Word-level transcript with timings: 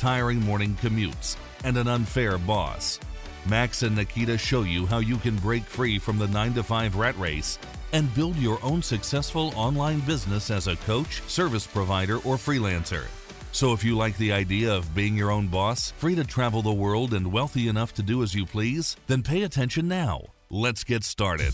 tiring 0.00 0.40
morning 0.40 0.74
commutes, 0.80 1.36
and 1.62 1.76
an 1.76 1.86
unfair 1.86 2.38
boss? 2.38 2.98
Max 3.46 3.82
and 3.82 3.94
Nikita 3.94 4.38
show 4.38 4.62
you 4.62 4.86
how 4.86 4.98
you 4.98 5.18
can 5.18 5.36
break 5.36 5.62
free 5.62 5.98
from 5.98 6.18
the 6.18 6.26
9 6.26 6.54
to 6.54 6.62
5 6.62 6.96
rat 6.96 7.18
race 7.18 7.58
and 7.92 8.12
build 8.14 8.36
your 8.36 8.58
own 8.64 8.82
successful 8.82 9.52
online 9.54 10.00
business 10.00 10.50
as 10.50 10.66
a 10.68 10.76
coach, 10.76 11.20
service 11.28 11.66
provider, 11.66 12.16
or 12.16 12.36
freelancer. 12.36 13.04
So, 13.52 13.72
if 13.72 13.84
you 13.84 13.96
like 13.96 14.16
the 14.16 14.32
idea 14.32 14.72
of 14.72 14.94
being 14.94 15.16
your 15.16 15.30
own 15.30 15.48
boss, 15.48 15.90
free 15.98 16.14
to 16.14 16.24
travel 16.24 16.62
the 16.62 16.72
world, 16.72 17.12
and 17.12 17.30
wealthy 17.30 17.68
enough 17.68 17.92
to 17.94 18.02
do 18.02 18.22
as 18.22 18.34
you 18.34 18.46
please, 18.46 18.96
then 19.06 19.22
pay 19.22 19.42
attention 19.42 19.88
now. 19.88 20.22
Let's 20.50 20.84
get 20.84 21.04
started. 21.04 21.52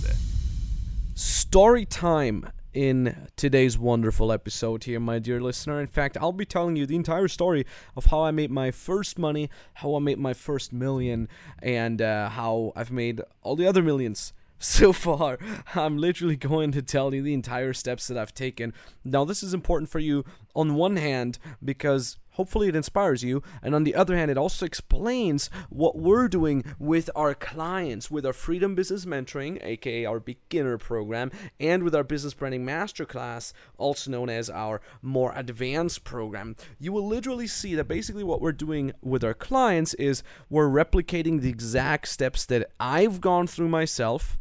Story 1.15 1.87
time 1.87 2.47
in 2.77 3.29
today's 3.37 3.79
wonderful 3.79 4.31
episode 4.31 4.85
here, 4.85 5.01
my 5.01 5.19
dear 5.19 5.41
listener. 5.41 5.81
In 5.81 5.87
fact, 5.87 6.19
I'll 6.21 6.31
be 6.31 6.45
telling 6.45 6.77
you 6.77 6.85
the 6.85 6.95
entire 6.95 7.27
story 7.27 7.65
of 7.97 8.07
how 8.07 8.23
I 8.23 8.33
made 8.33 8.51
my 8.51 8.71
first 8.71 9.19
money, 9.19 9.49
how 9.75 9.97
I 9.97 9.99
made 9.99 10.19
my 10.19 10.35
first 10.35 10.75
million, 10.75 11.27
and 11.63 12.03
uh, 12.03 12.29
how 12.29 12.75
I've 12.77 12.93
made 12.93 13.23
all 13.43 13.57
the 13.57 13.67
other 13.67 13.83
millions 13.83 14.35
so 14.59 14.93
far. 14.93 15.39
I'm 15.75 15.97
literally 15.97 16.37
going 16.37 16.71
to 16.73 16.83
tell 16.83 17.15
you 17.15 17.23
the 17.23 17.33
entire 17.33 17.73
steps 17.73 18.09
that 18.09 18.19
I've 18.19 18.35
taken. 18.35 18.75
Now, 19.03 19.25
this 19.25 19.43
is 19.43 19.55
important 19.55 19.89
for 19.89 19.99
you 19.99 20.27
on 20.55 20.75
one 20.75 20.97
hand 20.97 21.39
because 21.65 22.19
hopefully 22.37 22.69
it 22.69 22.77
inspires 22.77 23.23
you, 23.23 23.43
and 23.63 23.75
on 23.75 23.85
the 23.85 23.95
other 23.95 24.17
hand, 24.17 24.31
it 24.31 24.39
also 24.39 24.65
explains 24.65 25.51
what 25.69 25.99
we're 25.99 26.29
doing 26.29 26.65
with 26.79 27.11
our 27.15 27.35
clients, 27.35 28.11
with 28.11 28.25
our 28.25 28.33
Freedom 28.33 28.75
Business 28.75 29.05
Mentoring, 29.05 29.63
aka 29.65 30.05
our 30.05 30.21
beginner 30.21 30.79
program, 30.79 31.31
and 31.61 31.83
with 31.83 31.95
our 31.95 32.05
Business 32.05 32.35
Branding 32.35 32.65
Masterclass, 32.65 33.53
also 33.77 34.11
known 34.11 34.31
as 34.31 34.49
our 34.49 34.81
more 35.03 35.33
advanced 35.35 36.05
program. 36.05 36.57
You 36.79 36.93
will 36.93 37.07
literally 37.07 37.47
see 37.47 37.75
that 37.75 37.85
basically 37.85 38.25
what 38.25 38.41
we're 38.41 38.53
doing 38.53 38.93
with 39.03 39.23
our 39.23 39.35
clients 39.35 39.95
is 39.95 40.23
we're 40.49 40.69
replicating 40.69 41.41
the 41.41 41.51
exact 41.51 42.09
steps 42.09 42.47
that 42.47 42.71
I've 42.81 43.21
gone 43.21 43.47
through 43.47 43.69
myself 43.69 44.39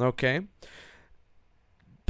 Okay. 0.00 0.40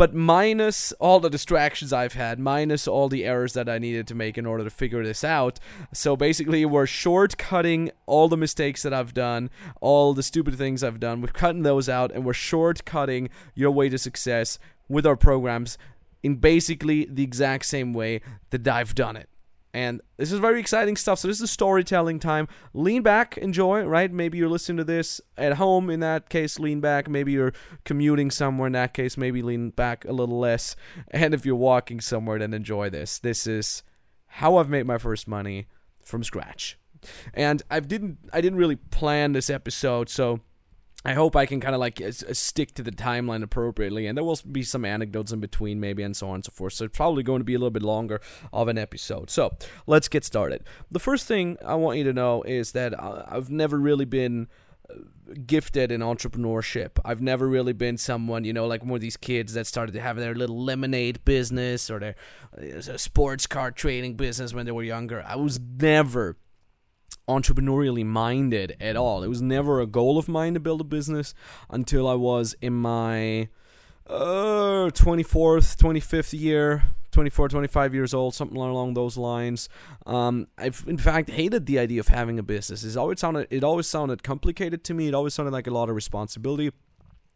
But 0.03 0.15
minus 0.15 0.91
all 0.99 1.21
the 1.21 1.31
distractions 1.31 1.93
I've 1.93 2.15
had, 2.15 2.41
minus 2.41 2.89
all 2.89 3.09
the 3.09 3.25
errors 3.25 3.53
that 3.53 3.69
I 3.69 3.79
needed 3.79 4.09
to 4.09 4.17
make 4.17 4.37
in 4.37 4.47
order 4.47 4.65
to 4.65 4.71
figure 4.71 5.05
this 5.05 5.23
out. 5.23 5.61
So 5.95 6.17
basically, 6.17 6.65
we're 6.65 6.87
shortcutting 6.87 7.89
all 8.07 8.29
the 8.29 8.37
mistakes 8.37 8.83
that 8.83 8.93
I've 8.93 9.15
done, 9.15 9.49
all 9.81 10.13
the 10.13 10.25
stupid 10.25 10.57
things 10.57 10.83
I've 10.83 10.99
done. 10.99 11.21
We're 11.21 11.29
cutting 11.29 11.63
those 11.63 11.89
out, 11.89 12.11
and 12.11 12.25
we're 12.25 12.33
shortcutting 12.33 13.29
your 13.55 13.71
way 13.71 13.89
to 13.91 13.97
success 13.97 14.59
with 14.89 15.07
our 15.07 15.15
programs 15.15 15.79
in 16.25 16.35
basically 16.35 17.05
the 17.05 17.23
exact 17.23 17.67
same 17.67 17.93
way 17.93 18.23
that 18.51 18.67
I've 18.67 18.97
done 18.97 19.17
it. 19.17 19.29
And 19.75 20.03
this 20.19 20.31
is 20.31 20.39
very 20.39 20.61
exciting 20.61 20.97
stuff. 20.97 21.19
So 21.19 21.29
this 21.29 21.41
is 21.41 21.51
storytelling 21.51 22.19
time. 22.19 22.47
Lean 22.75 23.03
back, 23.03 23.39
enjoy, 23.39 23.85
right? 23.85 24.13
Maybe 24.13 24.37
you're 24.37 24.49
listening 24.49 24.77
to 24.79 24.85
this 24.85 25.21
at 25.39 25.55
home. 25.55 25.89
In 25.89 26.01
that 26.01 26.29
case, 26.29 26.59
lean 26.59 26.81
back. 26.81 27.09
Maybe 27.09 27.33
you're 27.33 27.55
commuting 27.85 28.31
somewhere. 28.31 28.67
In 28.67 28.75
that 28.75 28.93
case, 28.93 29.17
maybe 29.17 29.41
lean 29.41 29.71
back 29.71 30.05
a 30.05 30.13
little 30.13 30.39
less. 30.39 30.77
And 31.11 31.35
if 31.35 31.47
you're 31.47 31.57
walking 31.57 32.01
somewhere, 32.01 32.39
then 32.39 32.53
enjoy 32.53 32.91
this. 32.91 33.19
This 33.19 33.47
is 33.47 33.83
how 34.27 34.57
I've 34.57 34.69
made 34.69 34.87
my 34.87 34.99
first 34.99 35.29
money 35.29 35.67
from 36.01 36.25
scratch. 36.25 36.79
And 37.35 37.63
I 37.71 37.81
didn't 37.81 38.19
I 38.33 38.41
didn't 38.41 38.59
really 38.59 38.77
plan 38.77 39.33
this 39.33 39.51
episode, 39.51 40.09
so 40.09 40.41
I 41.05 41.15
hope 41.15 41.35
I 41.35 41.47
can 41.47 41.61
kind 41.61 41.75
of 41.75 41.81
like 41.81 42.01
stick 42.33 42.75
to 42.75 42.83
the 42.83 42.93
timeline 42.93 43.43
appropriately, 43.43 44.07
and 44.07 44.17
there 44.17 44.25
will 44.25 44.39
be 44.51 44.63
some 44.63 44.85
anecdotes 44.85 45.33
in 45.33 45.41
between, 45.41 45.81
maybe, 45.81 46.03
and 46.03 46.17
so 46.17 46.29
on 46.29 46.37
and 46.37 46.45
so 46.45 46.53
forth. 46.53 46.75
So 46.75 46.85
it's 46.85 46.97
probably 46.97 47.23
going 47.23 47.41
to 47.41 47.45
be 47.45 47.55
a 47.55 47.59
little 47.59 47.71
bit 47.71 47.83
longer 47.83 48.21
of 48.53 48.69
an 48.69 48.79
episode. 48.79 49.29
So 49.31 49.57
let's 49.87 50.09
get 50.09 50.25
started. 50.25 50.65
The 50.91 51.01
first 51.01 51.27
thing 51.27 51.59
I 51.65 51.75
want 51.75 51.99
you 51.99 52.05
to 52.05 52.13
know 52.13 52.43
is 52.43 52.73
that 52.73 52.99
uh, 52.99 53.25
I've 53.29 53.51
never 53.51 53.79
really 53.79 54.05
been 54.05 54.47
uh, 54.89 54.95
gifted 55.45 55.91
in 55.91 56.03
entrepreneurship. 56.03 56.91
I've 57.05 57.21
never 57.21 57.49
really 57.49 57.73
been 57.73 57.97
someone, 57.97 58.45
you 58.45 58.53
know, 58.53 58.67
like 58.67 58.85
one 58.85 58.95
of 58.95 59.01
these 59.01 59.17
kids 59.17 59.55
that 59.55 59.67
started 59.67 59.93
to 59.93 60.01
have 60.01 60.17
their 60.17 60.35
little 60.35 60.63
lemonade 60.63 61.25
business 61.25 61.91
or 61.91 61.99
their 61.99 62.15
uh, 62.57 62.97
sports 62.97 63.49
car 63.49 63.73
trading 63.73 64.15
business 64.15 64.55
when 64.55 64.67
they 64.67 64.73
were 64.73 64.85
younger. 64.85 65.25
I 65.27 65.35
was 65.35 65.59
never 65.59 66.37
entrepreneurially 67.29 68.05
minded 68.05 68.77
at 68.81 68.97
all. 68.97 69.23
It 69.23 69.29
was 69.29 69.43
never 69.43 69.81
a 69.81 69.87
goal 69.87 70.19
of 70.19 70.29
mine 70.29 70.55
to 70.55 70.61
build 70.61 70.81
a 70.81 70.85
business 70.85 71.35
until 71.71 72.09
I 72.09 72.15
was 72.15 72.55
in 72.61 72.75
my 72.75 73.49
uh, 74.07 74.91
24th, 74.91 75.77
25th 75.77 76.39
year, 76.39 76.85
24, 77.13 77.49
25 77.49 77.95
years 77.95 78.15
old, 78.15 78.35
something 78.35 78.57
along 78.57 78.95
those 78.95 79.17
lines. 79.17 79.69
Um, 80.07 80.49
I've 80.59 80.85
in 80.87 80.99
fact 80.99 81.31
hated 81.31 81.67
the 81.67 81.79
idea 81.79 82.01
of 82.01 82.09
having 82.09 82.39
a 82.39 82.43
business. 82.43 82.85
It 82.85 82.97
always 82.97 83.21
sounded 83.21 83.47
it 83.51 83.63
always 83.63 83.87
sounded 83.87 84.23
complicated 84.23 84.83
to 84.85 84.95
me. 84.95 85.09
It 85.09 85.15
always 85.15 85.35
sounded 85.35 85.53
like 85.53 85.67
a 85.67 85.71
lot 85.71 85.89
of 85.89 85.95
responsibility. 85.95 86.73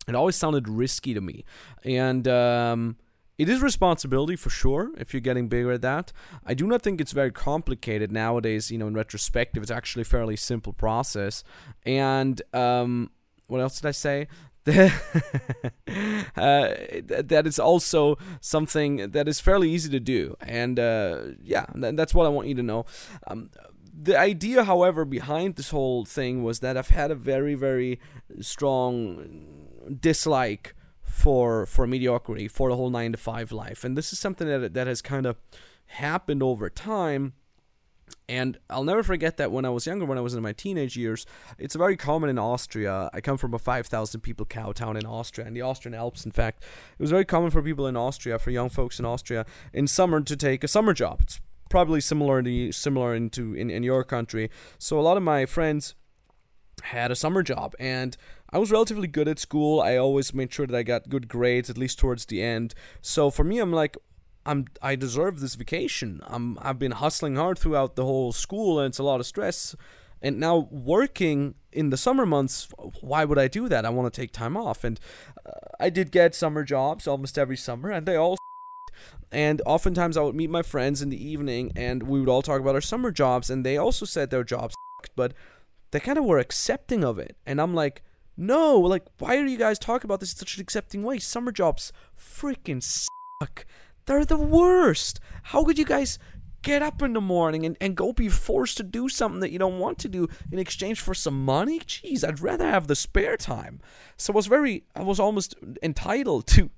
It 0.08 0.14
always 0.14 0.36
sounded 0.36 0.68
risky 0.68 1.14
to 1.14 1.20
me, 1.20 1.44
and 1.84 2.28
um, 2.28 2.96
it 3.38 3.48
is 3.48 3.60
responsibility 3.60 4.36
for 4.36 4.50
sure 4.50 4.90
if 4.96 5.12
you're 5.12 5.20
getting 5.20 5.48
bigger 5.48 5.72
at 5.72 5.82
that. 5.82 6.12
I 6.44 6.54
do 6.54 6.66
not 6.66 6.82
think 6.82 7.00
it's 7.00 7.12
very 7.12 7.30
complicated 7.30 8.10
nowadays. 8.10 8.70
You 8.70 8.78
know, 8.78 8.86
in 8.86 8.94
retrospective, 8.94 9.62
it's 9.62 9.70
actually 9.70 10.02
a 10.02 10.06
fairly 10.06 10.36
simple 10.36 10.72
process. 10.72 11.44
And 11.84 12.40
um, 12.54 13.10
what 13.46 13.60
else 13.60 13.80
did 13.80 13.88
I 13.88 13.92
say? 13.92 14.28
uh, 14.66 14.72
that 16.34 17.44
is 17.46 17.58
also 17.58 18.18
something 18.40 19.10
that 19.10 19.28
is 19.28 19.38
fairly 19.38 19.70
easy 19.70 19.90
to 19.90 20.00
do. 20.00 20.36
And 20.40 20.80
uh, 20.80 21.20
yeah, 21.42 21.66
that's 21.74 22.14
what 22.14 22.26
I 22.26 22.30
want 22.30 22.48
you 22.48 22.54
to 22.56 22.62
know. 22.62 22.84
Um, 23.26 23.50
the 23.98 24.18
idea, 24.18 24.64
however, 24.64 25.04
behind 25.04 25.56
this 25.56 25.70
whole 25.70 26.04
thing 26.04 26.42
was 26.42 26.60
that 26.60 26.76
I've 26.76 26.88
had 26.88 27.10
a 27.10 27.14
very, 27.14 27.54
very 27.54 28.00
strong 28.40 29.66
dislike 30.00 30.74
for 31.16 31.64
for 31.64 31.86
mediocrity 31.86 32.46
for 32.46 32.68
the 32.68 32.76
whole 32.76 32.90
9 32.90 33.12
to 33.12 33.18
5 33.18 33.50
life 33.50 33.84
and 33.84 33.96
this 33.96 34.12
is 34.12 34.18
something 34.18 34.46
that 34.46 34.74
that 34.74 34.86
has 34.86 35.00
kind 35.00 35.24
of 35.24 35.36
happened 35.86 36.42
over 36.42 36.68
time 36.68 37.32
and 38.28 38.58
I'll 38.68 38.84
never 38.84 39.02
forget 39.02 39.36
that 39.36 39.50
when 39.50 39.64
I 39.64 39.70
was 39.70 39.86
younger, 39.86 40.04
when 40.04 40.18
I 40.18 40.20
was 40.20 40.34
in 40.34 40.42
my 40.42 40.52
teenage 40.52 40.96
years, 40.96 41.26
it's 41.58 41.74
very 41.74 41.96
common 41.96 42.30
in 42.30 42.38
Austria. 42.38 43.10
I 43.12 43.20
come 43.20 43.36
from 43.36 43.52
a 43.52 43.58
5,000 43.58 44.20
people 44.20 44.46
cow 44.46 44.70
town 44.70 44.96
in 44.96 45.04
Austria, 45.06 45.46
in 45.46 45.54
the 45.54 45.62
Austrian 45.62 45.94
Alps, 45.94 46.24
in 46.24 46.30
fact. 46.30 46.62
It 46.62 47.02
was 47.02 47.10
very 47.10 47.24
common 47.24 47.50
for 47.50 47.62
people 47.62 47.86
in 47.88 47.96
Austria, 47.96 48.38
for 48.38 48.50
young 48.50 48.68
folks 48.68 49.00
in 49.00 49.04
Austria, 49.04 49.44
in 49.72 49.88
summer 49.88 50.20
to 50.20 50.36
take 50.36 50.62
a 50.62 50.68
summer 50.68 50.92
job. 50.92 51.20
It's 51.22 51.40
probably 51.68 52.00
similar, 52.00 52.42
to, 52.42 52.72
similar 52.72 53.14
into 53.14 53.54
in, 53.54 53.70
in 53.70 53.82
your 53.82 54.04
country. 54.04 54.50
So 54.78 55.00
a 55.00 55.02
lot 55.02 55.16
of 55.16 55.24
my 55.24 55.46
friends 55.46 55.96
had 56.86 57.10
a 57.10 57.16
summer 57.16 57.42
job 57.42 57.74
and 57.78 58.16
I 58.50 58.58
was 58.58 58.70
relatively 58.70 59.08
good 59.08 59.28
at 59.28 59.38
school. 59.38 59.80
I 59.80 59.96
always 59.96 60.32
made 60.32 60.52
sure 60.52 60.66
that 60.66 60.76
I 60.76 60.82
got 60.82 61.08
good 61.08 61.28
grades 61.28 61.68
at 61.68 61.78
least 61.78 61.98
towards 61.98 62.26
the 62.26 62.42
end. 62.42 62.74
So 63.00 63.30
for 63.30 63.44
me 63.44 63.58
I'm 63.58 63.72
like 63.72 63.96
I'm 64.44 64.66
I 64.80 64.94
deserve 64.94 65.40
this 65.40 65.56
vacation. 65.56 66.22
I'm 66.26 66.58
I've 66.62 66.78
been 66.78 66.92
hustling 66.92 67.36
hard 67.36 67.58
throughout 67.58 67.96
the 67.96 68.04
whole 68.04 68.32
school 68.32 68.78
and 68.78 68.86
it's 68.86 68.98
a 68.98 69.02
lot 69.02 69.20
of 69.20 69.26
stress. 69.26 69.74
And 70.22 70.40
now 70.40 70.68
working 70.70 71.56
in 71.72 71.90
the 71.90 71.96
summer 71.96 72.24
months, 72.24 72.68
why 73.00 73.24
would 73.24 73.38
I 73.38 73.48
do 73.48 73.68
that? 73.68 73.84
I 73.84 73.90
want 73.90 74.12
to 74.12 74.20
take 74.20 74.32
time 74.32 74.56
off 74.56 74.84
and 74.84 74.98
uh, 75.44 75.50
I 75.78 75.90
did 75.90 76.10
get 76.10 76.34
summer 76.34 76.64
jobs 76.64 77.06
almost 77.06 77.36
every 77.36 77.56
summer 77.56 77.90
and 77.90 78.06
they 78.06 78.16
all 78.16 78.36
and 79.32 79.60
oftentimes 79.66 80.16
I 80.16 80.22
would 80.22 80.36
meet 80.36 80.50
my 80.50 80.62
friends 80.62 81.02
in 81.02 81.10
the 81.10 81.22
evening 81.22 81.72
and 81.76 82.04
we 82.04 82.20
would 82.20 82.28
all 82.28 82.42
talk 82.42 82.60
about 82.60 82.76
our 82.76 82.80
summer 82.80 83.10
jobs 83.10 83.50
and 83.50 83.66
they 83.66 83.76
also 83.76 84.06
said 84.06 84.30
their 84.30 84.44
jobs 84.44 84.74
but 85.14 85.34
they 85.90 86.00
kind 86.00 86.18
of 86.18 86.24
were 86.24 86.38
accepting 86.38 87.04
of 87.04 87.18
it. 87.18 87.36
And 87.46 87.60
I'm 87.60 87.74
like, 87.74 88.02
no, 88.36 88.78
like, 88.78 89.04
why 89.18 89.36
are 89.38 89.46
you 89.46 89.56
guys 89.56 89.78
talking 89.78 90.06
about 90.06 90.20
this 90.20 90.32
in 90.32 90.38
such 90.38 90.56
an 90.56 90.62
accepting 90.62 91.02
way? 91.02 91.18
Summer 91.18 91.52
jobs 91.52 91.92
freaking 92.18 92.82
suck. 92.82 93.64
They're 94.04 94.24
the 94.24 94.36
worst. 94.36 95.20
How 95.44 95.64
could 95.64 95.78
you 95.78 95.84
guys 95.84 96.18
get 96.62 96.82
up 96.82 97.00
in 97.00 97.12
the 97.12 97.20
morning 97.20 97.64
and, 97.64 97.76
and 97.80 97.96
go 97.96 98.12
be 98.12 98.28
forced 98.28 98.76
to 98.76 98.82
do 98.82 99.08
something 99.08 99.40
that 99.40 99.52
you 99.52 99.58
don't 99.58 99.78
want 99.78 99.98
to 100.00 100.08
do 100.08 100.28
in 100.50 100.58
exchange 100.58 101.00
for 101.00 101.14
some 101.14 101.44
money? 101.44 101.78
Jeez, 101.80 102.26
I'd 102.26 102.40
rather 102.40 102.68
have 102.68 102.88
the 102.88 102.96
spare 102.96 103.36
time. 103.36 103.80
So 104.16 104.32
I 104.32 104.36
was 104.36 104.46
very, 104.46 104.84
I 104.94 105.02
was 105.02 105.20
almost 105.20 105.54
entitled 105.82 106.46
to 106.48 106.70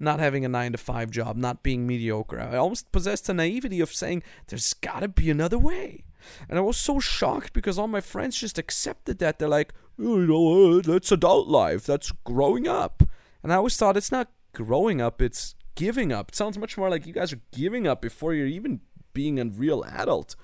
not 0.00 0.18
having 0.18 0.44
a 0.44 0.48
nine 0.48 0.72
to 0.72 0.78
five 0.78 1.10
job, 1.10 1.36
not 1.36 1.62
being 1.62 1.86
mediocre. 1.86 2.40
I 2.40 2.56
almost 2.56 2.90
possessed 2.90 3.26
the 3.26 3.34
naivety 3.34 3.80
of 3.80 3.92
saying, 3.92 4.22
there's 4.48 4.74
gotta 4.74 5.08
be 5.08 5.30
another 5.30 5.58
way. 5.58 6.04
And 6.48 6.58
I 6.58 6.62
was 6.62 6.76
so 6.76 7.00
shocked 7.00 7.52
because 7.52 7.78
all 7.78 7.88
my 7.88 8.00
friends 8.00 8.38
just 8.38 8.58
accepted 8.58 9.18
that. 9.18 9.38
They're 9.38 9.48
like, 9.48 9.72
oh, 9.98 10.20
you 10.20 10.26
know, 10.26 10.80
that's 10.80 11.12
adult 11.12 11.48
life. 11.48 11.84
That's 11.84 12.12
growing 12.24 12.66
up. 12.68 13.02
And 13.42 13.52
I 13.52 13.56
always 13.56 13.76
thought 13.76 13.96
it's 13.96 14.12
not 14.12 14.30
growing 14.52 15.00
up, 15.00 15.20
it's 15.20 15.54
giving 15.74 16.12
up. 16.12 16.30
It 16.30 16.34
sounds 16.34 16.56
much 16.56 16.78
more 16.78 16.88
like 16.88 17.06
you 17.06 17.12
guys 17.12 17.32
are 17.32 17.40
giving 17.52 17.86
up 17.86 18.00
before 18.00 18.32
you're 18.32 18.46
even 18.46 18.80
being 19.12 19.38
a 19.38 19.44
real 19.44 19.84
adult. 19.84 20.36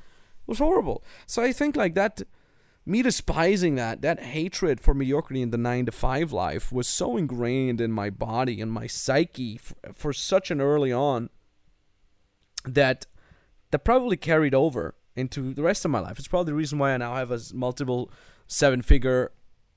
It 0.42 0.48
was 0.48 0.58
horrible. 0.58 1.04
So 1.26 1.42
I 1.42 1.52
think 1.52 1.76
like 1.76 1.94
that 1.94 2.22
me 2.86 3.02
despising 3.02 3.74
that, 3.76 4.02
that 4.02 4.20
hatred 4.20 4.80
for 4.80 4.94
mediocrity 4.94 5.42
in 5.42 5.50
the 5.50 5.58
nine 5.58 5.86
to 5.86 5.92
five 5.92 6.32
life 6.32 6.72
was 6.72 6.88
so 6.88 7.16
ingrained 7.16 7.80
in 7.80 7.92
my 7.92 8.10
body 8.10 8.60
and 8.60 8.72
my 8.72 8.86
psyche 8.86 9.60
for 9.92 10.12
such 10.12 10.50
an 10.50 10.60
early 10.60 10.92
on 10.92 11.30
that 12.64 13.06
that 13.70 13.84
probably 13.84 14.16
carried 14.16 14.54
over 14.54 14.94
into 15.16 15.54
the 15.54 15.62
rest 15.62 15.84
of 15.84 15.90
my 15.90 16.00
life. 16.00 16.18
It's 16.18 16.28
probably 16.28 16.50
the 16.50 16.56
reason 16.56 16.78
why 16.78 16.92
I 16.92 16.96
now 16.96 17.14
have 17.14 17.30
a 17.30 17.40
multiple 17.52 18.10
seven 18.46 18.82
figure 18.82 19.32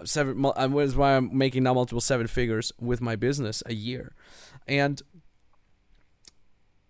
seven 0.06 0.44
uh, 0.46 0.78
is 0.78 0.96
why 0.96 1.16
I'm 1.16 1.36
making 1.38 1.64
now 1.64 1.74
multiple 1.74 2.02
seven 2.02 2.28
figures 2.28 2.72
with 2.80 3.02
my 3.02 3.16
business 3.16 3.64
a 3.66 3.74
year. 3.74 4.14
And 4.68 5.02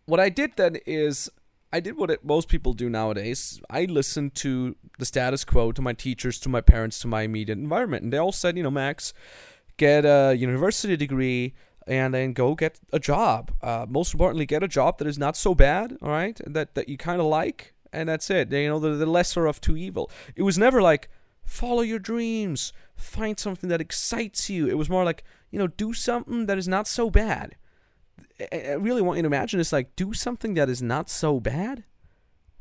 what 0.05 0.19
I 0.19 0.29
did 0.29 0.53
then 0.57 0.77
is 0.85 1.29
I 1.71 1.79
did 1.79 1.97
what 1.97 2.11
it, 2.11 2.23
most 2.23 2.49
people 2.49 2.73
do 2.73 2.89
nowadays. 2.89 3.61
I 3.69 3.85
listened 3.85 4.35
to 4.35 4.75
the 4.99 5.05
status 5.05 5.43
quo, 5.43 5.71
to 5.71 5.81
my 5.81 5.93
teachers, 5.93 6.39
to 6.39 6.49
my 6.49 6.61
parents, 6.61 6.99
to 6.99 7.07
my 7.07 7.23
immediate 7.23 7.57
environment, 7.57 8.03
and 8.03 8.13
they 8.13 8.17
all 8.17 8.31
said, 8.31 8.57
you 8.57 8.63
know, 8.63 8.71
Max, 8.71 9.13
get 9.77 10.05
a 10.05 10.35
university 10.37 10.95
degree 10.95 11.53
and 11.87 12.13
then 12.13 12.31
go 12.33 12.55
get 12.55 12.79
a 12.93 12.99
job. 12.99 13.51
Uh, 13.61 13.85
most 13.89 14.13
importantly, 14.13 14.45
get 14.45 14.63
a 14.63 14.67
job 14.67 14.99
that 14.99 15.07
is 15.07 15.17
not 15.17 15.35
so 15.35 15.53
bad, 15.55 15.97
all 16.01 16.09
right, 16.09 16.39
that 16.45 16.75
that 16.75 16.87
you 16.87 16.97
kind 16.97 17.19
of 17.19 17.27
like, 17.27 17.72
and 17.93 18.09
that's 18.09 18.29
it. 18.29 18.51
You 18.51 18.69
know, 18.69 18.79
the, 18.79 18.89
the 18.89 19.05
lesser 19.05 19.45
of 19.45 19.61
two 19.61 19.77
evil. 19.77 20.09
It 20.35 20.43
was 20.43 20.57
never 20.57 20.81
like 20.81 21.09
follow 21.45 21.81
your 21.81 21.99
dreams, 21.99 22.73
find 22.95 23.39
something 23.39 23.69
that 23.69 23.81
excites 23.81 24.49
you. 24.49 24.67
It 24.67 24.77
was 24.77 24.89
more 24.89 25.03
like 25.05 25.23
you 25.53 25.59
know, 25.59 25.67
do 25.67 25.93
something 25.93 26.47
that 26.47 26.57
is 26.57 26.67
not 26.67 26.87
so 26.87 27.11
bad. 27.11 27.55
I 28.51 28.71
really 28.71 29.03
want 29.03 29.17
you 29.17 29.21
to 29.21 29.27
imagine 29.27 29.59
this 29.59 29.71
like 29.71 29.95
do 29.95 30.13
something 30.13 30.55
that 30.55 30.67
is 30.67 30.81
not 30.81 31.11
so 31.11 31.39
bad 31.39 31.83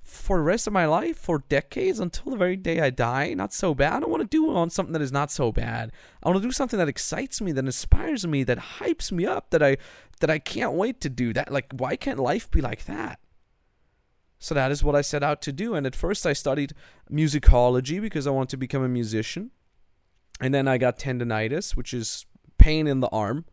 for 0.02 0.37
the 0.37 0.43
rest 0.43 0.67
of 0.67 0.75
my 0.75 0.84
life, 0.84 1.17
for 1.17 1.44
decades 1.49 1.99
until 1.99 2.32
the 2.32 2.37
very 2.37 2.56
day 2.56 2.81
I 2.81 2.90
die. 2.90 3.32
Not 3.32 3.55
so 3.55 3.75
bad. 3.75 3.94
I 3.94 4.00
don't 4.00 4.11
want 4.11 4.20
to 4.20 4.29
do 4.29 4.55
on 4.55 4.69
something 4.69 4.93
that 4.93 5.00
is 5.00 5.11
not 5.11 5.31
so 5.31 5.52
bad. 5.52 5.90
I 6.23 6.29
want 6.29 6.43
to 6.43 6.46
do 6.46 6.52
something 6.52 6.79
that 6.79 6.88
excites 6.88 7.40
me, 7.40 7.52
that 7.52 7.64
inspires 7.64 8.26
me, 8.26 8.44
that 8.44 8.58
hypes 8.58 9.11
me 9.11 9.25
up, 9.25 9.49
that 9.50 9.62
I 9.62 9.79
that 10.20 10.31
I 10.31 10.38
can't 10.38 10.75
wait 10.75 11.00
to 11.00 11.08
do. 11.08 11.32
That 11.32 11.50
like 11.50 11.73
why 11.73 11.96
can't 11.96 12.19
life 12.19 12.50
be 12.50 12.61
like 12.61 12.84
that? 12.84 13.20
So 14.43 14.56
that 14.56 14.73
is 14.73 14.83
what 14.83 14.97
I 14.97 15.03
set 15.03 15.23
out 15.23 15.41
to 15.43 15.53
do. 15.53 15.75
And 15.75 15.87
at 15.87 15.94
first 15.94 16.27
I 16.27 16.33
studied 16.33 16.75
musicology 17.09 18.00
because 18.00 18.27
I 18.27 18.31
wanted 18.31 18.50
to 18.50 18.56
become 18.56 18.83
a 18.83 18.89
musician. 18.89 19.53
And 20.41 20.53
then 20.53 20.67
I 20.67 20.79
got 20.79 20.99
tendonitis, 20.99 21.77
which 21.77 21.94
is 21.94 22.27
pain 22.59 22.89
in 22.89 22.99
the 22.99 23.09
arm. 23.09 23.44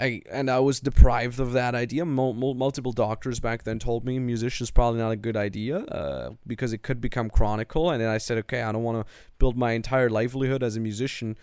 I 0.00 0.22
and 0.30 0.50
I 0.50 0.58
was 0.58 0.80
deprived 0.80 1.38
of 1.38 1.52
that 1.52 1.76
idea. 1.76 2.04
Mul- 2.04 2.34
multiple 2.34 2.90
doctors 2.90 3.38
back 3.38 3.62
then 3.62 3.78
told 3.78 4.04
me 4.04 4.18
musician 4.18 4.64
is 4.64 4.72
probably 4.72 4.98
not 4.98 5.12
a 5.12 5.16
good 5.16 5.36
idea 5.36 5.78
uh, 5.78 6.30
because 6.44 6.72
it 6.72 6.82
could 6.82 7.00
become 7.00 7.30
chronic. 7.30 7.72
And 7.76 8.00
then 8.00 8.08
I 8.08 8.18
said, 8.18 8.38
okay, 8.38 8.62
I 8.62 8.72
don't 8.72 8.82
want 8.82 9.06
to 9.06 9.12
build 9.38 9.56
my 9.56 9.72
entire 9.72 10.10
livelihood 10.10 10.64
as 10.64 10.76
a 10.76 10.80
musician 10.80 11.36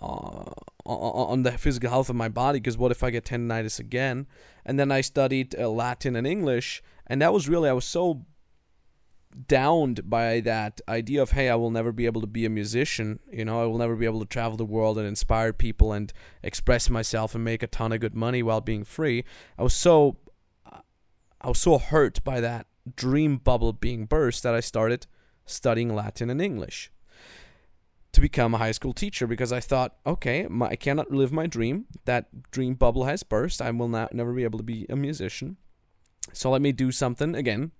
uh, 0.00 0.50
on 0.86 1.42
the 1.42 1.52
physical 1.52 1.90
health 1.90 2.08
of 2.08 2.16
my 2.16 2.30
body 2.30 2.58
because 2.58 2.78
what 2.78 2.90
if 2.90 3.02
I 3.02 3.10
get 3.10 3.26
tendonitis 3.26 3.78
again? 3.78 4.26
And 4.64 4.80
then 4.80 4.90
I 4.90 5.02
studied 5.02 5.54
uh, 5.58 5.68
Latin 5.68 6.16
and 6.16 6.26
English, 6.26 6.82
and 7.06 7.20
that 7.22 7.32
was 7.32 7.48
really 7.48 7.68
I 7.68 7.72
was 7.72 7.84
so 7.84 8.26
downed 9.48 10.08
by 10.08 10.40
that 10.40 10.80
idea 10.88 11.20
of 11.20 11.32
hey 11.32 11.48
i 11.48 11.54
will 11.54 11.70
never 11.70 11.90
be 11.92 12.06
able 12.06 12.20
to 12.20 12.26
be 12.26 12.44
a 12.44 12.50
musician 12.50 13.18
you 13.32 13.44
know 13.44 13.62
i 13.62 13.66
will 13.66 13.78
never 13.78 13.96
be 13.96 14.06
able 14.06 14.20
to 14.20 14.26
travel 14.26 14.56
the 14.56 14.64
world 14.64 14.96
and 14.96 15.06
inspire 15.06 15.52
people 15.52 15.92
and 15.92 16.12
express 16.42 16.88
myself 16.88 17.34
and 17.34 17.42
make 17.42 17.62
a 17.62 17.66
ton 17.66 17.92
of 17.92 18.00
good 18.00 18.14
money 18.14 18.42
while 18.42 18.60
being 18.60 18.84
free. 18.84 19.24
I 19.58 19.62
was 19.62 19.74
so 19.74 20.18
i 21.40 21.48
was 21.48 21.58
so 21.58 21.78
hurt 21.78 22.22
by 22.22 22.40
that 22.40 22.66
dream 22.96 23.38
bubble 23.38 23.72
being 23.72 24.06
burst 24.06 24.42
that 24.44 24.54
i 24.54 24.60
started 24.60 25.06
studying 25.46 25.94
latin 25.94 26.30
and 26.30 26.40
english 26.40 26.90
to 28.12 28.20
become 28.20 28.54
a 28.54 28.58
high 28.58 28.72
school 28.72 28.92
teacher 28.92 29.26
because 29.26 29.52
i 29.52 29.58
thought 29.58 29.96
okay 30.06 30.46
my, 30.48 30.68
i 30.68 30.76
cannot 30.76 31.10
live 31.10 31.32
my 31.32 31.46
dream. 31.46 31.86
That 32.04 32.50
dream 32.52 32.74
bubble 32.74 33.04
has 33.04 33.24
burst. 33.24 33.60
I 33.60 33.70
will 33.72 33.88
not 33.88 34.14
never 34.14 34.32
be 34.32 34.44
able 34.44 34.58
to 34.58 34.64
be 34.64 34.86
a 34.88 34.94
musician 34.94 35.56
so 36.32 36.50
let 36.50 36.62
me 36.62 36.72
do 36.72 36.90
something 36.90 37.34
again 37.34 37.72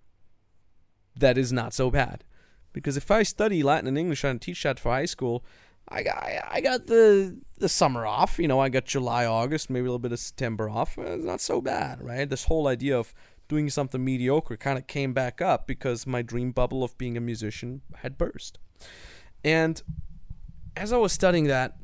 that 1.16 1.38
is 1.38 1.52
not 1.52 1.72
so 1.72 1.90
bad. 1.90 2.24
Because 2.72 2.96
if 2.96 3.10
I 3.10 3.22
study 3.22 3.62
Latin 3.62 3.86
and 3.86 3.96
English 3.96 4.24
and 4.24 4.40
teach 4.40 4.62
that 4.64 4.80
for 4.80 4.90
high 4.90 5.04
school, 5.04 5.44
I 5.88 6.02
got 6.02 6.24
I 6.50 6.60
got 6.60 6.86
the 6.86 7.38
the 7.58 7.68
summer 7.68 8.06
off. 8.06 8.38
You 8.38 8.48
know, 8.48 8.58
I 8.58 8.68
got 8.68 8.84
July, 8.84 9.26
August, 9.26 9.70
maybe 9.70 9.82
a 9.82 9.90
little 9.90 9.98
bit 9.98 10.12
of 10.12 10.18
September 10.18 10.68
off. 10.68 10.98
Uh, 10.98 11.02
it's 11.02 11.24
not 11.24 11.40
so 11.40 11.60
bad, 11.60 12.02
right? 12.02 12.28
This 12.28 12.44
whole 12.44 12.66
idea 12.66 12.98
of 12.98 13.14
doing 13.46 13.68
something 13.68 14.04
mediocre 14.04 14.56
kind 14.56 14.78
of 14.78 14.86
came 14.86 15.12
back 15.12 15.40
up 15.40 15.66
because 15.66 16.06
my 16.06 16.22
dream 16.22 16.50
bubble 16.50 16.82
of 16.82 16.96
being 16.96 17.16
a 17.16 17.20
musician 17.20 17.82
had 17.96 18.18
burst. 18.18 18.58
And 19.44 19.80
as 20.76 20.92
I 20.92 20.96
was 20.96 21.12
studying 21.12 21.44
that, 21.44 21.76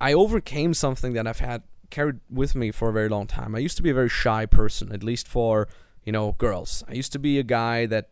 I 0.00 0.12
overcame 0.12 0.74
something 0.74 1.14
that 1.14 1.26
I've 1.26 1.40
had 1.40 1.62
carried 1.90 2.20
with 2.30 2.54
me 2.54 2.70
for 2.70 2.88
a 2.88 2.92
very 2.92 3.08
long 3.08 3.26
time. 3.26 3.54
I 3.54 3.58
used 3.58 3.76
to 3.76 3.82
be 3.82 3.90
a 3.90 3.94
very 3.94 4.08
shy 4.08 4.46
person, 4.46 4.92
at 4.92 5.02
least 5.02 5.28
for 5.28 5.68
you 6.08 6.12
know, 6.12 6.32
girls. 6.38 6.82
I 6.88 6.94
used 6.94 7.12
to 7.12 7.18
be 7.18 7.38
a 7.38 7.42
guy 7.42 7.84
that 7.84 8.08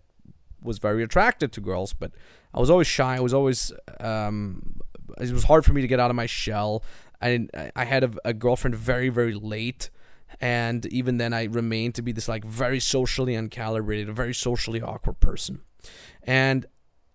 was 0.63 0.79
very 0.79 1.03
attracted 1.03 1.51
to 1.53 1.63
girls, 1.63 1.95
but 1.95 2.13
I 2.53 2.61
was 2.61 2.69
always 2.69 2.87
shy. 2.87 3.17
I 3.17 3.21
was 3.21 3.33
always 3.33 3.73
um, 4.01 4.81
it 5.19 5.33
was 5.33 5.45
hard 5.45 5.65
for 5.65 5.73
me 5.73 5.81
to 5.81 5.89
get 5.89 5.99
out 5.99 6.11
of 6.11 6.17
my 6.17 6.27
shell. 6.27 6.85
I 7.23 7.49
I 7.75 7.87
had 7.87 8.05
a, 8.05 8.11
a 8.23 8.35
girlfriend 8.35 8.77
very 8.77 9.09
very 9.09 9.33
late, 9.33 9.89
and 10.43 10.85
even 10.87 11.17
then 11.17 11.33
I 11.33 11.45
remained 11.45 11.95
to 11.95 12.03
be 12.03 12.13
this 12.13 12.29
like 12.29 12.45
very 12.45 12.81
socially 12.81 13.33
uncalibrated, 13.33 14.11
a 14.11 14.13
very 14.13 14.35
socially 14.35 14.83
awkward 14.83 15.21
person. 15.21 15.63
And 16.23 16.67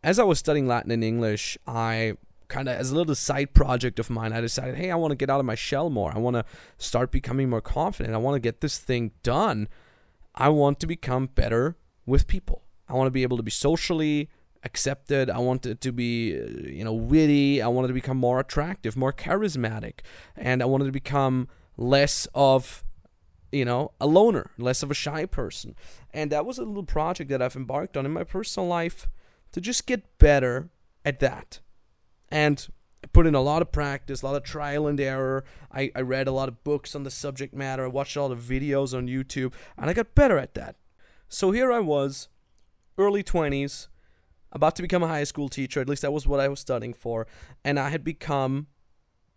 as 0.04 0.18
I 0.18 0.24
was 0.24 0.40
studying 0.40 0.66
Latin 0.66 0.90
and 0.90 1.04
English, 1.04 1.60
I 1.68 2.16
kind 2.51 2.68
of 2.68 2.77
as 2.77 2.92
a 2.92 2.95
little 2.95 3.15
side 3.15 3.53
project 3.53 3.98
of 3.98 4.09
mine, 4.09 4.33
I 4.33 4.42
decided, 4.42 4.75
hey, 4.75 4.92
I 4.92 4.95
want 4.95 5.12
to 5.12 5.15
get 5.15 5.30
out 5.30 5.39
of 5.39 5.45
my 5.45 5.56
shell 5.56 5.89
more. 5.89 6.12
I 6.13 6.19
want 6.19 6.36
to 6.36 6.45
start 6.77 7.09
becoming 7.09 7.50
more 7.50 7.62
confident. 7.62 8.13
I 8.13 8.18
want 8.18 8.36
to 8.36 8.39
get 8.39 8.62
this 8.62 8.77
thing 8.77 9.12
done. 9.24 9.68
I 10.36 10.50
want 10.50 10.80
to 10.81 10.88
become 10.88 11.27
better 11.27 11.77
with 12.06 12.27
people. 12.27 12.63
I 12.88 12.94
want 12.94 13.07
to 13.07 13.12
be 13.12 13.24
able 13.24 13.38
to 13.38 13.44
be 13.44 13.51
socially 13.51 14.30
accepted. 14.63 15.30
I 15.30 15.39
want 15.39 15.65
it 15.65 15.80
to 15.81 15.92
be, 15.92 16.38
uh, 16.38 16.45
you 16.68 16.83
know, 16.83 16.94
witty. 16.94 17.62
I 17.62 17.67
wanted 17.67 17.88
to 17.88 17.93
become 17.93 18.17
more 18.17 18.39
attractive, 18.39 18.98
more 18.98 19.13
charismatic, 19.13 20.01
and 20.36 20.62
I 20.62 20.65
wanted 20.65 20.86
to 20.86 20.91
become 20.91 21.48
less 21.77 22.27
of, 22.36 22.84
you 23.51 23.65
know, 23.65 23.91
a 24.00 24.08
loner, 24.08 24.51
less 24.58 24.84
of 24.84 24.91
a 24.91 24.93
shy 24.93 25.25
person. 25.25 25.74
And 26.13 26.31
that 26.31 26.46
was 26.46 26.58
a 26.58 26.65
little 26.65 26.84
project 26.84 27.29
that 27.29 27.41
I've 27.41 27.55
embarked 27.55 27.96
on 27.96 28.05
in 28.05 28.12
my 28.12 28.25
personal 28.25 28.67
life 28.67 29.08
to 29.53 29.62
just 29.62 29.88
get 29.88 30.17
better 30.20 30.70
at 31.05 31.22
that. 31.22 31.62
And 32.31 32.67
I 33.03 33.07
put 33.07 33.27
in 33.27 33.35
a 33.35 33.41
lot 33.41 33.61
of 33.61 33.71
practice, 33.71 34.21
a 34.21 34.25
lot 34.25 34.35
of 34.35 34.43
trial 34.43 34.88
and 34.88 35.00
error. 35.00 35.43
I, 35.71 35.91
I 35.95 36.01
read 36.01 36.27
a 36.27 36.31
lot 36.31 36.47
of 36.47 36.63
books 36.63 36.95
on 36.95 37.03
the 37.03 37.11
subject 37.11 37.53
matter. 37.53 37.85
I 37.85 37.89
watched 37.89 38.15
a 38.15 38.21
lot 38.21 38.31
of 38.31 38.39
videos 38.39 38.97
on 38.97 39.07
YouTube, 39.07 39.53
and 39.77 39.89
I 39.89 39.93
got 39.93 40.15
better 40.15 40.38
at 40.38 40.53
that. 40.53 40.75
So 41.27 41.51
here 41.51 41.71
I 41.71 41.79
was, 41.79 42.29
early 42.97 43.23
20s, 43.23 43.88
about 44.51 44.75
to 44.75 44.81
become 44.81 45.03
a 45.03 45.07
high 45.07 45.23
school 45.23 45.50
teacher. 45.50 45.81
At 45.81 45.89
least 45.89 46.01
that 46.01 46.13
was 46.13 46.27
what 46.27 46.39
I 46.39 46.47
was 46.47 46.59
studying 46.59 46.93
for. 46.93 47.27
And 47.63 47.79
I 47.79 47.89
had 47.89 48.03
become 48.03 48.67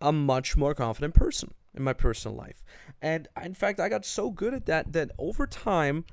a 0.01 0.13
much 0.13 0.57
more 0.57 0.75
confident 0.75 1.15
person 1.15 1.55
in 1.73 1.83
my 1.83 1.93
personal 1.93 2.37
life. 2.37 2.65
And 3.01 3.29
in 3.43 3.55
fact, 3.55 3.81
I 3.81 3.89
got 3.89 4.05
so 4.05 4.31
good 4.31 4.55
at 4.55 4.67
that 4.67 4.93
that 4.93 5.11
over 5.19 5.47
time, 5.47 6.05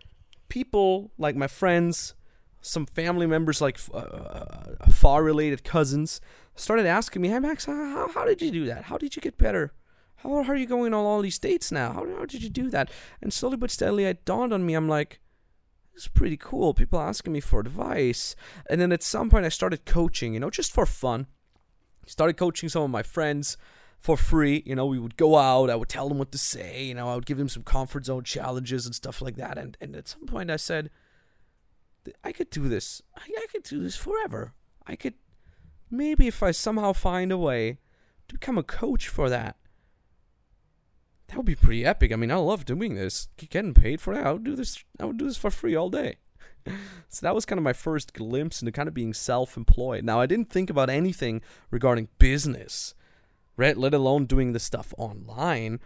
people 0.49 1.11
like 1.17 1.35
my 1.35 1.47
friends, 1.47 2.13
some 2.61 2.85
family 2.85 3.27
members, 3.27 3.59
like 3.61 3.79
uh, 3.93 3.97
uh 3.97 4.91
far 4.91 5.23
related 5.23 5.63
cousins, 5.63 6.21
started 6.55 6.85
asking 6.85 7.21
me, 7.21 7.29
"Hey 7.29 7.39
Max, 7.39 7.65
how, 7.65 8.09
how 8.13 8.25
did 8.25 8.41
you 8.41 8.51
do 8.51 8.65
that? 8.65 8.85
How 8.85 8.97
did 8.97 9.15
you 9.15 9.21
get 9.21 9.37
better? 9.37 9.73
How, 10.17 10.43
how 10.43 10.53
are 10.53 10.55
you 10.55 10.67
going 10.67 10.93
on 10.93 11.05
all 11.05 11.21
these 11.21 11.39
dates 11.39 11.71
now? 11.71 11.93
How, 11.93 12.05
how 12.17 12.25
did 12.25 12.43
you 12.43 12.49
do 12.49 12.69
that?" 12.69 12.89
And 13.21 13.33
slowly 13.33 13.57
but 13.57 13.71
steadily, 13.71 14.05
it 14.05 14.25
dawned 14.25 14.53
on 14.53 14.65
me. 14.65 14.75
I'm 14.75 14.87
like, 14.87 15.19
"This 15.93 16.03
is 16.03 16.07
pretty 16.07 16.37
cool." 16.37 16.73
People 16.73 16.99
asking 16.99 17.33
me 17.33 17.39
for 17.39 17.59
advice, 17.59 18.35
and 18.69 18.79
then 18.79 18.91
at 18.91 19.03
some 19.03 19.29
point, 19.29 19.45
I 19.45 19.49
started 19.49 19.85
coaching. 19.85 20.33
You 20.33 20.39
know, 20.39 20.49
just 20.49 20.71
for 20.71 20.85
fun. 20.85 21.27
Started 22.07 22.33
coaching 22.33 22.67
some 22.67 22.83
of 22.83 22.89
my 22.89 23.03
friends 23.03 23.57
for 23.99 24.17
free. 24.17 24.63
You 24.65 24.75
know, 24.75 24.87
we 24.87 24.99
would 24.99 25.15
go 25.15 25.37
out. 25.37 25.69
I 25.69 25.75
would 25.75 25.87
tell 25.87 26.09
them 26.09 26.17
what 26.17 26.31
to 26.31 26.37
say. 26.37 26.83
You 26.83 26.95
know, 26.95 27.07
I 27.07 27.15
would 27.15 27.27
give 27.27 27.37
them 27.37 27.49
some 27.49 27.63
comfort 27.63 28.05
zone 28.05 28.23
challenges 28.23 28.85
and 28.85 28.95
stuff 28.95 29.21
like 29.21 29.35
that. 29.37 29.57
And 29.57 29.77
and 29.79 29.95
at 29.95 30.07
some 30.07 30.25
point, 30.25 30.51
I 30.51 30.57
said, 30.57 30.89
I 32.23 32.31
could 32.31 32.49
do 32.49 32.67
this. 32.67 33.01
I, 33.15 33.21
I 33.37 33.45
could 33.51 33.63
do 33.63 33.81
this 33.81 33.95
forever. 33.95 34.53
I 34.87 34.95
could 34.95 35.13
maybe 35.89 36.27
if 36.27 36.41
I 36.41 36.51
somehow 36.51 36.93
find 36.93 37.31
a 37.31 37.37
way 37.37 37.77
to 38.27 38.35
become 38.35 38.57
a 38.57 38.63
coach 38.63 39.07
for 39.07 39.29
that, 39.29 39.57
that 41.27 41.37
would 41.37 41.45
be 41.45 41.55
pretty 41.55 41.85
epic. 41.85 42.11
I 42.11 42.15
mean, 42.15 42.31
I 42.31 42.35
love 42.35 42.65
doing 42.65 42.95
this. 42.95 43.29
Getting 43.37 43.73
paid 43.73 44.01
for 44.01 44.13
it. 44.13 44.25
I 44.25 44.31
would 44.31 44.43
do 44.43 44.55
this. 44.55 44.83
I 44.99 45.05
would 45.05 45.17
do 45.17 45.25
this 45.25 45.37
for 45.37 45.51
free 45.51 45.75
all 45.75 45.89
day. 45.89 46.17
so 47.09 47.25
that 47.25 47.35
was 47.35 47.45
kind 47.45 47.57
of 47.57 47.63
my 47.63 47.73
first 47.73 48.13
glimpse 48.13 48.61
into 48.61 48.71
kind 48.71 48.87
of 48.87 48.93
being 48.93 49.13
self-employed. 49.13 50.03
Now 50.03 50.19
I 50.19 50.25
didn't 50.25 50.49
think 50.49 50.69
about 50.69 50.89
anything 50.89 51.41
regarding 51.69 52.09
business, 52.19 52.93
right? 53.57 53.77
Let 53.77 53.93
alone 53.93 54.25
doing 54.25 54.53
this 54.53 54.63
stuff 54.63 54.93
online. 54.97 55.79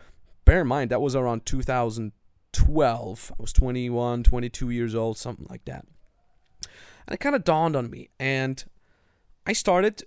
Bear 0.45 0.61
in 0.61 0.67
mind 0.67 0.91
that 0.91 1.01
was 1.01 1.15
around 1.15 1.45
2012. 1.45 3.31
I 3.31 3.41
was 3.41 3.53
21, 3.53 4.23
22 4.23 4.69
years 4.69 4.95
old, 4.95 5.17
something 5.17 5.47
like 5.49 5.65
that. 5.65 5.85
And 7.07 7.13
it 7.13 7.19
kind 7.19 7.35
of 7.35 7.43
dawned 7.43 7.75
on 7.75 7.89
me, 7.89 8.09
and 8.19 8.63
I 9.45 9.53
started 9.53 10.03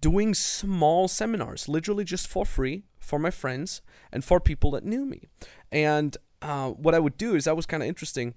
doing 0.00 0.34
small 0.34 1.06
seminars, 1.08 1.68
literally 1.68 2.04
just 2.04 2.26
for 2.26 2.44
free 2.44 2.84
for 2.98 3.18
my 3.18 3.30
friends 3.30 3.82
and 4.12 4.24
for 4.24 4.40
people 4.40 4.72
that 4.72 4.84
knew 4.84 5.04
me. 5.04 5.28
And 5.70 6.16
uh, 6.42 6.70
what 6.70 6.94
I 6.94 6.98
would 6.98 7.16
do 7.16 7.34
is 7.36 7.44
that 7.44 7.56
was 7.56 7.66
kind 7.66 7.82
of 7.82 7.88
interesting. 7.88 8.34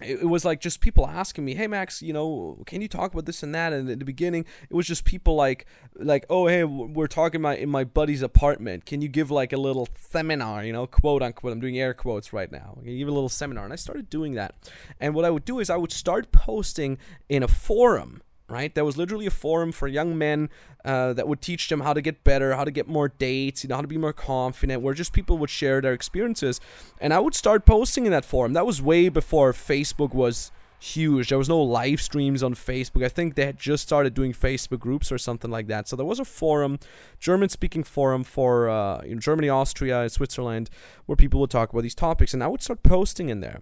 It, 0.00 0.28
was 0.28 0.44
like 0.44 0.60
just 0.60 0.80
people 0.80 1.08
asking 1.08 1.44
me, 1.44 1.54
"Hey 1.54 1.66
Max, 1.66 2.02
you 2.02 2.12
know, 2.12 2.62
can 2.66 2.80
you 2.80 2.86
talk 2.88 3.12
about 3.12 3.26
this 3.26 3.42
and 3.42 3.52
that?" 3.54 3.72
And 3.72 3.90
in 3.90 3.98
the 3.98 4.04
beginning, 4.04 4.44
it 4.70 4.74
was 4.74 4.86
just 4.86 5.04
people 5.04 5.34
like, 5.34 5.66
like, 5.96 6.24
"Oh 6.30 6.46
hey, 6.46 6.62
we're 6.62 7.08
talking 7.08 7.40
about 7.40 7.58
in 7.58 7.68
my 7.68 7.82
buddy's 7.82 8.22
apartment. 8.22 8.86
Can 8.86 9.02
you 9.02 9.08
give 9.08 9.30
like 9.32 9.52
a 9.52 9.56
little 9.56 9.88
seminar? 9.96 10.64
You 10.64 10.72
know, 10.72 10.86
quote 10.86 11.22
unquote. 11.22 11.52
I'm 11.52 11.60
doing 11.60 11.78
air 11.78 11.94
quotes 11.94 12.32
right 12.32 12.50
now. 12.52 12.78
Can 12.80 12.92
you 12.92 12.98
give 12.98 13.08
a 13.08 13.12
little 13.12 13.28
seminar?" 13.28 13.64
And 13.64 13.72
I 13.72 13.76
started 13.76 14.08
doing 14.08 14.34
that. 14.34 14.54
And 15.00 15.14
what 15.14 15.24
I 15.24 15.30
would 15.30 15.44
do 15.44 15.58
is 15.58 15.68
I 15.68 15.76
would 15.76 15.92
start 15.92 16.30
posting 16.30 16.98
in 17.28 17.42
a 17.42 17.48
forum 17.48 18.22
right? 18.48 18.74
There 18.74 18.84
was 18.84 18.96
literally 18.96 19.26
a 19.26 19.30
forum 19.30 19.72
for 19.72 19.86
young 19.86 20.16
men 20.16 20.48
uh, 20.84 21.12
that 21.12 21.28
would 21.28 21.40
teach 21.40 21.68
them 21.68 21.80
how 21.80 21.92
to 21.92 22.00
get 22.00 22.24
better, 22.24 22.54
how 22.54 22.64
to 22.64 22.70
get 22.70 22.88
more 22.88 23.08
dates, 23.08 23.62
you 23.62 23.68
know, 23.68 23.76
how 23.76 23.82
to 23.82 23.88
be 23.88 23.98
more 23.98 24.12
confident, 24.12 24.82
where 24.82 24.94
just 24.94 25.12
people 25.12 25.38
would 25.38 25.50
share 25.50 25.80
their 25.80 25.92
experiences. 25.92 26.60
And 27.00 27.12
I 27.12 27.18
would 27.18 27.34
start 27.34 27.66
posting 27.66 28.06
in 28.06 28.12
that 28.12 28.24
forum. 28.24 28.54
That 28.54 28.66
was 28.66 28.80
way 28.80 29.08
before 29.08 29.52
Facebook 29.52 30.14
was 30.14 30.50
huge. 30.80 31.28
There 31.28 31.38
was 31.38 31.48
no 31.48 31.60
live 31.60 32.00
streams 32.00 32.42
on 32.42 32.54
Facebook. 32.54 33.04
I 33.04 33.08
think 33.08 33.34
they 33.34 33.46
had 33.46 33.58
just 33.58 33.82
started 33.82 34.14
doing 34.14 34.32
Facebook 34.32 34.78
groups 34.78 35.10
or 35.10 35.18
something 35.18 35.50
like 35.50 35.66
that. 35.66 35.88
So 35.88 35.96
there 35.96 36.06
was 36.06 36.20
a 36.20 36.24
forum, 36.24 36.78
German 37.18 37.48
speaking 37.48 37.82
forum 37.82 38.24
for 38.24 38.68
uh, 38.68 39.02
Germany, 39.18 39.48
Austria, 39.48 40.08
Switzerland, 40.08 40.70
where 41.06 41.16
people 41.16 41.40
would 41.40 41.50
talk 41.50 41.70
about 41.70 41.82
these 41.82 41.94
topics. 41.94 42.32
And 42.32 42.42
I 42.42 42.46
would 42.46 42.62
start 42.62 42.82
posting 42.82 43.28
in 43.28 43.40
there. 43.40 43.60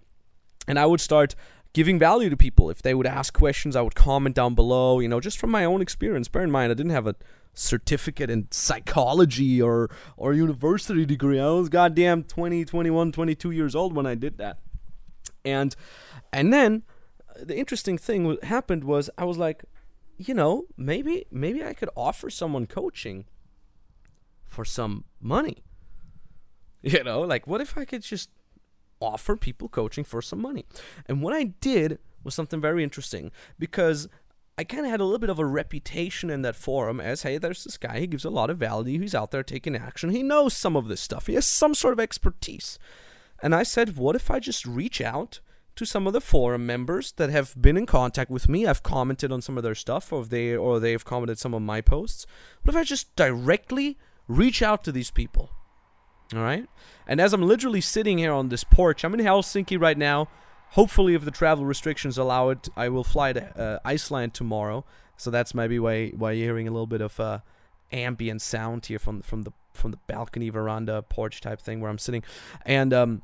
And 0.69 0.78
I 0.78 0.87
would 0.87 1.00
start 1.00 1.35
giving 1.76 1.99
value 1.99 2.30
to 2.30 2.38
people. 2.38 2.71
If 2.71 2.80
they 2.80 2.95
would 2.95 3.06
ask 3.06 3.35
questions, 3.35 3.76
I 3.76 3.83
would 3.83 3.95
comment 3.95 4.35
down 4.35 4.54
below, 4.54 4.99
you 4.99 5.09
know, 5.09 5.21
just 5.21 5.37
from 5.37 5.50
my 5.50 5.66
own 5.66 5.83
experience. 5.83 6.26
Bear 6.26 6.42
in 6.42 6.50
mind, 6.50 6.71
I 6.71 6.75
didn't 6.75 6.92
have 6.92 7.06
a 7.06 7.14
certificate 7.52 8.30
in 8.30 8.49
psychology 8.50 9.61
or 9.61 9.90
or 10.16 10.33
university 10.33 11.04
degree. 11.04 11.38
I 11.38 11.50
was 11.50 11.68
goddamn 11.68 12.23
20, 12.23 12.64
21, 12.64 13.12
22 13.12 13.50
years 13.50 13.75
old 13.75 13.95
when 13.95 14.06
I 14.06 14.14
did 14.14 14.38
that. 14.38 14.56
And 15.45 15.76
and 16.33 16.50
then 16.50 16.83
uh, 17.28 17.45
the 17.45 17.59
interesting 17.59 17.99
thing 17.99 18.26
what 18.26 18.42
happened 18.42 18.83
was 18.83 19.11
I 19.18 19.26
was 19.26 19.37
like, 19.37 19.66
you 20.16 20.33
know, 20.33 20.64
maybe 20.78 21.26
maybe 21.30 21.62
I 21.62 21.75
could 21.75 21.90
offer 21.95 22.30
someone 22.30 22.64
coaching 22.66 23.26
for 24.47 24.64
some 24.64 25.04
money. 25.21 25.59
You 26.83 27.02
know, 27.02 27.23
like 27.23 27.47
what 27.49 27.61
if 27.61 27.76
I 27.76 27.85
could 27.85 28.02
just 28.02 28.30
offer 29.00 29.36
people 29.36 29.68
coaching 29.68 30.04
for 30.04 30.22
some 30.22 30.40
money. 30.40 30.64
And 31.06 31.22
what 31.22 31.34
I 31.34 31.44
did 31.44 31.98
was 32.24 32.34
something 32.34 32.60
very 32.60 32.82
interesting 32.82 33.30
because 33.58 34.08
I 34.58 34.64
kind 34.64 34.86
of 34.86 34.90
had 34.90 35.00
a 35.00 35.04
little 35.04 35.18
bit 35.18 35.30
of 35.30 35.38
a 35.38 35.44
reputation 35.44 36.30
in 36.30 36.42
that 36.42 36.56
forum 36.56 37.00
as 37.00 37.22
hey, 37.22 37.36
there's 37.36 37.64
this 37.64 37.76
guy, 37.76 38.00
he 38.00 38.06
gives 38.06 38.24
a 38.24 38.30
lot 38.30 38.48
of 38.48 38.58
value, 38.58 39.00
he's 39.00 39.14
out 39.14 39.30
there 39.30 39.42
taking 39.42 39.76
action, 39.76 40.10
he 40.10 40.22
knows 40.22 40.56
some 40.56 40.76
of 40.76 40.88
this 40.88 41.00
stuff, 41.00 41.26
he 41.26 41.34
has 41.34 41.46
some 41.46 41.74
sort 41.74 41.92
of 41.92 42.00
expertise. 42.00 42.78
And 43.42 43.54
I 43.54 43.64
said, 43.64 43.98
what 43.98 44.16
if 44.16 44.30
I 44.30 44.38
just 44.40 44.64
reach 44.64 45.00
out 45.00 45.40
to 45.76 45.84
some 45.84 46.06
of 46.06 46.14
the 46.14 46.22
forum 46.22 46.64
members 46.64 47.12
that 47.12 47.28
have 47.28 47.54
been 47.60 47.76
in 47.76 47.84
contact 47.84 48.30
with 48.30 48.48
me? 48.48 48.66
I've 48.66 48.82
commented 48.82 49.30
on 49.30 49.42
some 49.42 49.58
of 49.58 49.62
their 49.62 49.74
stuff, 49.74 50.10
or 50.10 50.24
they 50.24 50.56
or 50.56 50.80
they've 50.80 51.04
commented 51.04 51.38
some 51.38 51.52
of 51.52 51.60
my 51.60 51.82
posts. 51.82 52.26
What 52.62 52.74
if 52.74 52.80
I 52.80 52.84
just 52.84 53.14
directly 53.14 53.98
reach 54.26 54.62
out 54.62 54.82
to 54.84 54.92
these 54.92 55.10
people? 55.10 55.50
All 56.35 56.42
right. 56.42 56.68
And 57.06 57.21
as 57.21 57.33
I'm 57.33 57.42
literally 57.42 57.80
sitting 57.80 58.18
here 58.18 58.33
on 58.33 58.49
this 58.49 58.64
porch, 58.64 59.04
I'm 59.04 59.14
in 59.14 59.21
Helsinki 59.21 59.80
right 59.80 59.97
now. 59.97 60.28
Hopefully, 60.71 61.14
if 61.14 61.25
the 61.25 61.30
travel 61.30 61.64
restrictions 61.64 62.18
allow 62.18 62.49
it, 62.49 62.68
I 62.76 62.88
will 62.88 63.04
fly 63.04 63.33
to 63.33 63.59
uh, 63.59 63.78
Iceland 63.85 64.35
tomorrow. 64.35 64.85
So 65.16 65.30
that's 65.30 65.54
maybe 65.54 65.78
why 65.78 66.11
why 66.11 66.33
you're 66.33 66.47
hearing 66.47 66.66
a 66.66 66.73
little 66.73 66.88
bit 66.88 67.00
of 67.00 67.18
uh, 67.21 67.38
ambient 67.92 68.42
sound 68.42 68.87
here 68.87 68.99
from 68.99 69.23
from 69.23 69.42
the 69.42 69.52
from 69.73 69.92
the 69.92 69.99
balcony, 70.09 70.50
veranda, 70.50 71.02
porch 71.02 71.40
type 71.40 71.61
thing 71.61 71.80
where 71.80 71.90
I'm 71.90 71.99
sitting, 71.99 72.25
and 72.64 72.92
um, 72.92 73.23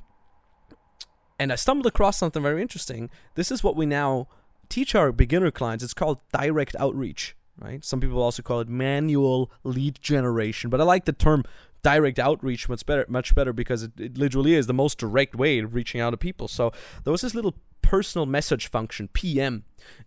and 1.38 1.52
I 1.52 1.56
stumbled 1.56 1.86
across 1.86 2.16
something 2.16 2.42
very 2.42 2.62
interesting. 2.62 3.10
This 3.34 3.50
is 3.50 3.64
what 3.64 3.74
we 3.74 3.84
now 3.84 4.28
teach 4.68 4.94
our 4.94 5.10
beginner 5.10 5.50
clients. 5.50 5.82
It's 5.82 5.94
called 5.94 6.20
direct 6.32 6.76
outreach 6.78 7.34
right? 7.60 7.84
Some 7.84 8.00
people 8.00 8.22
also 8.22 8.42
call 8.42 8.60
it 8.60 8.68
manual 8.68 9.50
lead 9.62 9.98
generation, 10.00 10.70
but 10.70 10.80
I 10.80 10.84
like 10.84 11.04
the 11.04 11.12
term 11.12 11.44
direct 11.82 12.18
outreach 12.18 12.68
much 12.68 12.84
better 12.86 13.04
much 13.08 13.34
better 13.34 13.52
because 13.52 13.82
it, 13.82 13.92
it 13.98 14.18
literally 14.18 14.54
is 14.54 14.66
the 14.66 14.74
most 14.74 14.98
direct 14.98 15.34
way 15.34 15.58
of 15.58 15.74
reaching 15.74 16.00
out 16.00 16.10
to 16.10 16.16
people 16.16 16.48
so 16.48 16.72
there 17.04 17.10
was 17.10 17.22
this 17.22 17.34
little 17.34 17.54
personal 17.82 18.24
message 18.24 18.68
function 18.68 19.08
pm 19.12 19.64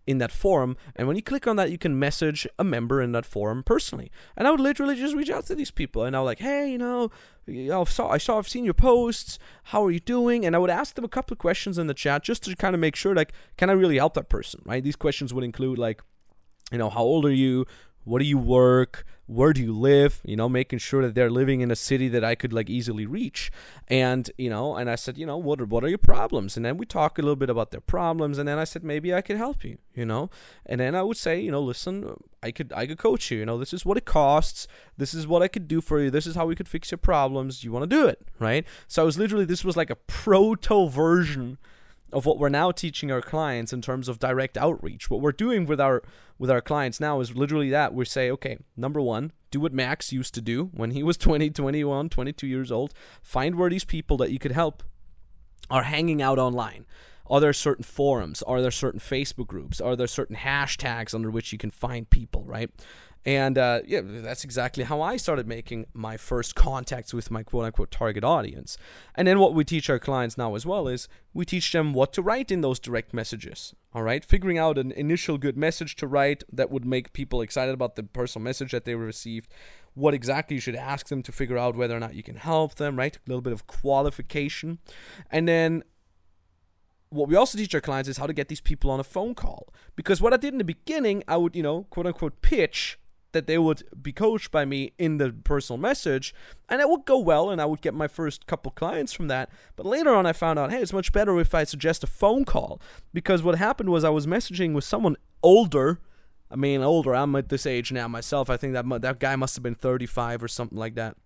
in 0.08 0.18
that 0.18 0.32
forum 0.32 0.78
and 0.96 1.08
when 1.08 1.16
you 1.16 1.22
click 1.22 1.46
on 1.46 1.58
that 1.58 1.70
you 1.70 1.78
can 1.78 2.00
message 2.00 2.48
a 2.58 2.64
member 2.64 3.02
in 3.02 3.12
that 3.12 3.26
forum 3.26 3.62
personally 3.62 4.10
and 4.38 4.48
i 4.48 4.52
would 4.52 4.62
literally 4.62 4.96
just 4.96 5.14
reach 5.14 5.30
out 5.30 5.46
to 5.46 5.54
these 5.54 5.72
people 5.72 6.04
and 6.04 6.16
i 6.16 6.20
was 6.20 6.26
like 6.26 6.40
hey 6.40 6.70
you 6.72 6.78
know 6.78 7.12
I 7.48 7.84
saw 7.84 8.10
I 8.10 8.18
saw 8.18 8.38
I've 8.38 8.48
seen 8.48 8.66
your 8.66 8.74
posts. 8.74 9.38
How 9.66 9.86
are 9.86 9.92
you 9.92 10.00
doing? 10.00 10.46
And 10.46 10.56
I 10.56 10.60
would 10.60 10.70
ask 10.72 10.96
them 10.96 11.06
a 11.06 11.10
couple 11.10 11.34
of 11.34 11.38
questions 11.38 11.78
in 11.78 11.88
the 11.88 11.94
chat 11.94 12.24
just 12.24 12.44
to 12.44 12.56
kind 12.56 12.74
of 12.74 12.82
make 12.82 12.96
sure 12.96 13.14
like 13.14 13.34
can 13.58 13.70
I 13.70 13.74
really 13.74 13.98
help 13.98 14.16
that 14.16 14.30
person, 14.30 14.62
right? 14.66 14.84
These 14.84 14.96
questions 14.96 15.34
would 15.34 15.44
include 15.44 15.78
like 15.78 16.02
you 16.72 16.78
know, 16.80 16.90
how 16.90 17.02
old 17.02 17.26
are 17.26 17.34
you? 17.34 17.66
What 18.04 18.20
do 18.20 18.26
you 18.26 18.38
work? 18.38 19.06
Where 19.28 19.54
do 19.54 19.62
you 19.62 19.74
live 19.74 20.22
you 20.24 20.36
know 20.36 20.48
making 20.48 20.80
sure 20.80 21.02
that 21.02 21.16
they're 21.16 21.32
living 21.32 21.62
in 21.62 21.72
a 21.72 21.76
city 21.76 22.08
that 22.08 22.24
i 22.24 22.36
could 22.36 22.54
like 22.54 22.70
easily 22.70 23.06
reach. 23.06 23.52
And 23.88 24.30
you 24.38 24.50
know 24.50 24.76
and 24.76 24.90
i 24.90 24.96
said 24.96 25.18
you 25.18 25.26
know 25.26 25.38
what 25.38 25.62
are, 25.62 25.66
what 25.66 25.84
are 25.84 25.88
your 25.88 25.98
problems? 25.98 26.56
And 26.56 26.66
then 26.66 26.78
we 26.78 26.86
talk 26.86 27.18
a 27.18 27.22
little 27.22 27.36
bit 27.36 27.50
about 27.50 27.72
their 27.72 27.82
problems 27.82 28.38
and 28.38 28.48
then 28.48 28.60
i 28.60 28.64
said 28.64 28.84
maybe 28.84 29.14
i 29.14 29.22
could 29.22 29.38
help 29.38 29.64
you 29.64 29.78
you 29.94 30.06
know? 30.06 30.30
And 30.66 30.80
then 30.82 30.96
i 30.96 31.02
would 31.02 31.18
say 31.18 31.40
you 31.40 31.52
know 31.52 31.62
listen 31.62 32.14
i 32.44 32.52
could 32.52 32.72
i 32.74 32.86
could 32.86 32.98
coach 32.98 33.32
you 33.32 33.40
you 33.40 33.46
know 33.46 33.58
this 33.58 33.74
is 33.74 33.86
what 33.86 33.98
it 33.98 34.06
costs 34.06 34.68
this 34.98 35.14
is 35.14 35.28
what 35.28 35.42
i 35.42 35.48
could 35.48 35.68
do 35.68 35.82
for 35.82 36.00
you 36.00 36.12
this 36.12 36.28
is 36.28 36.36
how 36.36 36.46
we 36.46 36.56
could 36.56 36.68
fix 36.68 36.92
your 36.92 36.98
problems 36.98 37.64
you 37.64 37.72
want 37.72 37.84
to 37.84 37.96
do 37.96 38.08
it 38.08 38.28
right? 38.40 38.66
So 38.88 39.02
i 39.02 39.06
was 39.06 39.18
literally 39.18 39.46
this 39.46 39.66
was 39.66 39.78
like 39.78 39.90
a 39.90 39.96
proto 39.96 40.88
version 40.88 41.58
of 42.12 42.26
what 42.26 42.38
we're 42.38 42.50
now 42.50 42.72
teaching 42.72 43.12
our 43.12 43.22
clients 43.22 43.74
in 43.74 43.82
terms 43.82 44.08
of 44.08 44.20
direct 44.20 44.58
outreach. 44.58 45.10
What 45.10 45.22
we're 45.22 45.32
doing 45.32 45.66
with 45.66 45.82
our 45.82 46.04
with 46.38 46.52
our 46.52 46.62
clients 46.62 47.00
now 47.00 47.20
is 47.22 47.36
literally 47.36 47.70
that. 47.70 47.94
We 47.94 48.06
say, 48.06 48.30
okay, 48.32 48.58
number 48.76 49.02
1, 49.02 49.32
do 49.52 49.60
what 49.62 49.74
Max 49.74 50.12
used 50.12 50.34
to 50.34 50.42
do 50.42 50.70
when 50.74 50.92
he 50.92 51.02
was 51.02 51.18
20, 51.18 51.50
21, 51.50 52.10
22 52.10 52.48
years 52.48 52.72
old. 52.72 52.94
Find 53.22 53.56
where 53.56 53.70
these 53.70 53.86
people 53.86 54.18
that 54.18 54.32
you 54.32 54.40
could 54.40 54.52
help 54.52 54.84
are 55.70 55.84
hanging 55.84 56.22
out 56.22 56.38
online. 56.38 56.86
Are 57.28 57.40
there 57.40 57.54
certain 57.54 57.84
forums? 57.84 58.44
Are 58.44 58.62
there 58.62 58.72
certain 58.72 59.00
Facebook 59.00 59.48
groups? 59.48 59.82
Are 59.82 59.96
there 59.96 60.08
certain 60.08 60.36
hashtags 60.36 61.16
under 61.16 61.32
which 61.32 61.52
you 61.52 61.58
can 61.58 61.72
find 61.72 62.10
people, 62.10 62.44
right? 62.44 62.70
And 63.26 63.58
uh, 63.58 63.82
yeah, 63.88 64.02
that's 64.04 64.44
exactly 64.44 64.84
how 64.84 65.02
I 65.02 65.18
started 65.18 65.48
making 65.48 65.88
my 65.94 66.16
first 66.16 66.54
contacts 66.54 67.12
with 67.12 67.32
my 67.32 67.42
quote 67.42 67.66
unquote 67.66 67.90
target 67.90 68.24
audience. 68.24 68.78
And 69.16 69.28
then 69.28 69.40
what 69.40 69.56
we 69.56 69.64
teach 69.64 69.90
our 69.90 69.98
clients 69.98 70.38
now 70.38 70.54
as 70.54 70.66
well 70.66 70.88
is 70.88 71.08
we 71.34 71.44
teach 71.44 71.72
them 71.72 71.92
what 71.94 72.14
to 72.14 72.22
write 72.22 72.52
in 72.52 72.62
those 72.62 72.80
direct 72.80 73.14
messages. 73.14 73.74
All 73.94 74.04
right, 74.04 74.24
figuring 74.24 74.60
out 74.60 74.78
an 74.78 74.92
initial 74.92 75.40
good 75.40 75.58
message 75.58 75.96
to 75.98 76.08
write 76.08 76.44
that 76.52 76.70
would 76.70 76.86
make 76.86 77.14
people 77.14 77.42
excited 77.42 77.74
about 77.74 77.96
the 77.96 78.04
personal 78.04 78.44
message 78.44 78.72
that 78.72 78.86
they 78.86 78.94
received. 78.94 79.52
What 79.96 80.14
exactly 80.14 80.56
you 80.56 80.62
should 80.62 80.76
ask 80.76 81.08
them 81.08 81.24
to 81.24 81.32
figure 81.32 81.58
out 81.58 81.76
whether 81.76 81.96
or 81.96 82.00
not 82.00 82.14
you 82.14 82.22
can 82.22 82.36
help 82.36 82.76
them, 82.76 82.98
right? 82.98 83.16
A 83.16 83.20
little 83.26 83.42
bit 83.42 83.54
of 83.54 83.66
qualification. 83.66 84.80
And 85.32 85.48
then 85.48 85.84
what 87.10 87.30
we 87.30 87.36
also 87.36 87.58
teach 87.58 87.74
our 87.74 87.82
clients 87.82 88.10
is 88.10 88.18
how 88.18 88.28
to 88.28 88.34
get 88.34 88.50
these 88.50 88.62
people 88.62 88.92
on 88.92 89.00
a 89.00 89.04
phone 89.04 89.34
call. 89.34 89.74
Because 89.96 90.22
what 90.22 90.34
I 90.34 90.38
did 90.38 90.54
in 90.54 90.58
the 90.58 90.66
beginning, 90.66 91.24
I 91.28 91.38
would, 91.38 91.56
you 91.56 91.64
know, 91.64 91.84
quote 91.90 92.06
unquote 92.06 92.42
pitch 92.42 93.00
that 93.36 93.48
they 93.48 93.58
would 93.58 93.84
be 94.02 94.14
coached 94.14 94.50
by 94.50 94.64
me 94.64 94.94
in 94.98 95.18
the 95.18 95.32
personal 95.44 95.78
message 95.78 96.34
and 96.70 96.82
it 96.82 96.90
would 96.90 97.04
go 97.06 97.20
well 97.20 97.50
and 97.50 97.62
I 97.62 97.66
would 97.66 97.82
get 97.82 97.94
my 97.94 98.08
first 98.08 98.48
couple 98.48 98.72
clients 98.72 99.12
from 99.12 99.28
that. 99.28 99.50
But 99.76 99.86
later 99.86 100.16
on 100.16 100.26
I 100.26 100.32
found 100.32 100.58
out, 100.58 100.72
hey, 100.72 100.82
it's 100.82 100.94
much 100.94 101.12
better 101.12 101.38
if 101.40 101.54
I 101.54 101.66
suggest 101.66 102.04
a 102.04 102.08
phone 102.08 102.46
call 102.46 102.82
because 103.14 103.44
what 103.44 103.58
happened 103.58 103.90
was 103.90 104.06
I 104.06 104.10
was 104.10 104.26
messaging 104.26 104.74
with 104.74 104.86
someone 104.86 105.18
older. 105.44 106.00
I 106.50 106.56
mean, 106.56 106.82
older. 106.82 107.14
I'm 107.14 107.36
at 107.36 107.50
this 107.50 107.66
age 107.66 107.92
now 107.92 108.08
myself. 108.08 108.50
I 108.50 108.56
think 108.56 108.72
that 108.74 109.02
that 109.02 109.20
guy 109.20 109.36
must 109.36 109.56
have 109.56 109.64
been 109.64 109.76
35 109.76 110.42
or 110.42 110.48
something 110.48 110.78
like 110.78 110.96
that. 110.96 111.18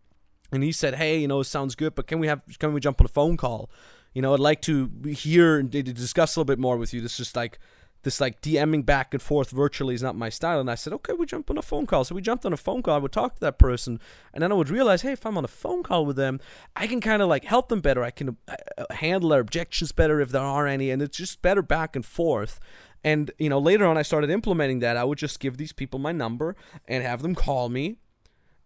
And 0.51 0.63
he 0.63 0.71
said, 0.71 0.95
"Hey, 0.95 1.19
you 1.19 1.27
know, 1.27 1.43
sounds 1.43 1.75
good, 1.75 1.93
but 1.93 2.07
can 2.07 2.17
we 2.17 2.25
have 2.25 2.41
can 2.57 2.73
we 2.73 2.79
jump 2.79 2.99
on 2.99 3.05
a 3.05 3.09
phone 3.09 3.37
call? 3.37 3.69
You 4.13 4.23
know, 4.23 4.33
I'd 4.33 4.39
like 4.39 4.61
to 4.63 4.89
hear 5.05 5.59
and 5.59 5.69
discuss 5.69 6.35
a 6.35 6.39
little 6.39 6.45
bit 6.45 6.57
more 6.57 6.77
with 6.77 6.91
you. 6.91 7.01
This 7.01 7.11
is 7.11 7.17
just 7.17 7.35
like 7.35 7.59
this 8.03 8.21
like 8.21 8.41
DMing 8.41 8.85
back 8.85 9.13
and 9.13 9.21
forth 9.21 9.51
virtually 9.51 9.93
is 9.93 10.01
not 10.01 10.15
my 10.15 10.29
style. 10.29 10.59
And 10.59 10.71
I 10.71 10.75
said, 10.75 10.93
okay, 10.93 11.13
we 11.13 11.25
jump 11.25 11.49
on 11.49 11.57
a 11.57 11.61
phone 11.61 11.85
call. 11.85 12.03
So 12.03 12.15
we 12.15 12.21
jumped 12.21 12.45
on 12.45 12.53
a 12.53 12.57
phone 12.57 12.81
call. 12.81 12.95
I 12.95 12.99
would 12.99 13.11
talk 13.11 13.35
to 13.35 13.41
that 13.41 13.59
person, 13.59 13.99
and 14.33 14.41
then 14.41 14.51
I 14.51 14.55
would 14.55 14.69
realize, 14.69 15.01
hey, 15.01 15.11
if 15.11 15.25
I'm 15.25 15.37
on 15.37 15.43
a 15.43 15.49
phone 15.49 15.83
call 15.83 16.05
with 16.05 16.15
them, 16.15 16.39
I 16.75 16.87
can 16.87 17.01
kind 17.01 17.21
of 17.21 17.27
like 17.27 17.45
help 17.45 17.69
them 17.69 17.81
better. 17.81 18.03
I 18.03 18.11
can 18.11 18.37
uh, 18.47 18.55
uh, 18.77 18.93
handle 18.95 19.29
their 19.29 19.41
objections 19.41 19.91
better 19.91 20.21
if 20.21 20.29
there 20.29 20.41
are 20.41 20.67
any, 20.67 20.91
and 20.91 21.01
it's 21.01 21.17
just 21.17 21.41
better 21.41 21.61
back 21.61 21.95
and 21.95 22.05
forth. 22.05 22.59
And 23.03 23.31
you 23.37 23.49
know, 23.49 23.59
later 23.59 23.85
on, 23.85 23.97
I 23.97 24.01
started 24.01 24.29
implementing 24.29 24.79
that. 24.79 24.97
I 24.97 25.03
would 25.03 25.17
just 25.17 25.39
give 25.39 25.57
these 25.57 25.73
people 25.73 25.99
my 25.99 26.11
number 26.11 26.55
and 26.87 27.03
have 27.03 27.21
them 27.21 27.35
call 27.35 27.69
me, 27.69 27.97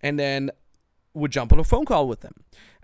and 0.02 0.20
then 0.20 0.52
would 1.14 1.32
jump 1.32 1.52
on 1.54 1.60
a 1.60 1.64
phone 1.64 1.86
call 1.86 2.08
with 2.08 2.22
them. 2.22 2.34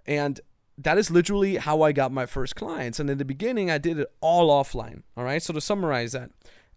And 0.05 0.39
that 0.81 0.97
is 0.97 1.11
literally 1.11 1.57
how 1.57 1.81
I 1.81 1.91
got 1.91 2.11
my 2.11 2.25
first 2.25 2.55
clients. 2.55 2.99
And 2.99 3.09
in 3.09 3.17
the 3.17 3.25
beginning, 3.25 3.69
I 3.69 3.77
did 3.77 3.99
it 3.99 4.07
all 4.21 4.49
offline. 4.49 5.03
All 5.17 5.25
right. 5.25 5.43
So 5.43 5.53
to 5.53 5.61
summarize 5.61 6.13
that, 6.13 6.31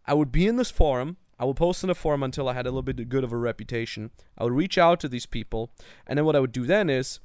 I 0.07 0.15
would 0.15 0.33
be 0.33 0.47
in 0.47 0.57
this 0.57 0.73
forum. 0.73 1.17
I 1.39 1.45
would 1.45 1.57
post 1.57 1.85
in 1.85 1.89
the 1.89 1.95
forum 1.95 2.23
until 2.23 2.49
I 2.49 2.55
had 2.55 2.67
a 2.67 2.71
little 2.71 2.83
bit 2.83 3.09
good 3.09 3.25
of 3.25 3.33
a 3.33 3.37
reputation. 3.37 4.11
I 4.37 4.45
would 4.45 4.53
reach 4.53 4.77
out 4.77 4.99
to 5.01 5.09
these 5.09 5.27
people. 5.27 5.71
And 6.07 6.19
then 6.19 6.27
what 6.27 6.35
I 6.37 6.41
would 6.41 6.53
do 6.53 6.67
then 6.67 6.91
is 6.91 7.21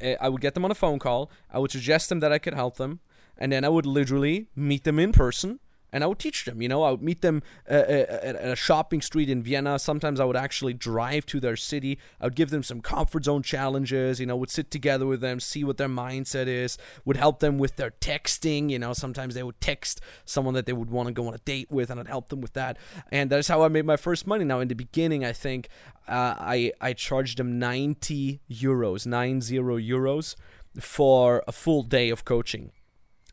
eh, 0.00 0.16
I 0.20 0.28
would 0.28 0.40
get 0.40 0.54
them 0.54 0.64
on 0.64 0.70
a 0.70 0.76
phone 0.76 0.98
call. 0.98 1.30
I 1.50 1.60
would 1.60 1.70
suggest 1.70 2.08
them 2.08 2.20
that 2.20 2.32
I 2.32 2.38
could 2.38 2.54
help 2.54 2.76
them. 2.76 3.00
And 3.38 3.52
then 3.52 3.64
I 3.64 3.68
would 3.68 3.86
literally 3.86 4.48
meet 4.56 4.84
them 4.84 4.98
in 4.98 5.12
person 5.12 5.60
and 5.92 6.04
I 6.04 6.06
would 6.06 6.18
teach 6.18 6.44
them. 6.44 6.60
You 6.60 6.68
know, 6.68 6.82
I 6.82 6.90
would 6.90 7.02
meet 7.02 7.22
them 7.22 7.42
uh, 7.70 7.74
uh, 7.74 8.06
at 8.22 8.36
a 8.36 8.56
shopping 8.56 9.00
street 9.00 9.30
in 9.30 9.42
Vienna. 9.42 9.78
Sometimes 9.78 10.20
I 10.20 10.24
would 10.24 10.36
actually 10.36 10.74
drive 10.74 11.26
to 11.26 11.40
their 11.40 11.56
city. 11.56 11.98
I 12.20 12.26
would 12.26 12.34
give 12.34 12.50
them 12.50 12.62
some 12.62 12.80
comfort 12.80 13.24
zone 13.24 13.42
challenges. 13.42 14.20
You 14.20 14.26
know, 14.26 14.36
would 14.36 14.50
sit 14.50 14.70
together 14.70 15.06
with 15.06 15.20
them, 15.20 15.40
see 15.40 15.64
what 15.64 15.76
their 15.76 15.88
mindset 15.88 16.46
is. 16.46 16.76
Would 17.04 17.16
help 17.16 17.40
them 17.40 17.58
with 17.58 17.76
their 17.76 17.90
texting. 17.90 18.70
You 18.70 18.78
know, 18.78 18.92
sometimes 18.92 19.34
they 19.34 19.42
would 19.42 19.60
text 19.60 20.00
someone 20.24 20.54
that 20.54 20.66
they 20.66 20.72
would 20.72 20.90
want 20.90 21.08
to 21.08 21.12
go 21.12 21.28
on 21.28 21.34
a 21.34 21.38
date 21.38 21.70
with, 21.70 21.90
and 21.90 22.00
I'd 22.00 22.08
help 22.08 22.28
them 22.28 22.40
with 22.40 22.52
that. 22.54 22.76
And 23.10 23.30
that's 23.30 23.48
how 23.48 23.62
I 23.62 23.68
made 23.68 23.86
my 23.86 23.96
first 23.96 24.26
money. 24.26 24.44
Now, 24.44 24.60
in 24.60 24.68
the 24.68 24.74
beginning, 24.74 25.24
I 25.24 25.32
think 25.32 25.68
uh, 26.08 26.34
I 26.38 26.72
I 26.80 26.92
charged 26.92 27.38
them 27.38 27.58
ninety 27.58 28.40
euros, 28.50 29.06
nine 29.06 29.40
zero 29.40 29.78
euros 29.78 30.36
for 30.80 31.42
a 31.48 31.52
full 31.52 31.82
day 31.82 32.10
of 32.10 32.24
coaching. 32.24 32.72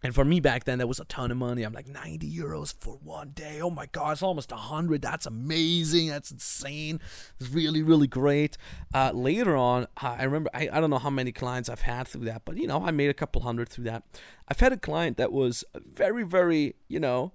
And 0.03 0.13
for 0.13 0.25
me 0.25 0.41
back 0.41 0.65
then, 0.65 0.79
that 0.79 0.87
was 0.87 0.99
a 0.99 1.05
ton 1.05 1.31
of 1.31 1.37
money. 1.37 1.63
I'm 1.63 1.71
like 1.71 1.87
90 1.87 2.29
euros 2.29 2.73
for 2.77 2.99
one 3.01 3.29
day. 3.29 3.61
Oh 3.61 3.69
my 3.69 3.87
it's 3.93 4.21
almost 4.21 4.51
100. 4.51 5.01
That's 5.01 5.25
amazing. 5.25 6.09
That's 6.09 6.29
insane. 6.29 6.99
It's 7.39 7.49
really, 7.49 7.81
really 7.81 8.07
great. 8.07 8.57
Uh, 8.93 9.11
later 9.13 9.55
on, 9.55 9.87
I 9.95 10.25
remember 10.25 10.49
I, 10.53 10.67
I 10.73 10.81
don't 10.81 10.89
know 10.89 10.97
how 10.97 11.09
many 11.09 11.31
clients 11.31 11.69
I've 11.69 11.83
had 11.83 12.09
through 12.09 12.25
that, 12.25 12.41
but 12.43 12.57
you 12.57 12.67
know, 12.67 12.83
I 12.83 12.91
made 12.91 13.09
a 13.09 13.13
couple 13.13 13.43
hundred 13.43 13.69
through 13.69 13.85
that. 13.85 14.03
I've 14.49 14.59
had 14.59 14.73
a 14.73 14.77
client 14.77 15.15
that 15.17 15.31
was 15.31 15.63
very, 15.73 16.23
very, 16.23 16.75
you 16.89 16.99
know, 16.99 17.31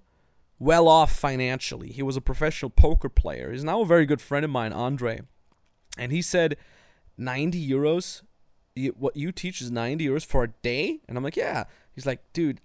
well 0.59 0.87
off 0.87 1.11
financially. 1.15 1.91
He 1.91 2.03
was 2.03 2.17
a 2.17 2.21
professional 2.21 2.69
poker 2.69 3.09
player. 3.09 3.51
He's 3.51 3.63
now 3.63 3.81
a 3.81 3.85
very 3.85 4.05
good 4.05 4.21
friend 4.21 4.45
of 4.45 4.51
mine, 4.51 4.73
Andre, 4.73 5.21
and 5.97 6.11
he 6.11 6.21
said 6.21 6.55
90 7.17 7.67
euros. 7.67 8.21
What 8.95 9.17
you 9.17 9.31
teach 9.31 9.59
is 9.59 9.71
90 9.71 10.07
euros 10.07 10.25
for 10.25 10.43
a 10.43 10.49
day, 10.61 10.99
and 11.07 11.17
I'm 11.17 11.23
like, 11.23 11.35
yeah. 11.35 11.63
He's 11.93 12.05
like, 12.05 12.21
dude, 12.33 12.61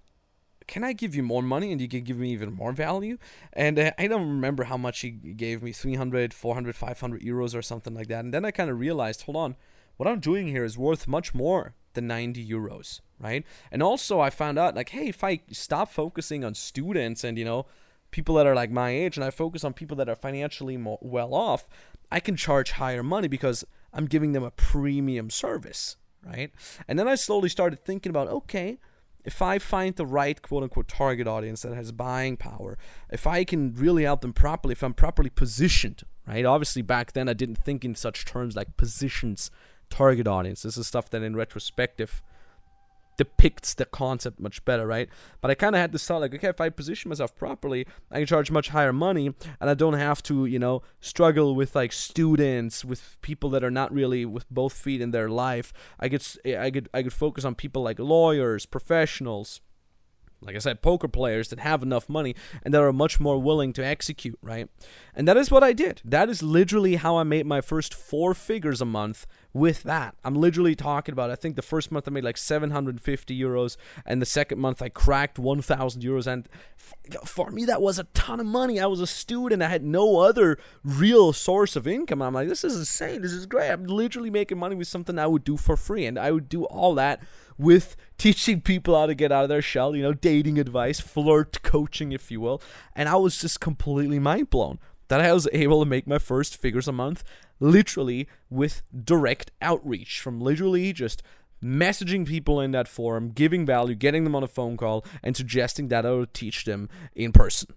can 0.67 0.85
I 0.85 0.93
give 0.93 1.15
you 1.15 1.23
more 1.23 1.43
money 1.43 1.73
and 1.73 1.81
you 1.81 1.89
can 1.89 2.05
give 2.05 2.19
me 2.19 2.33
even 2.33 2.53
more 2.53 2.73
value? 2.73 3.19
And 3.53 3.79
uh, 3.79 3.93
I 3.99 4.07
don't 4.07 4.29
remember 4.29 4.65
how 4.65 4.77
much 4.77 5.01
he 5.01 5.11
gave 5.11 5.63
me 5.63 5.73
300, 5.73 6.33
400, 6.33 6.77
500 6.77 7.23
euros 7.23 7.55
or 7.55 7.63
something 7.63 7.95
like 7.95 8.09
that. 8.09 8.25
And 8.25 8.33
then 8.33 8.45
I 8.45 8.51
kind 8.51 8.71
of 8.71 8.79
realized, 8.79 9.23
hold 9.23 9.37
on, 9.37 9.57
what 9.97 10.09
I'm 10.09 10.21
doing 10.21 10.49
here 10.49 10.65
is 10.65 10.79
worth 10.79 11.07
much 11.07 11.35
more 11.35 11.75
than 11.95 12.07
90 12.07 12.47
euros, 12.49 13.01
right? 13.21 13.45
And 13.71 13.83
also, 13.83 14.21
I 14.21 14.31
found 14.31 14.59
out, 14.59 14.75
like, 14.75 14.89
hey, 14.91 15.09
if 15.09 15.23
I 15.23 15.41
stop 15.53 15.91
focusing 15.91 16.45
on 16.45 16.55
students 16.55 17.25
and, 17.25 17.39
you 17.39 17.45
know, 17.45 17.67
people 18.11 18.35
that 18.37 18.47
are 18.47 18.55
like 18.55 18.71
my 18.71 18.91
age 18.91 19.17
and 19.17 19.25
I 19.25 19.31
focus 19.31 19.65
on 19.65 19.73
people 19.73 19.97
that 19.99 20.09
are 20.09 20.17
financially 20.17 20.77
more 20.77 20.99
well 21.01 21.35
off, 21.35 21.69
I 22.11 22.21
can 22.21 22.37
charge 22.37 22.73
higher 22.73 23.03
money 23.03 23.29
because 23.29 23.65
I'm 23.93 24.07
giving 24.07 24.33
them 24.33 24.43
a 24.43 24.51
premium 24.51 25.31
service, 25.31 25.97
right? 26.25 26.53
And 26.89 26.99
then 26.99 27.09
I 27.09 27.15
slowly 27.15 27.49
started 27.49 27.85
thinking 27.85 28.11
about, 28.11 28.29
okay, 28.29 28.79
if 29.25 29.41
I 29.41 29.59
find 29.59 29.95
the 29.97 30.07
right 30.07 30.41
quote 30.41 30.63
unquote 30.63 30.89
target 30.89 31.27
audience 31.27 31.63
that 31.63 31.75
has 31.75 31.93
buying 31.93 32.37
power, 32.37 32.79
if 33.11 33.27
I 33.27 33.45
can 33.45 33.75
really 33.75 34.05
help 34.05 34.21
them 34.21 34.33
properly, 34.33 34.73
if 34.73 34.83
I'm 34.83 34.95
properly 34.95 35.31
positioned, 35.31 36.03
right? 36.27 36.45
Obviously, 36.45 36.83
back 36.83 37.13
then 37.13 37.29
I 37.29 37.33
didn't 37.33 37.59
think 37.65 37.85
in 37.85 37.95
such 37.95 38.25
terms 38.25 38.57
like 38.57 38.77
positions, 38.77 39.51
target 39.91 40.27
audience. 40.27 40.63
This 40.63 40.77
is 40.77 40.87
stuff 40.87 41.11
that 41.11 41.23
in 41.23 41.37
retrospective 41.37 42.23
depicts 43.17 43.75
the 43.75 43.85
concept 43.85 44.41
much 44.41 44.65
better, 44.65 44.87
right? 44.87 45.09
But 45.41 45.51
I 45.51 45.55
kind 45.55 45.75
of 45.75 45.81
had 45.81 45.93
to 45.93 45.99
thought 45.99 46.21
like, 46.21 46.35
okay, 46.35 46.49
if 46.49 46.61
I 46.61 46.69
position 46.69 47.09
myself 47.09 47.35
properly, 47.37 47.87
I 48.11 48.19
can 48.19 48.27
charge 48.27 48.51
much 48.51 48.69
higher 48.69 48.93
money, 48.93 49.35
and 49.61 49.71
I 49.71 49.75
don't 49.75 49.95
have 49.95 50.23
to, 50.25 50.47
you 50.47 50.59
know, 50.59 50.83
struggle 51.01 51.55
with 51.55 51.75
like 51.75 51.93
students, 51.93 52.85
with 52.85 53.19
people 53.23 53.51
that 53.51 53.65
are 53.65 53.71
not 53.71 53.93
really 53.93 54.25
with 54.25 54.49
both 54.51 54.73
feet 54.73 55.01
in 55.01 55.11
their 55.11 55.29
life. 55.29 55.73
I 56.01 56.09
could, 56.09 56.27
I 56.45 56.71
could, 56.71 56.89
I 56.93 57.03
could 57.03 57.13
focus 57.13 57.45
on 57.45 57.55
people 57.55 57.83
like 57.83 57.99
lawyers, 57.99 58.67
professionals, 58.67 59.61
like 60.45 60.57
I 60.57 60.59
said, 60.59 60.83
poker 60.83 61.09
players 61.09 61.49
that 61.49 61.59
have 61.61 61.83
enough 61.83 62.09
money 62.09 62.35
and 62.63 62.73
that 62.75 62.83
are 62.83 62.93
much 62.93 63.19
more 63.19 63.41
willing 63.41 63.73
to 63.75 63.85
execute, 63.85 64.39
right? 64.43 64.69
And 65.15 65.27
that 65.27 65.37
is 65.37 65.51
what 65.51 65.63
I 65.63 65.73
did. 65.73 66.03
That 66.05 66.29
is 66.29 66.43
literally 66.43 66.97
how 66.97 67.17
I 67.17 67.23
made 67.23 67.47
my 67.47 67.61
first 67.61 67.95
four 67.95 68.35
figures 68.35 68.81
a 68.81 68.85
month 68.85 69.27
with 69.53 69.85
that. 69.85 70.17
I'm 70.25 70.35
literally 70.35 70.75
talking 70.75 71.13
about, 71.13 71.31
I 71.31 71.37
think 71.37 71.57
the 71.57 71.63
first 71.63 71.93
month 71.93 72.09
I 72.09 72.11
made 72.11 72.25
like 72.25 72.37
750 72.37 73.41
euros, 73.41 73.77
and 74.05 74.21
the 74.21 74.27
second 74.27 74.59
month 74.59 74.83
I 74.83 74.89
cracked 74.89 75.39
1,000 75.39 76.03
euros. 76.03 76.27
And 76.27 76.49
for 77.25 77.51
me, 77.51 77.65
that 77.65 77.81
was 77.81 77.99
a 77.99 78.05
ton 78.15 78.41
of 78.41 78.47
money. 78.47 78.81
I 78.81 78.87
was 78.87 79.01
a 79.01 79.07
student, 79.07 79.63
I 79.63 79.69
had 79.69 79.85
no 79.85 80.19
other 80.19 80.59
real 80.83 81.33
source 81.33 81.77
of 81.77 81.87
income. 81.87 82.21
I'm 82.21 82.35
like, 82.35 82.49
this 82.49 82.65
is 82.65 82.77
insane. 82.77 83.23
This 83.23 83.33
is 83.33 83.47
great. 83.47 83.71
I'm 83.71 83.85
literally 83.85 84.31
making 84.31 84.59
money 84.59 84.75
with 84.75 84.89
something 84.89 85.19
I 85.19 85.29
would 85.29 85.45
do 85.45 85.57
for 85.57 85.77
free, 85.77 86.05
and 86.05 86.19
I 86.19 86.33
would 86.33 86.49
do 86.49 86.65
all 86.65 86.95
that 86.97 87.23
with 87.59 87.97
teaching 88.19 88.61
people 88.61 88.99
how 88.99 89.07
to 89.07 89.15
get 89.15 89.33
out 89.33 89.45
of 89.45 89.49
their 89.49 89.63
shell, 89.63 89.95
you 89.95 90.03
know, 90.03 90.13
dating 90.13 90.59
advice, 90.59 91.01
flirt 91.01 91.63
coaching, 91.63 92.13
if 92.13 92.31
you 92.31 92.41
will. 92.41 92.61
And 92.95 93.09
I 93.09 93.17
was 93.17 93.41
just 93.41 93.61
completely 93.61 94.19
mind 94.19 94.51
blown 94.51 94.79
that 95.09 95.21
I 95.21 95.33
was 95.33 95.49
able 95.53 95.83
to 95.83 95.89
make 95.89 96.07
my 96.07 96.19
first 96.19 96.57
figures 96.57 96.89
a 96.89 96.93
month 96.93 97.23
literally 97.61 98.29
with 98.51 98.83
direct 99.05 99.51
outreach 99.63 100.21
from 100.21 100.41
literally 100.41 100.93
just 100.93 101.23
messaging 101.63 102.27
people 102.27 102.61
in 102.61 102.73
that 102.73 102.89
forum, 102.89 103.31
giving 103.31 103.65
value, 103.65 103.95
getting 103.95 104.25
them 104.25 104.35
on 104.35 104.43
a 104.43 104.49
phone 104.49 104.77
call, 104.77 105.05
and 105.23 105.37
suggesting 105.37 105.89
that 105.89 106.05
I 106.05 106.13
would 106.13 106.35
teach 106.35 106.65
them 106.65 106.89
in 107.15 107.33
person. 107.33 107.75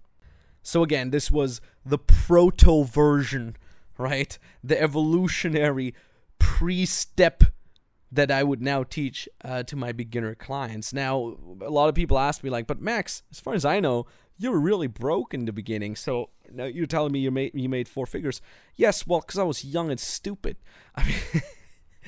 So, 0.62 0.82
again, 0.82 1.10
this 1.10 1.30
was 1.30 1.60
the 1.84 1.98
proto 1.98 2.84
version, 2.84 3.56
right? 3.96 4.38
The 4.62 4.80
evolutionary 4.80 5.94
pre 6.38 6.84
step 6.84 7.44
that 8.10 8.30
I 8.30 8.42
would 8.42 8.62
now 8.62 8.84
teach 8.84 9.28
uh, 9.44 9.62
to 9.64 9.76
my 9.76 9.92
beginner 9.92 10.34
clients. 10.34 10.92
Now, 10.92 11.36
a 11.60 11.70
lot 11.70 11.88
of 11.88 11.94
people 11.94 12.18
ask 12.18 12.42
me, 12.42 12.50
like, 12.50 12.66
but 12.66 12.80
Max, 12.80 13.22
as 13.30 13.40
far 13.40 13.54
as 13.54 13.64
I 13.64 13.80
know, 13.80 14.06
you 14.38 14.50
were 14.50 14.60
really 14.60 14.86
broke 14.86 15.34
in 15.34 15.44
the 15.44 15.52
beginning. 15.52 15.96
So 15.96 16.30
now 16.50 16.64
you're 16.64 16.86
telling 16.86 17.12
me 17.12 17.18
you 17.18 17.30
made 17.30 17.52
you 17.54 17.68
made 17.68 17.88
four 17.88 18.06
figures. 18.06 18.40
Yes, 18.76 19.06
well, 19.06 19.20
because 19.20 19.38
I 19.38 19.42
was 19.44 19.64
young 19.64 19.90
and 19.90 20.00
stupid. 20.00 20.56
I 20.94 21.04
mean. 21.04 21.42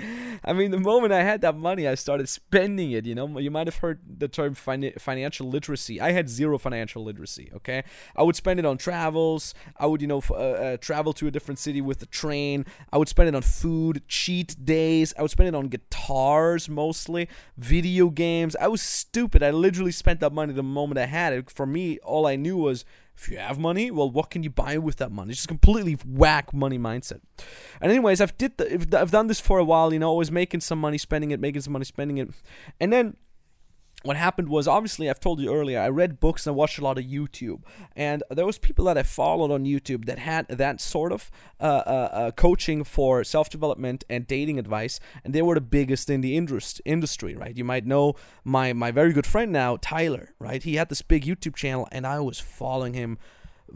I 0.44 0.52
mean, 0.52 0.70
the 0.70 0.80
moment 0.80 1.12
I 1.12 1.22
had 1.22 1.40
that 1.42 1.56
money, 1.56 1.86
I 1.86 1.94
started 1.94 2.28
spending 2.28 2.92
it. 2.92 3.06
You 3.06 3.14
know, 3.14 3.38
you 3.38 3.50
might 3.50 3.66
have 3.66 3.76
heard 3.76 4.00
the 4.18 4.28
term 4.28 4.54
fin- 4.54 4.92
financial 4.98 5.48
literacy. 5.48 6.00
I 6.00 6.12
had 6.12 6.28
zero 6.28 6.58
financial 6.58 7.04
literacy. 7.04 7.50
Okay, 7.56 7.84
I 8.16 8.22
would 8.22 8.36
spend 8.36 8.58
it 8.58 8.66
on 8.66 8.78
travels. 8.78 9.54
I 9.76 9.86
would, 9.86 10.00
you 10.00 10.08
know, 10.08 10.18
f- 10.18 10.30
uh, 10.30 10.34
uh, 10.34 10.76
travel 10.78 11.12
to 11.14 11.26
a 11.26 11.30
different 11.30 11.58
city 11.58 11.80
with 11.80 11.98
the 11.98 12.06
train. 12.06 12.64
I 12.92 12.98
would 12.98 13.08
spend 13.08 13.28
it 13.28 13.34
on 13.34 13.42
food, 13.42 14.02
cheat 14.08 14.64
days. 14.64 15.12
I 15.18 15.22
would 15.22 15.30
spend 15.30 15.48
it 15.48 15.54
on 15.54 15.68
guitars 15.68 16.68
mostly, 16.68 17.28
video 17.56 18.10
games. 18.10 18.56
I 18.60 18.68
was 18.68 18.82
stupid. 18.82 19.42
I 19.42 19.50
literally 19.50 19.92
spent 19.92 20.20
that 20.20 20.32
money 20.32 20.52
the 20.52 20.62
moment 20.62 20.98
I 20.98 21.06
had 21.06 21.32
it. 21.32 21.50
For 21.50 21.66
me, 21.66 21.98
all 22.00 22.26
I 22.26 22.36
knew 22.36 22.56
was 22.56 22.84
if 23.20 23.28
you 23.28 23.36
have 23.36 23.58
money, 23.58 23.90
well, 23.90 24.10
what 24.10 24.30
can 24.30 24.42
you 24.42 24.48
buy 24.50 24.78
with 24.78 24.96
that 24.96 25.12
money? 25.12 25.30
It's 25.30 25.40
just 25.40 25.48
completely 25.48 25.98
whack 26.06 26.54
money 26.54 26.78
mindset. 26.78 27.20
And 27.80 27.90
anyways, 27.90 28.20
I've 28.20 28.36
did 28.38 28.56
the, 28.56 28.98
I've 28.98 29.10
done 29.10 29.26
this 29.26 29.40
for 29.40 29.58
a 29.58 29.64
while. 29.64 29.92
You 29.92 29.98
know, 29.98 30.08
always 30.08 30.30
making 30.30 30.60
some 30.60 30.78
money, 30.78 30.96
spending 30.96 31.30
it, 31.30 31.38
making 31.38 31.60
some 31.60 31.74
money, 31.74 31.84
spending 31.84 32.16
it, 32.18 32.30
and 32.80 32.90
then 32.90 33.16
what 34.02 34.16
happened 34.16 34.48
was 34.48 34.66
obviously 34.66 35.10
I've 35.10 35.20
told 35.20 35.40
you 35.40 35.52
earlier 35.52 35.80
I 35.80 35.88
read 35.88 36.20
books 36.20 36.46
and 36.46 36.54
I 36.54 36.56
watched 36.56 36.78
a 36.78 36.84
lot 36.84 36.98
of 36.98 37.04
YouTube. 37.04 37.60
And 37.94 38.22
there 38.30 38.46
was 38.46 38.58
people 38.58 38.84
that 38.86 38.96
I 38.96 39.02
followed 39.02 39.50
on 39.50 39.64
YouTube 39.64 40.06
that 40.06 40.18
had 40.18 40.48
that 40.48 40.80
sort 40.80 41.12
of 41.12 41.30
uh, 41.60 41.64
uh, 41.64 42.08
uh, 42.12 42.30
coaching 42.32 42.84
for 42.84 43.24
self 43.24 43.50
development 43.50 44.04
and 44.08 44.26
dating 44.26 44.58
advice 44.58 45.00
and 45.24 45.34
they 45.34 45.42
were 45.42 45.54
the 45.54 45.60
biggest 45.60 46.08
in 46.08 46.20
the 46.20 46.36
industry 46.36 46.82
industry 46.84 47.34
right? 47.34 47.56
You 47.56 47.64
might 47.64 47.86
know 47.86 48.14
my 48.44 48.72
my 48.72 48.90
very 48.90 49.12
good 49.12 49.26
friend 49.26 49.52
now 49.52 49.76
Tyler 49.80 50.34
right? 50.38 50.62
He 50.62 50.76
had 50.76 50.88
this 50.88 51.02
big 51.02 51.24
YouTube 51.24 51.54
channel 51.54 51.88
and 51.92 52.06
I 52.06 52.20
was 52.20 52.40
following 52.40 52.94
him 52.94 53.18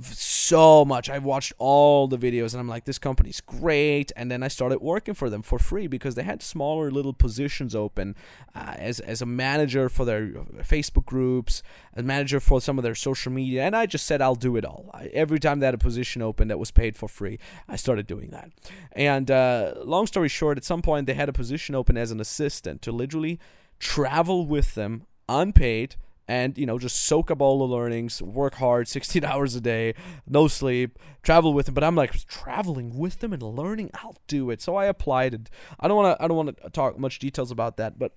so 0.02 0.84
much. 0.84 1.08
I've 1.08 1.24
watched 1.24 1.52
all 1.58 2.08
the 2.08 2.18
videos 2.18 2.52
and 2.52 2.60
I'm 2.60 2.68
like, 2.68 2.84
this 2.84 2.98
company's 2.98 3.40
great. 3.40 4.12
And 4.16 4.30
then 4.30 4.42
I 4.42 4.48
started 4.48 4.80
working 4.80 5.14
for 5.14 5.30
them 5.30 5.42
for 5.42 5.58
free 5.58 5.86
because 5.86 6.14
they 6.14 6.22
had 6.22 6.42
smaller 6.42 6.90
little 6.90 7.12
positions 7.12 7.74
open 7.74 8.16
uh, 8.54 8.74
as, 8.76 9.00
as 9.00 9.22
a 9.22 9.26
manager 9.26 9.88
for 9.88 10.04
their 10.04 10.26
Facebook 10.62 11.06
groups, 11.06 11.62
a 11.94 12.02
manager 12.02 12.40
for 12.40 12.60
some 12.60 12.78
of 12.78 12.84
their 12.84 12.94
social 12.94 13.32
media. 13.32 13.62
And 13.62 13.76
I 13.76 13.86
just 13.86 14.06
said, 14.06 14.20
I'll 14.20 14.34
do 14.34 14.56
it 14.56 14.64
all. 14.64 14.90
I, 14.92 15.06
every 15.06 15.38
time 15.38 15.60
they 15.60 15.66
had 15.66 15.74
a 15.74 15.78
position 15.78 16.22
open 16.22 16.48
that 16.48 16.58
was 16.58 16.70
paid 16.70 16.96
for 16.96 17.08
free, 17.08 17.38
I 17.68 17.76
started 17.76 18.06
doing 18.06 18.30
that. 18.30 18.50
And 18.92 19.30
uh, 19.30 19.74
long 19.84 20.06
story 20.06 20.28
short, 20.28 20.58
at 20.58 20.64
some 20.64 20.82
point 20.82 21.06
they 21.06 21.14
had 21.14 21.28
a 21.28 21.32
position 21.32 21.74
open 21.74 21.96
as 21.96 22.10
an 22.10 22.20
assistant 22.20 22.82
to 22.82 22.92
literally 22.92 23.38
travel 23.78 24.46
with 24.46 24.74
them 24.74 25.06
unpaid 25.28 25.96
and 26.26 26.56
you 26.56 26.66
know 26.66 26.78
just 26.78 27.04
soak 27.04 27.30
up 27.30 27.40
all 27.40 27.58
the 27.58 27.74
learnings 27.74 28.22
work 28.22 28.54
hard 28.56 28.88
16 28.94 29.24
hours 29.24 29.54
a 29.54 29.60
day 29.60 29.94
no 30.26 30.48
sleep 30.48 30.98
travel 31.22 31.52
with 31.52 31.66
them 31.66 31.74
but 31.74 31.84
i'm 31.84 31.96
like 31.96 32.12
traveling 32.26 32.96
with 32.96 33.20
them 33.20 33.32
and 33.32 33.42
learning 33.42 33.90
i'll 33.94 34.16
do 34.26 34.50
it 34.50 34.60
so 34.60 34.76
i 34.76 34.86
applied 34.86 35.34
and 35.34 35.50
i 35.80 35.88
don't 35.88 35.96
want 35.96 36.18
to 36.18 36.24
i 36.24 36.28
don't 36.28 36.36
want 36.36 36.56
to 36.56 36.70
talk 36.70 36.98
much 36.98 37.18
details 37.18 37.50
about 37.50 37.76
that 37.76 37.98
but 37.98 38.12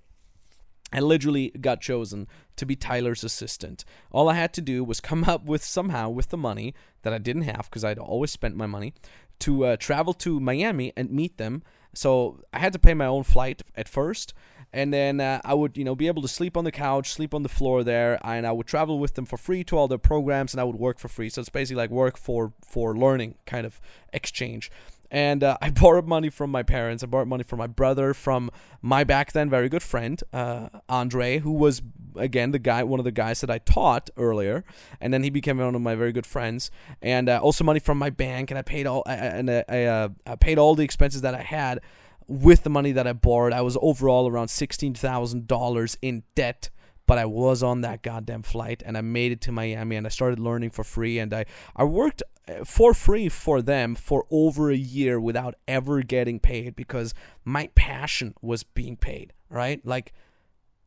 I 0.92 1.00
literally 1.00 1.50
got 1.50 1.80
chosen 1.80 2.28
to 2.56 2.64
be 2.64 2.74
Tyler's 2.74 3.22
assistant. 3.22 3.84
All 4.10 4.28
I 4.28 4.34
had 4.34 4.52
to 4.54 4.62
do 4.62 4.82
was 4.82 5.00
come 5.00 5.24
up 5.24 5.44
with 5.44 5.62
somehow 5.62 6.08
with 6.08 6.30
the 6.30 6.38
money 6.38 6.74
that 7.02 7.12
I 7.12 7.18
didn't 7.18 7.42
have 7.42 7.68
because 7.68 7.84
I'd 7.84 7.98
always 7.98 8.30
spent 8.30 8.56
my 8.56 8.66
money 8.66 8.94
to 9.40 9.66
uh, 9.66 9.76
travel 9.76 10.14
to 10.14 10.40
Miami 10.40 10.92
and 10.96 11.10
meet 11.10 11.36
them. 11.36 11.62
So 11.94 12.40
I 12.52 12.58
had 12.58 12.72
to 12.72 12.78
pay 12.78 12.94
my 12.94 13.06
own 13.06 13.22
flight 13.22 13.62
at 13.74 13.88
first, 13.88 14.32
and 14.72 14.92
then 14.92 15.20
uh, 15.20 15.40
I 15.44 15.54
would 15.54 15.76
you 15.76 15.84
know 15.84 15.94
be 15.94 16.06
able 16.06 16.22
to 16.22 16.28
sleep 16.28 16.56
on 16.56 16.64
the 16.64 16.72
couch, 16.72 17.12
sleep 17.12 17.34
on 17.34 17.42
the 17.42 17.48
floor 17.48 17.82
there, 17.82 18.18
and 18.24 18.46
I 18.46 18.52
would 18.52 18.66
travel 18.66 18.98
with 18.98 19.14
them 19.14 19.24
for 19.24 19.36
free 19.36 19.64
to 19.64 19.76
all 19.76 19.88
their 19.88 19.98
programs, 19.98 20.52
and 20.52 20.60
I 20.60 20.64
would 20.64 20.76
work 20.76 20.98
for 20.98 21.08
free. 21.08 21.30
So 21.30 21.40
it's 21.40 21.48
basically 21.48 21.82
like 21.82 21.90
work 21.90 22.16
for 22.16 22.52
for 22.64 22.96
learning 22.96 23.36
kind 23.46 23.66
of 23.66 23.80
exchange. 24.12 24.70
And 25.10 25.42
uh, 25.42 25.56
I 25.62 25.70
borrowed 25.70 26.06
money 26.06 26.28
from 26.30 26.50
my 26.50 26.62
parents. 26.62 27.02
I 27.02 27.06
borrowed 27.06 27.28
money 27.28 27.44
from 27.44 27.58
my 27.58 27.66
brother, 27.66 28.12
from 28.14 28.50
my 28.82 29.04
back 29.04 29.32
then 29.32 29.48
very 29.50 29.68
good 29.68 29.82
friend 29.82 30.22
uh, 30.32 30.68
Andre, 30.88 31.38
who 31.38 31.52
was 31.52 31.82
again 32.16 32.50
the 32.50 32.58
guy, 32.58 32.82
one 32.82 33.00
of 33.00 33.04
the 33.04 33.12
guys 33.12 33.40
that 33.40 33.50
I 33.50 33.58
taught 33.58 34.10
earlier, 34.16 34.64
and 35.00 35.14
then 35.14 35.22
he 35.22 35.30
became 35.30 35.58
one 35.58 35.74
of 35.74 35.80
my 35.80 35.94
very 35.94 36.12
good 36.12 36.26
friends. 36.26 36.70
And 37.00 37.28
uh, 37.28 37.38
also 37.42 37.64
money 37.64 37.80
from 37.80 37.98
my 37.98 38.10
bank, 38.10 38.50
and 38.50 38.58
I 38.58 38.62
paid 38.62 38.86
all 38.86 39.02
and 39.06 39.50
I, 39.50 39.84
uh, 39.84 40.08
I 40.26 40.36
paid 40.36 40.58
all 40.58 40.74
the 40.74 40.84
expenses 40.84 41.22
that 41.22 41.34
I 41.34 41.42
had 41.42 41.80
with 42.28 42.62
the 42.62 42.70
money 42.70 42.92
that 42.92 43.06
I 43.06 43.14
borrowed, 43.14 43.52
I 43.52 43.62
was 43.62 43.76
overall 43.80 44.28
around 44.28 44.48
$16,000 44.48 45.96
in 46.02 46.22
debt. 46.34 46.70
But 47.06 47.16
I 47.16 47.24
was 47.24 47.62
on 47.62 47.80
that 47.80 48.02
goddamn 48.02 48.42
flight 48.42 48.82
and 48.84 48.98
I 48.98 49.00
made 49.00 49.32
it 49.32 49.40
to 49.42 49.52
Miami 49.52 49.96
and 49.96 50.06
I 50.06 50.10
started 50.10 50.38
learning 50.38 50.68
for 50.68 50.84
free. 50.84 51.18
And 51.18 51.32
I, 51.32 51.46
I 51.74 51.84
worked 51.84 52.22
uh, 52.46 52.64
for 52.64 52.92
free 52.92 53.30
for 53.30 53.62
them 53.62 53.94
for 53.94 54.26
over 54.30 54.70
a 54.70 54.76
year 54.76 55.18
without 55.18 55.54
ever 55.66 56.02
getting 56.02 56.38
paid 56.38 56.76
because 56.76 57.14
my 57.46 57.70
passion 57.74 58.34
was 58.42 58.62
being 58.62 58.98
paid, 58.98 59.32
right? 59.48 59.80
Like 59.86 60.12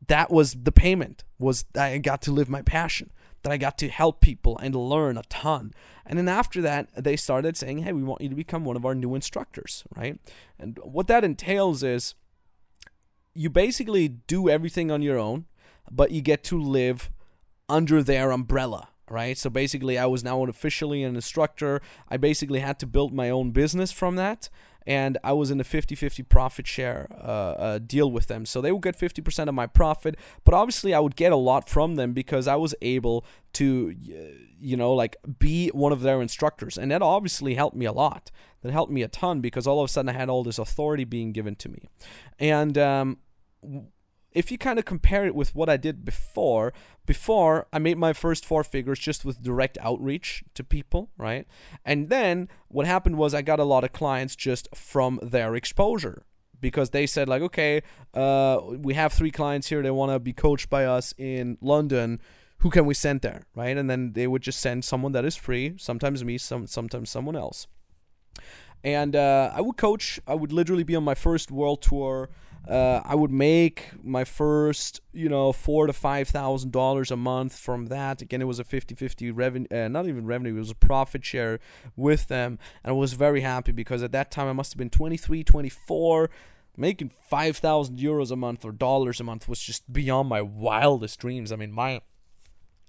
that 0.06 0.30
was 0.30 0.54
the 0.54 0.70
payment 0.70 1.24
was 1.40 1.64
I 1.76 1.98
got 1.98 2.22
to 2.22 2.32
live 2.32 2.48
my 2.48 2.62
passion 2.62 3.10
that 3.42 3.52
I 3.52 3.56
got 3.56 3.78
to 3.78 3.88
help 3.88 4.20
people 4.20 4.58
and 4.58 4.74
learn 4.74 5.16
a 5.16 5.22
ton. 5.24 5.72
And 6.06 6.18
then 6.18 6.28
after 6.28 6.60
that, 6.62 6.88
they 6.96 7.16
started 7.16 7.56
saying, 7.56 7.78
hey, 7.78 7.92
we 7.92 8.02
want 8.02 8.20
you 8.20 8.28
to 8.28 8.34
become 8.34 8.64
one 8.64 8.76
of 8.76 8.84
our 8.84 8.94
new 8.94 9.14
instructors, 9.14 9.84
right? 9.96 10.18
And 10.58 10.78
what 10.82 11.06
that 11.08 11.24
entails 11.24 11.82
is 11.82 12.14
you 13.34 13.50
basically 13.50 14.08
do 14.08 14.48
everything 14.48 14.90
on 14.90 15.02
your 15.02 15.18
own, 15.18 15.46
but 15.90 16.10
you 16.10 16.22
get 16.22 16.44
to 16.44 16.60
live 16.60 17.10
under 17.68 18.02
their 18.02 18.30
umbrella, 18.30 18.88
right? 19.08 19.36
So 19.38 19.50
basically, 19.50 19.98
I 19.98 20.06
was 20.06 20.22
now 20.22 20.44
officially 20.44 21.02
an 21.02 21.14
instructor. 21.14 21.80
I 22.08 22.16
basically 22.16 22.60
had 22.60 22.78
to 22.80 22.86
build 22.86 23.12
my 23.12 23.30
own 23.30 23.50
business 23.50 23.90
from 23.90 24.16
that 24.16 24.48
and 24.86 25.18
I 25.22 25.32
was 25.32 25.50
in 25.50 25.60
a 25.60 25.64
50 25.64 25.94
50 25.94 26.22
profit 26.24 26.66
share 26.66 27.08
uh, 27.12 27.24
uh, 27.24 27.78
deal 27.78 28.10
with 28.10 28.26
them. 28.26 28.46
So 28.46 28.60
they 28.60 28.72
would 28.72 28.82
get 28.82 28.98
50% 28.98 29.48
of 29.48 29.54
my 29.54 29.66
profit, 29.66 30.16
but 30.44 30.54
obviously 30.54 30.94
I 30.94 31.00
would 31.00 31.16
get 31.16 31.32
a 31.32 31.36
lot 31.36 31.68
from 31.68 31.96
them 31.96 32.12
because 32.12 32.48
I 32.48 32.56
was 32.56 32.74
able 32.82 33.24
to, 33.54 33.94
you 34.58 34.76
know, 34.76 34.92
like 34.92 35.16
be 35.38 35.68
one 35.68 35.92
of 35.92 36.02
their 36.02 36.20
instructors. 36.22 36.78
And 36.78 36.90
that 36.90 37.02
obviously 37.02 37.54
helped 37.54 37.76
me 37.76 37.86
a 37.86 37.92
lot. 37.92 38.30
That 38.62 38.72
helped 38.72 38.92
me 38.92 39.02
a 39.02 39.08
ton 39.08 39.40
because 39.40 39.66
all 39.66 39.80
of 39.80 39.88
a 39.88 39.92
sudden 39.92 40.08
I 40.08 40.12
had 40.12 40.28
all 40.28 40.44
this 40.44 40.58
authority 40.58 41.04
being 41.04 41.32
given 41.32 41.56
to 41.56 41.68
me. 41.68 41.88
And, 42.38 42.78
um, 42.78 43.18
if 44.34 44.50
you 44.50 44.58
kind 44.58 44.78
of 44.78 44.84
compare 44.84 45.24
it 45.26 45.34
with 45.34 45.54
what 45.54 45.68
I 45.68 45.76
did 45.76 46.04
before, 46.04 46.72
before 47.06 47.66
I 47.72 47.78
made 47.78 47.98
my 47.98 48.12
first 48.12 48.44
four 48.44 48.64
figures 48.64 48.98
just 48.98 49.24
with 49.24 49.42
direct 49.42 49.78
outreach 49.80 50.44
to 50.54 50.64
people, 50.64 51.10
right? 51.16 51.46
And 51.84 52.08
then 52.08 52.48
what 52.68 52.86
happened 52.86 53.16
was 53.16 53.34
I 53.34 53.42
got 53.42 53.60
a 53.60 53.64
lot 53.64 53.84
of 53.84 53.92
clients 53.92 54.36
just 54.36 54.68
from 54.74 55.18
their 55.22 55.54
exposure 55.54 56.24
because 56.60 56.90
they 56.90 57.06
said 57.06 57.28
like, 57.28 57.42
okay, 57.42 57.82
uh, 58.14 58.60
we 58.78 58.94
have 58.94 59.12
three 59.12 59.30
clients 59.30 59.68
here. 59.68 59.82
They 59.82 59.90
want 59.90 60.12
to 60.12 60.18
be 60.18 60.32
coached 60.32 60.70
by 60.70 60.84
us 60.84 61.12
in 61.18 61.58
London. 61.60 62.20
Who 62.58 62.70
can 62.70 62.86
we 62.86 62.94
send 62.94 63.20
there, 63.20 63.42
right? 63.54 63.76
And 63.76 63.90
then 63.90 64.12
they 64.12 64.26
would 64.26 64.42
just 64.42 64.60
send 64.60 64.84
someone 64.84 65.12
that 65.12 65.24
is 65.24 65.36
free. 65.36 65.74
Sometimes 65.76 66.24
me, 66.24 66.38
some 66.38 66.66
sometimes 66.66 67.10
someone 67.10 67.36
else. 67.36 67.66
And 68.84 69.14
uh, 69.14 69.50
I 69.52 69.60
would 69.60 69.76
coach. 69.76 70.20
I 70.26 70.34
would 70.34 70.52
literally 70.52 70.84
be 70.84 70.96
on 70.96 71.04
my 71.04 71.14
first 71.14 71.50
world 71.50 71.82
tour 71.82 72.30
uh, 72.68 73.00
I 73.04 73.16
would 73.16 73.32
make 73.32 73.90
my 74.02 74.22
first, 74.24 75.00
you 75.12 75.28
know, 75.28 75.52
four 75.52 75.88
to 75.88 75.92
five 75.92 76.28
thousand 76.28 76.70
dollars 76.70 77.10
a 77.10 77.16
month 77.16 77.58
from 77.58 77.86
that. 77.86 78.22
Again, 78.22 78.40
it 78.40 78.46
was 78.46 78.60
a 78.60 78.64
50-50 78.64 79.32
revenue, 79.34 79.66
uh, 79.70 79.88
not 79.88 80.06
even 80.06 80.26
revenue, 80.26 80.54
it 80.54 80.60
was 80.60 80.70
a 80.70 80.76
profit 80.76 81.24
share 81.24 81.58
with 81.96 82.28
them, 82.28 82.58
and 82.84 82.90
I 82.90 82.92
was 82.92 83.14
very 83.14 83.40
happy 83.40 83.72
because 83.72 84.02
at 84.02 84.12
that 84.12 84.30
time 84.30 84.46
I 84.46 84.52
must 84.52 84.72
have 84.72 84.78
been 84.78 84.90
23, 84.90 85.42
24. 85.42 86.30
Making 86.74 87.10
five 87.28 87.58
thousand 87.58 87.98
euros 87.98 88.30
a 88.30 88.36
month 88.36 88.64
or 88.64 88.72
dollars 88.72 89.20
a 89.20 89.24
month 89.24 89.46
was 89.46 89.60
just 89.60 89.92
beyond 89.92 90.30
my 90.30 90.40
wildest 90.40 91.20
dreams. 91.20 91.52
I 91.52 91.56
mean, 91.56 91.70
my 91.70 92.00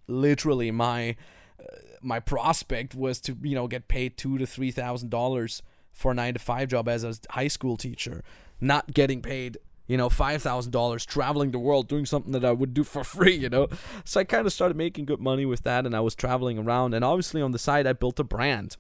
literally 0.07 0.71
my 0.71 1.17
uh, 1.59 1.65
my 2.01 2.21
prospect 2.21 2.95
was 2.95 3.19
to 3.21 3.35
you 3.41 3.55
know 3.55 3.67
get 3.67 3.89
paid 3.89 4.17
two 4.17 4.37
to 4.37 4.45
three 4.45 4.71
thousand 4.71 5.09
dollars 5.09 5.61
for 5.91 6.11
a 6.11 6.13
nine 6.13 6.33
to 6.33 6.39
five 6.39 6.69
job 6.69 6.87
as 6.87 7.03
a 7.03 7.13
high 7.31 7.49
school 7.49 7.75
teacher 7.75 8.23
not 8.61 8.93
getting 8.93 9.21
paid 9.21 9.57
you 9.87 9.97
know, 9.97 10.09
$5,000 10.09 11.05
traveling 11.05 11.51
the 11.51 11.59
world 11.59 11.87
doing 11.87 12.05
something 12.05 12.31
that 12.31 12.45
I 12.45 12.51
would 12.51 12.73
do 12.73 12.83
for 12.83 13.03
free, 13.15 13.35
you 13.35 13.49
know. 13.49 13.67
So 14.05 14.19
I 14.19 14.23
kind 14.23 14.45
of 14.45 14.53
started 14.53 14.77
making 14.77 15.05
good 15.05 15.19
money 15.19 15.45
with 15.45 15.63
that 15.63 15.85
and 15.85 15.95
I 15.95 15.99
was 15.99 16.15
traveling 16.15 16.57
around. 16.57 16.93
And 16.93 17.03
obviously, 17.03 17.41
on 17.41 17.51
the 17.51 17.59
side, 17.59 17.85
I 17.85 17.93
built 17.93 18.19
a 18.19 18.23
brand. 18.23 18.77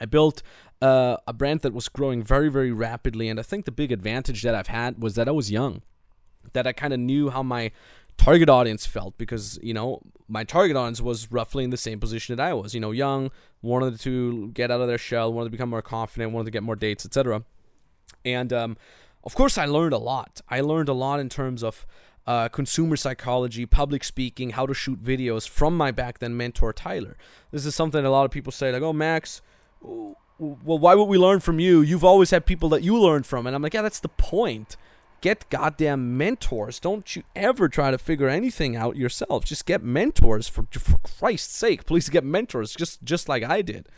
I 0.00 0.04
built 0.04 0.42
uh, 0.82 1.16
a 1.26 1.32
brand 1.32 1.60
that 1.60 1.72
was 1.72 1.88
growing 1.88 2.22
very, 2.22 2.48
very 2.48 2.72
rapidly. 2.72 3.28
And 3.28 3.38
I 3.38 3.42
think 3.42 3.64
the 3.64 3.72
big 3.72 3.92
advantage 3.92 4.42
that 4.42 4.54
I've 4.54 4.66
had 4.66 5.02
was 5.02 5.14
that 5.14 5.28
I 5.28 5.32
was 5.32 5.50
young, 5.50 5.82
that 6.52 6.66
I 6.66 6.72
kind 6.72 6.92
of 6.92 7.00
knew 7.00 7.30
how 7.30 7.42
my 7.42 7.70
target 8.18 8.48
audience 8.48 8.84
felt 8.84 9.16
because, 9.18 9.58
you 9.62 9.72
know, 9.72 10.02
my 10.28 10.42
target 10.42 10.76
audience 10.76 11.00
was 11.00 11.30
roughly 11.30 11.64
in 11.64 11.70
the 11.70 11.76
same 11.76 12.00
position 12.00 12.36
that 12.36 12.42
I 12.42 12.52
was, 12.52 12.74
you 12.74 12.80
know, 12.80 12.90
young, 12.90 13.30
wanted 13.62 14.00
to 14.00 14.48
get 14.48 14.70
out 14.70 14.80
of 14.80 14.88
their 14.88 14.98
shell, 14.98 15.32
wanted 15.32 15.46
to 15.46 15.50
become 15.52 15.70
more 15.70 15.82
confident, 15.82 16.32
wanted 16.32 16.46
to 16.46 16.50
get 16.50 16.62
more 16.62 16.76
dates, 16.76 17.06
etc. 17.06 17.44
And 18.26 18.52
um, 18.52 18.76
of 19.24 19.34
course, 19.34 19.56
I 19.56 19.64
learned 19.66 19.94
a 19.94 19.98
lot. 19.98 20.40
I 20.48 20.60
learned 20.60 20.88
a 20.88 20.92
lot 20.92 21.20
in 21.20 21.28
terms 21.28 21.62
of 21.62 21.86
uh, 22.26 22.48
consumer 22.48 22.96
psychology, 22.96 23.64
public 23.66 24.02
speaking, 24.02 24.50
how 24.50 24.66
to 24.66 24.74
shoot 24.74 25.02
videos 25.02 25.48
from 25.48 25.76
my 25.76 25.92
back 25.92 26.18
then 26.18 26.36
mentor 26.36 26.72
Tyler. 26.72 27.16
This 27.52 27.64
is 27.64 27.74
something 27.74 28.04
a 28.04 28.10
lot 28.10 28.24
of 28.24 28.32
people 28.32 28.50
say, 28.52 28.72
like, 28.72 28.82
"Oh, 28.82 28.92
Max, 28.92 29.42
well, 29.80 30.16
why 30.78 30.94
would 30.94 31.04
we 31.04 31.18
learn 31.18 31.38
from 31.38 31.60
you? 31.60 31.80
You've 31.80 32.04
always 32.04 32.30
had 32.30 32.44
people 32.46 32.68
that 32.70 32.82
you 32.82 32.98
learned 32.98 33.26
from." 33.26 33.46
And 33.46 33.54
I'm 33.54 33.62
like, 33.62 33.74
"Yeah, 33.74 33.82
that's 33.82 34.00
the 34.00 34.08
point. 34.08 34.76
Get 35.20 35.48
goddamn 35.50 36.18
mentors. 36.18 36.80
Don't 36.80 37.14
you 37.14 37.22
ever 37.36 37.68
try 37.68 37.90
to 37.92 37.98
figure 37.98 38.28
anything 38.28 38.74
out 38.74 38.96
yourself. 38.96 39.44
Just 39.44 39.64
get 39.64 39.82
mentors 39.84 40.48
for 40.48 40.66
for 40.72 40.98
Christ's 40.98 41.56
sake. 41.56 41.86
Please 41.86 42.08
get 42.08 42.24
mentors, 42.24 42.74
just 42.74 43.04
just 43.04 43.28
like 43.28 43.44
I 43.44 43.62
did, 43.62 43.88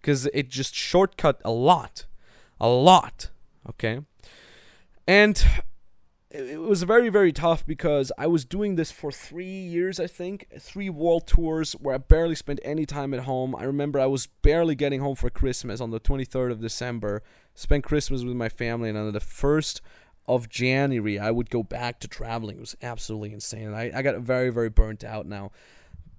because 0.00 0.26
it 0.32 0.48
just 0.48 0.72
shortcut 0.72 1.40
a 1.44 1.50
lot, 1.50 2.06
a 2.60 2.68
lot." 2.68 3.30
Okay. 3.68 4.00
And 5.06 5.44
it 6.32 6.60
was 6.60 6.82
very, 6.84 7.10
very 7.10 7.32
tough 7.32 7.66
because 7.66 8.10
I 8.16 8.26
was 8.26 8.46
doing 8.46 8.76
this 8.76 8.90
for 8.90 9.12
three 9.12 9.44
years, 9.44 10.00
I 10.00 10.06
think. 10.06 10.48
Three 10.58 10.88
world 10.88 11.26
tours 11.26 11.72
where 11.72 11.94
I 11.94 11.98
barely 11.98 12.34
spent 12.34 12.58
any 12.62 12.86
time 12.86 13.12
at 13.12 13.24
home. 13.24 13.54
I 13.54 13.64
remember 13.64 14.00
I 14.00 14.06
was 14.06 14.28
barely 14.40 14.74
getting 14.74 15.00
home 15.00 15.14
for 15.14 15.28
Christmas 15.28 15.80
on 15.80 15.90
the 15.90 16.00
23rd 16.00 16.52
of 16.52 16.60
December. 16.60 17.22
Spent 17.54 17.84
Christmas 17.84 18.24
with 18.24 18.34
my 18.34 18.48
family, 18.48 18.88
and 18.88 18.96
on 18.96 19.12
the 19.12 19.20
1st 19.20 19.82
of 20.26 20.48
January, 20.48 21.18
I 21.18 21.30
would 21.30 21.50
go 21.50 21.62
back 21.62 22.00
to 22.00 22.08
traveling. 22.08 22.56
It 22.56 22.60
was 22.60 22.76
absolutely 22.80 23.34
insane. 23.34 23.74
I, 23.74 23.98
I 23.98 24.00
got 24.00 24.18
very, 24.20 24.48
very 24.48 24.70
burnt 24.70 25.04
out 25.04 25.26
now. 25.26 25.52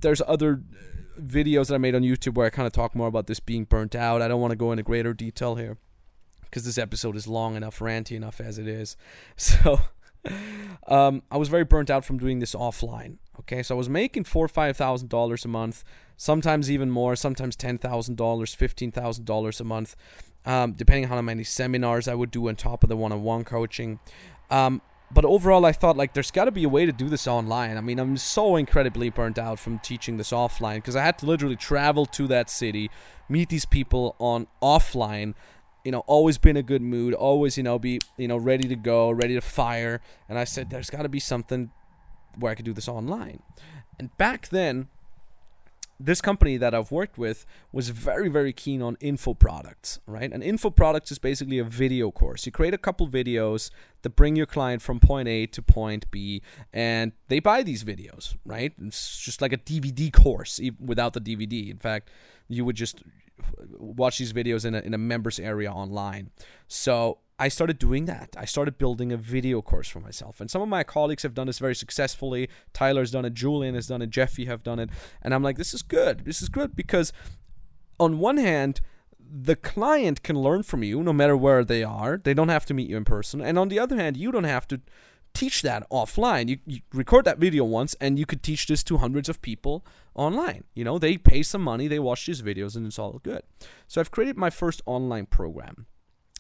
There's 0.02 0.22
other 0.28 0.62
uh, 0.62 1.22
videos 1.22 1.70
that 1.70 1.76
I 1.76 1.80
made 1.80 1.96
on 1.96 2.04
YouTube 2.04 2.36
where 2.36 2.46
I 2.46 2.52
kind 2.52 2.68
of 2.68 2.74
talk 2.74 2.94
more 2.94 3.08
about 3.08 3.26
this 3.26 3.40
being 3.40 3.64
burnt 3.64 3.96
out. 3.96 4.22
I 4.22 4.28
don't 4.28 4.42
want 4.42 4.52
to 4.52 4.58
go 4.58 4.72
into 4.72 4.84
greater 4.84 5.14
detail 5.14 5.56
here 5.56 5.78
because 6.54 6.66
this 6.66 6.78
episode 6.78 7.16
is 7.16 7.28
long 7.28 7.56
enough, 7.56 7.80
ranty 7.80 8.16
enough 8.16 8.40
as 8.40 8.60
it 8.60 8.68
is. 8.68 8.96
So, 9.36 9.82
um, 10.88 11.24
I 11.32 11.38
was 11.38 11.50
very 11.50 11.66
burnt 11.66 11.90
out 11.90 12.06
from 12.06 12.20
doing 12.20 12.38
this 12.40 12.54
offline. 12.54 13.18
Okay, 13.40 13.64
so 13.64 13.76
I 13.76 13.78
was 13.78 13.90
making 13.90 14.26
four 14.26 14.46
or 14.46 14.48
five 14.48 14.78
thousand 14.78 15.10
dollars 15.10 15.44
a 15.44 15.48
month, 15.48 15.84
sometimes 16.16 16.70
even 16.70 16.92
more, 16.92 17.16
sometimes 17.16 17.56
ten 17.56 17.80
thousand 17.80 18.16
dollars, 18.16 18.54
fifteen 18.54 18.92
thousand 18.92 19.26
dollars 19.26 19.60
a 19.60 19.64
month, 19.64 19.96
um, 20.46 20.74
depending 20.74 21.06
on 21.06 21.10
how 21.10 21.22
many 21.22 21.44
seminars 21.44 22.08
I 22.08 22.14
would 22.14 22.30
do 22.30 22.48
on 22.48 22.56
top 22.56 22.84
of 22.84 22.90
the 22.90 22.96
one-on-one 22.96 23.44
coaching. 23.44 24.00
Um, 24.50 24.82
but 25.12 25.26
overall, 25.26 25.66
I 25.66 25.72
thought 25.72 25.98
like 25.98 26.14
there's 26.14 26.32
got 26.32 26.46
to 26.46 26.52
be 26.52 26.64
a 26.64 26.70
way 26.70 26.86
to 26.86 26.94
do 26.94 27.10
this 27.10 27.28
online. 27.28 27.76
I 27.78 27.82
mean, 27.82 28.00
I'm 28.00 28.16
so 28.16 28.56
incredibly 28.56 29.10
burnt 29.10 29.40
out 29.40 29.60
from 29.60 29.80
teaching 29.80 30.18
this 30.18 30.32
offline 30.32 30.76
because 30.76 30.96
I 30.96 31.04
had 31.04 31.18
to 31.18 31.26
literally 31.26 31.58
travel 31.58 32.06
to 32.06 32.28
that 32.28 32.50
city, 32.50 32.92
meet 33.28 33.50
these 33.50 33.66
people 33.66 34.16
on 34.20 34.48
offline. 34.62 35.34
You 35.84 35.92
know, 35.92 36.00
always 36.08 36.38
be 36.38 36.50
in 36.50 36.58
a 36.58 36.64
good 36.64 36.82
mood, 36.82 37.14
always 37.14 37.58
you 37.58 37.64
know 37.64 37.78
be 37.78 38.00
you 38.18 38.28
know 38.28 38.38
ready 38.38 38.68
to 38.68 38.76
go, 38.76 39.12
ready 39.12 39.36
to 39.36 39.42
fire. 39.42 40.02
And 40.30 40.38
I 40.38 40.44
said, 40.44 40.70
there's 40.70 40.90
got 40.90 41.04
to 41.04 41.10
be 41.10 41.20
something 41.20 41.72
where 42.38 42.52
I 42.52 42.56
could 42.56 42.66
do 42.66 42.74
this 42.74 42.88
online. 42.88 43.42
And 44.00 44.16
back 44.18 44.50
then, 44.50 44.88
this 46.00 46.22
company 46.22 46.58
that 46.58 46.74
I've 46.74 46.92
worked 46.92 47.18
with 47.18 47.46
was 47.72 47.90
very, 47.90 48.28
very 48.28 48.52
keen 48.52 48.82
on 48.82 48.98
info 49.00 49.34
products, 49.34 50.00
right? 50.06 50.32
And 50.32 50.44
info 50.44 50.70
products 50.70 51.12
is 51.12 51.20
basically 51.20 51.60
a 51.60 51.64
video 51.64 52.12
course. 52.12 52.46
You 52.46 52.52
create 52.52 52.74
a 52.74 52.78
couple 52.78 53.08
videos 53.08 53.70
that 54.02 54.16
bring 54.16 54.36
your 54.36 54.46
client 54.46 54.82
from 54.82 55.00
point 55.00 55.28
A 55.28 55.46
to 55.48 55.62
point 55.62 56.10
B, 56.12 56.42
and 56.74 57.14
they 57.28 57.40
buy 57.40 57.64
these 57.64 57.84
videos, 57.84 58.36
right? 58.46 58.74
It's 58.82 59.20
just 59.20 59.42
like 59.42 59.54
a 59.54 59.58
DVD 59.58 60.12
course 60.12 60.60
without 60.80 61.14
the 61.14 61.22
DVD. 61.22 61.70
In 61.70 61.78
fact, 61.78 62.10
you 62.50 62.66
would 62.66 62.76
just 62.76 63.04
watch 63.78 64.18
these 64.18 64.34
videos 64.34 64.66
in 64.66 64.76
a, 64.76 64.80
in 64.80 64.94
a 64.94 64.98
members 64.98 65.40
area 65.40 65.72
online. 65.72 66.32
So 66.68 67.20
I 67.40 67.48
started 67.48 67.80
doing 67.80 68.06
that. 68.06 68.36
I 68.38 68.46
started 68.46 68.78
building 68.78 69.12
a 69.12 69.18
video 69.18 69.62
course 69.62 69.88
for 69.88 70.00
myself. 70.00 70.40
And 70.40 70.50
some 70.50 70.62
of 70.62 70.70
my 70.70 70.84
colleagues 70.84 71.24
have 71.24 71.34
done 71.34 71.48
this 71.48 71.60
very 71.60 71.76
successfully. 71.76 72.50
Tyler's 72.74 73.12
done 73.12 73.26
it, 73.26 73.34
Julian 73.34 73.76
has 73.76 73.88
done 73.88 74.02
it, 74.02 74.10
Jeffy 74.10 74.46
have 74.46 74.64
done 74.64 74.80
it. 74.80 74.90
And 75.22 75.34
I'm 75.34 75.44
like, 75.44 75.58
this 75.58 75.74
is 75.74 75.82
good. 75.82 76.26
This 76.26 76.42
is 76.42 76.50
good 76.50 76.76
because 76.76 77.12
on 78.00 78.20
one 78.20 78.38
hand, 78.38 78.82
the 79.20 79.56
client 79.56 80.22
can 80.22 80.40
learn 80.40 80.62
from 80.62 80.84
you 80.84 81.02
no 81.02 81.14
matter 81.14 81.36
where 81.36 81.64
they 81.64 81.84
are. 81.84 82.18
They 82.24 82.34
don't 82.34 82.50
have 82.50 82.66
to 82.68 82.74
meet 82.74 82.90
you 82.90 82.98
in 82.98 83.06
person. 83.06 83.42
And 83.42 83.58
on 83.58 83.70
the 83.70 83.80
other 83.80 83.96
hand, 83.96 84.16
you 84.16 84.32
don't 84.32 84.44
have 84.44 84.68
to 84.68 84.82
teach 85.34 85.62
that 85.62 85.90
offline. 85.90 86.50
You, 86.50 86.60
you 86.66 86.80
record 86.94 87.26
that 87.26 87.38
video 87.38 87.64
once 87.64 87.96
and 88.00 88.20
you 88.20 88.26
could 88.26 88.44
teach 88.44 88.68
this 88.68 88.84
to 88.84 88.98
hundreds 88.98 89.30
of 89.30 89.42
people 89.42 89.86
online. 90.16 90.64
You 90.74 90.84
know, 90.84 91.00
they 91.00 91.18
pay 91.18 91.44
some 91.44 91.62
money, 91.62 91.88
they 91.88 92.00
watch 92.00 92.26
these 92.26 92.42
videos, 92.42 92.76
and 92.76 92.86
it's 92.86 93.00
all 93.00 93.20
good. 93.24 93.44
So 93.88 94.00
I've 94.00 94.12
created 94.12 94.38
my 94.38 94.50
first 94.50 94.82
online 94.86 95.26
program. 95.26 95.88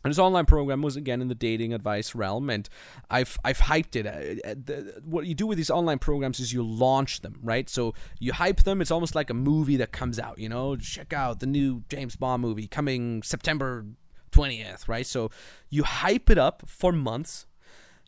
And 0.04 0.12
this 0.12 0.20
online 0.20 0.46
program 0.46 0.82
was 0.82 0.98
again 0.98 1.22
in 1.22 1.30
the 1.30 1.36
dating 1.36 1.74
advice 1.74 2.14
realm, 2.14 2.50
and 2.50 2.68
I've 3.10 3.40
I've 3.46 3.60
hyped 3.60 3.96
it. 3.96 4.06
Uh, 4.06 4.74
uh, 4.74 5.00
what 5.06 5.26
you 5.26 5.34
do 5.34 5.48
with 5.48 5.58
these 5.58 5.70
online 5.70 6.00
programs 6.00 6.42
is 6.42 6.52
you 6.52 6.62
launch 6.62 7.22
them, 7.22 7.40
right? 7.42 7.70
So 7.70 7.94
you 8.20 8.34
hype 8.34 8.64
them. 8.64 8.82
It's 8.82 8.92
almost 8.92 9.16
like 9.16 9.30
a 9.30 9.34
movie 9.34 9.78
that 9.78 9.94
comes 9.94 10.20
out. 10.20 10.40
You 10.40 10.50
know, 10.50 10.76
check 10.76 11.14
out 11.14 11.40
the 11.40 11.46
new 11.46 11.84
James 11.88 12.18
Bond 12.18 12.42
movie 12.42 12.68
coming 12.68 13.24
September 13.24 13.86
twentieth, 14.32 14.90
right? 14.90 15.08
So 15.08 15.32
you 15.70 15.84
hype 15.84 16.30
it 16.30 16.38
up 16.38 16.64
for 16.68 16.92
months. 16.92 17.46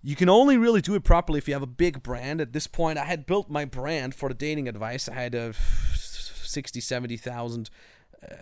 You 0.05 0.15
can 0.15 0.29
only 0.29 0.55
really 0.55 0.81
do 0.81 0.93
it 0.93 1.03
properly 1.03 1.39
if 1.39 1.47
you 1.47 1.55
have 1.55 1.63
a 1.63 1.67
big 1.67 2.03
brand. 2.03 2.39
At 2.39 2.53
this 2.53 2.67
point, 2.67 2.99
I 2.99 3.05
had 3.05 3.25
built 3.25 3.49
my 3.49 3.65
brand 3.65 4.13
for 4.13 4.29
the 4.29 4.35
dating 4.35 4.67
advice. 4.69 5.09
I 5.09 5.15
had 5.15 5.33
a 5.33 5.51
60, 5.95 6.79
70,000 6.79 7.71
uh, 8.21 8.35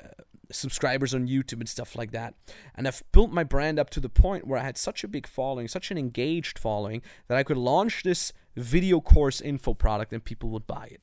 subscribers 0.52 1.14
on 1.14 1.30
YouTube 1.30 1.62
and 1.62 1.70
stuff 1.70 1.96
like 1.96 2.12
that. 2.12 2.34
And 2.76 2.86
I've 2.86 3.02
built 3.14 3.32
my 3.32 3.46
brand 3.46 3.80
up 3.80 3.90
to 3.92 4.02
the 4.02 4.10
point 4.10 4.46
where 4.46 4.60
I 4.60 4.64
had 4.64 4.78
such 4.78 5.06
a 5.06 5.08
big 5.08 5.26
following, 5.26 5.70
such 5.70 5.90
an 5.90 5.98
engaged 5.98 6.60
following, 6.60 7.02
that 7.30 7.38
I 7.38 7.44
could 7.44 7.56
launch 7.56 8.04
this 8.04 8.34
video 8.58 9.00
course 9.00 9.40
info 9.40 9.74
product 9.74 10.12
and 10.12 10.22
people 10.22 10.50
would 10.50 10.68
buy 10.68 10.90
it. 10.92 11.00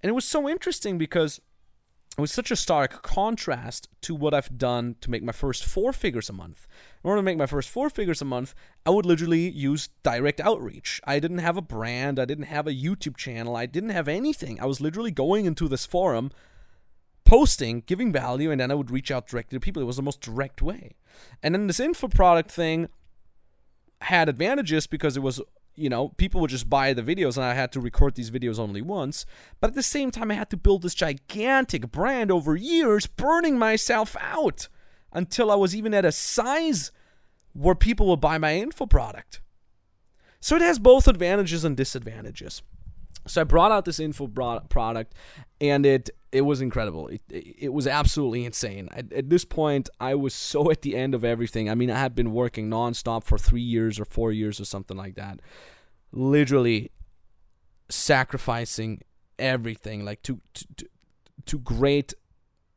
And 0.00 0.08
it 0.08 0.14
was 0.14 0.24
so 0.24 0.48
interesting 0.48 0.96
because 0.96 1.40
it 2.18 2.20
was 2.20 2.32
such 2.32 2.50
a 2.50 2.56
stark 2.56 3.02
contrast 3.02 3.88
to 4.02 4.12
what 4.12 4.34
I've 4.34 4.58
done 4.58 4.96
to 5.02 5.10
make 5.10 5.22
my 5.22 5.30
first 5.30 5.64
four 5.64 5.92
figures 5.92 6.28
a 6.28 6.32
month. 6.32 6.66
In 7.04 7.08
order 7.08 7.20
to 7.20 7.24
make 7.24 7.38
my 7.38 7.46
first 7.46 7.68
four 7.68 7.88
figures 7.88 8.20
a 8.20 8.24
month, 8.24 8.56
I 8.84 8.90
would 8.90 9.06
literally 9.06 9.48
use 9.48 9.90
direct 10.02 10.40
outreach. 10.40 11.00
I 11.04 11.20
didn't 11.20 11.38
have 11.38 11.56
a 11.56 11.62
brand, 11.62 12.18
I 12.18 12.24
didn't 12.24 12.46
have 12.46 12.66
a 12.66 12.72
YouTube 12.72 13.16
channel, 13.16 13.54
I 13.54 13.66
didn't 13.66 13.90
have 13.90 14.08
anything. 14.08 14.60
I 14.60 14.66
was 14.66 14.80
literally 14.80 15.12
going 15.12 15.46
into 15.46 15.68
this 15.68 15.86
forum 15.86 16.32
posting, 17.24 17.84
giving 17.86 18.10
value, 18.10 18.50
and 18.50 18.60
then 18.60 18.72
I 18.72 18.74
would 18.74 18.90
reach 18.90 19.12
out 19.12 19.28
directly 19.28 19.54
to 19.54 19.60
people. 19.60 19.80
It 19.80 19.86
was 19.86 19.96
the 19.96 20.02
most 20.02 20.20
direct 20.20 20.60
way. 20.60 20.96
And 21.40 21.54
then 21.54 21.68
this 21.68 21.78
info 21.78 22.08
product 22.08 22.50
thing 22.50 22.88
had 24.00 24.28
advantages 24.28 24.88
because 24.88 25.16
it 25.16 25.20
was, 25.20 25.40
you 25.78 25.88
know, 25.88 26.08
people 26.10 26.40
would 26.40 26.50
just 26.50 26.68
buy 26.68 26.92
the 26.92 27.02
videos 27.02 27.36
and 27.36 27.46
I 27.46 27.54
had 27.54 27.72
to 27.72 27.80
record 27.80 28.14
these 28.14 28.30
videos 28.30 28.58
only 28.58 28.82
once. 28.82 29.24
But 29.60 29.70
at 29.70 29.76
the 29.76 29.82
same 29.82 30.10
time, 30.10 30.30
I 30.30 30.34
had 30.34 30.50
to 30.50 30.56
build 30.56 30.82
this 30.82 30.94
gigantic 30.94 31.90
brand 31.90 32.30
over 32.30 32.56
years, 32.56 33.06
burning 33.06 33.58
myself 33.58 34.16
out 34.20 34.68
until 35.12 35.50
I 35.50 35.54
was 35.54 35.74
even 35.74 35.94
at 35.94 36.04
a 36.04 36.12
size 36.12 36.92
where 37.52 37.74
people 37.74 38.08
would 38.08 38.20
buy 38.20 38.38
my 38.38 38.56
info 38.56 38.86
product. 38.86 39.40
So 40.40 40.56
it 40.56 40.62
has 40.62 40.78
both 40.78 41.08
advantages 41.08 41.64
and 41.64 41.76
disadvantages. 41.76 42.62
So 43.26 43.40
I 43.40 43.44
brought 43.44 43.72
out 43.72 43.84
this 43.84 44.00
info 44.00 44.26
product, 44.26 45.14
and 45.60 45.84
it 45.84 46.10
it 46.32 46.42
was 46.42 46.60
incredible. 46.60 47.08
It, 47.08 47.22
it 47.30 47.72
was 47.72 47.86
absolutely 47.86 48.44
insane. 48.44 48.88
At, 48.92 49.12
at, 49.12 49.30
this 49.30 49.44
point, 49.44 49.88
I 49.98 50.14
was 50.14 50.34
so 50.34 50.70
at 50.70 50.82
the 50.82 50.96
end 50.96 51.14
of 51.14 51.24
everything. 51.24 51.70
I 51.70 51.74
mean, 51.74 51.90
I 51.90 51.98
had 51.98 52.14
been 52.14 52.32
working 52.32 52.68
nonstop 52.68 53.24
for 53.24 53.38
three 53.38 53.62
years 53.62 53.98
or 53.98 54.04
four 54.04 54.32
years 54.32 54.60
or 54.60 54.64
something 54.64 54.96
like 54.96 55.14
that. 55.14 55.40
Literally 56.12 56.90
sacrificing 57.88 59.02
everything, 59.38 60.04
like 60.04 60.22
to 60.22 60.40
to, 60.54 60.86
to 61.46 61.58
great 61.58 62.12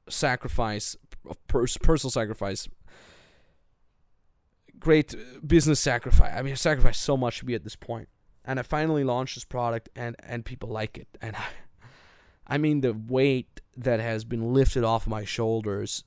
sacrifice, 0.09 0.95
personal 1.47 2.11
sacrifice, 2.11 2.69
great 4.79 5.15
business 5.45 5.79
sacrifice. 5.79 6.33
I 6.35 6.41
mean, 6.41 6.53
I 6.53 6.55
sacrificed 6.55 7.01
so 7.01 7.17
much 7.17 7.39
to 7.39 7.45
be 7.45 7.55
at 7.55 7.63
this 7.63 7.75
point 7.75 8.07
and 8.45 8.59
I 8.59 8.63
finally 8.63 9.03
launched 9.03 9.35
this 9.35 9.45
product 9.45 9.89
and 9.95 10.15
and 10.19 10.43
people 10.45 10.69
like 10.69 10.97
it 10.97 11.07
and 11.21 11.35
I, 11.35 11.43
I 12.51 12.57
mean 12.57 12.81
the 12.81 12.93
weight 12.93 13.61
that 13.77 14.01
has 14.01 14.25
been 14.25 14.53
lifted 14.53 14.83
off 14.83 15.07
my 15.07 15.23
shoulders 15.23 16.03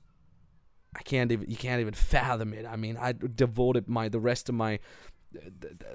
I 0.94 1.02
can't 1.02 1.33
even 1.33 1.50
you 1.50 1.57
can't 1.57 1.80
even 1.80 1.94
fathom 1.94 2.52
it. 2.52 2.66
I 2.66 2.76
mean 2.76 2.96
I 2.96 3.12
devoted 3.12 3.88
my 3.88 4.09
the 4.09 4.20
rest 4.20 4.48
of 4.48 4.54
my 4.54 4.78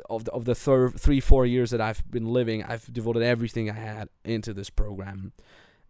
of 0.10 0.26
the, 0.26 0.32
of 0.32 0.44
the 0.44 0.56
thir- 0.56 0.90
three 0.90 1.22
four 1.22 1.46
years 1.46 1.72
that 1.72 1.80
I've 1.80 2.04
been 2.10 2.26
living 2.26 2.64
I've 2.64 2.92
devoted 2.92 3.22
everything 3.24 3.70
I 3.70 3.74
had 3.74 4.10
into 4.26 4.54
this 4.54 4.70
program. 4.70 5.32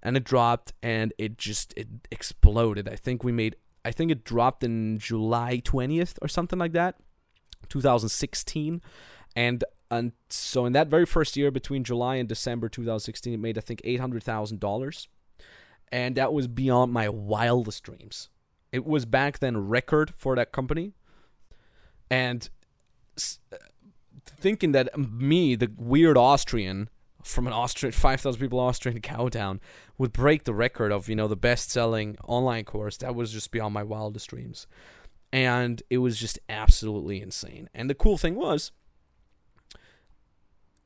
And 0.03 0.15
it 0.17 0.25
dropped 0.25 0.73
and 0.83 1.13
it 1.17 1.37
just 1.37 1.73
it 1.77 1.87
exploded. 2.11 2.87
I 2.87 2.95
think 2.95 3.23
we 3.23 3.31
made 3.31 3.55
I 3.85 3.91
think 3.91 4.11
it 4.11 4.25
dropped 4.25 4.63
in 4.63 4.99
July 4.99 5.61
20th 5.63 6.17
or 6.21 6.27
something 6.27 6.59
like 6.59 6.73
that 6.73 6.95
2016 7.69 8.81
and 9.35 9.63
and 9.91 10.11
so 10.29 10.65
in 10.65 10.73
that 10.73 10.87
very 10.87 11.05
first 11.05 11.35
year 11.37 11.51
between 11.51 11.83
July 11.83 12.15
and 12.15 12.29
December 12.29 12.69
2016 12.69 13.33
it 13.33 13.39
made 13.39 13.57
I 13.57 13.61
think 13.61 13.81
$800,000 13.81 15.07
and 15.91 16.15
that 16.15 16.33
was 16.33 16.47
beyond 16.47 16.93
my 16.93 17.09
wildest 17.09 17.83
dreams. 17.83 18.29
It 18.71 18.85
was 18.85 19.05
back 19.05 19.39
then 19.39 19.57
record 19.57 20.13
for 20.13 20.35
that 20.35 20.51
company. 20.51 20.93
And 22.09 22.49
thinking 24.25 24.71
that 24.73 24.97
me 24.97 25.55
the 25.55 25.71
weird 25.77 26.17
Austrian 26.17 26.89
from 27.23 27.47
an 27.47 27.53
Austrian 27.53 27.91
5,000 27.91 28.39
people 28.39 28.59
Austrian 28.59 29.01
cowtown 29.01 29.59
would 29.97 30.13
break 30.13 30.45
the 30.45 30.53
record 30.53 30.91
of 30.91 31.09
you 31.09 31.15
know 31.15 31.27
the 31.27 31.35
best 31.35 31.69
selling 31.69 32.17
online 32.23 32.63
course 32.63 32.97
that 32.97 33.15
was 33.15 33.31
just 33.31 33.51
beyond 33.51 33.73
my 33.73 33.83
wildest 33.83 34.29
dreams. 34.29 34.67
And 35.31 35.83
it 35.89 35.99
was 35.99 36.17
just 36.17 36.39
absolutely 36.49 37.21
insane. 37.21 37.69
And 37.73 37.89
the 37.89 37.95
cool 37.95 38.17
thing 38.17 38.35
was 38.35 38.71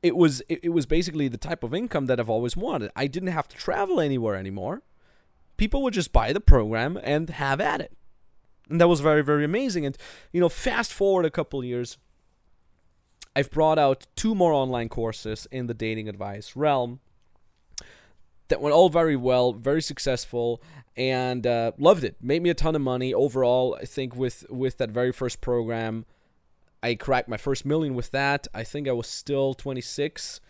it 0.04 0.16
was 0.16 0.42
it, 0.48 0.60
it 0.62 0.68
was 0.68 0.84
basically 0.84 1.28
the 1.28 1.38
type 1.38 1.64
of 1.64 1.74
income 1.74 2.06
that 2.06 2.20
I've 2.20 2.28
always 2.28 2.56
wanted. 2.56 2.92
I 2.94 3.06
didn't 3.06 3.30
have 3.30 3.48
to 3.48 3.56
travel 3.56 4.00
anywhere 4.00 4.36
anymore. 4.36 4.82
People 5.56 5.82
would 5.82 5.94
just 5.94 6.12
buy 6.12 6.32
the 6.32 6.40
program 6.40 6.98
and 7.02 7.30
have 7.30 7.60
at 7.60 7.80
it. 7.80 7.92
And 8.68 8.80
that 8.80 8.88
was 8.88 9.00
very, 9.00 9.22
very 9.22 9.44
amazing. 9.44 9.86
And, 9.86 9.96
you 10.32 10.40
know, 10.40 10.48
fast 10.48 10.92
forward 10.92 11.24
a 11.24 11.30
couple 11.30 11.64
years, 11.64 11.96
I've 13.34 13.50
brought 13.50 13.78
out 13.78 14.06
two 14.14 14.34
more 14.34 14.52
online 14.52 14.88
courses 14.88 15.46
in 15.50 15.68
the 15.68 15.74
dating 15.74 16.08
advice 16.08 16.54
realm 16.54 17.00
that 18.48 18.60
went 18.60 18.74
all 18.74 18.90
very 18.90 19.16
well, 19.16 19.52
very 19.54 19.80
successful, 19.80 20.62
and 20.96 21.46
uh, 21.46 21.72
loved 21.78 22.04
it. 22.04 22.16
Made 22.20 22.42
me 22.42 22.50
a 22.50 22.54
ton 22.54 22.74
of 22.74 22.82
money 22.82 23.14
overall. 23.14 23.76
I 23.80 23.86
think 23.86 24.14
with 24.14 24.44
with 24.50 24.76
that 24.78 24.90
very 24.90 25.12
first 25.12 25.40
program, 25.40 26.04
I 26.84 26.96
cracked 26.96 27.30
my 27.30 27.38
first 27.38 27.64
million 27.64 27.94
with 27.94 28.10
that. 28.10 28.46
I 28.52 28.62
think 28.62 28.86
I 28.86 28.92
was 28.92 29.06
still 29.06 29.54
26, 29.54 30.42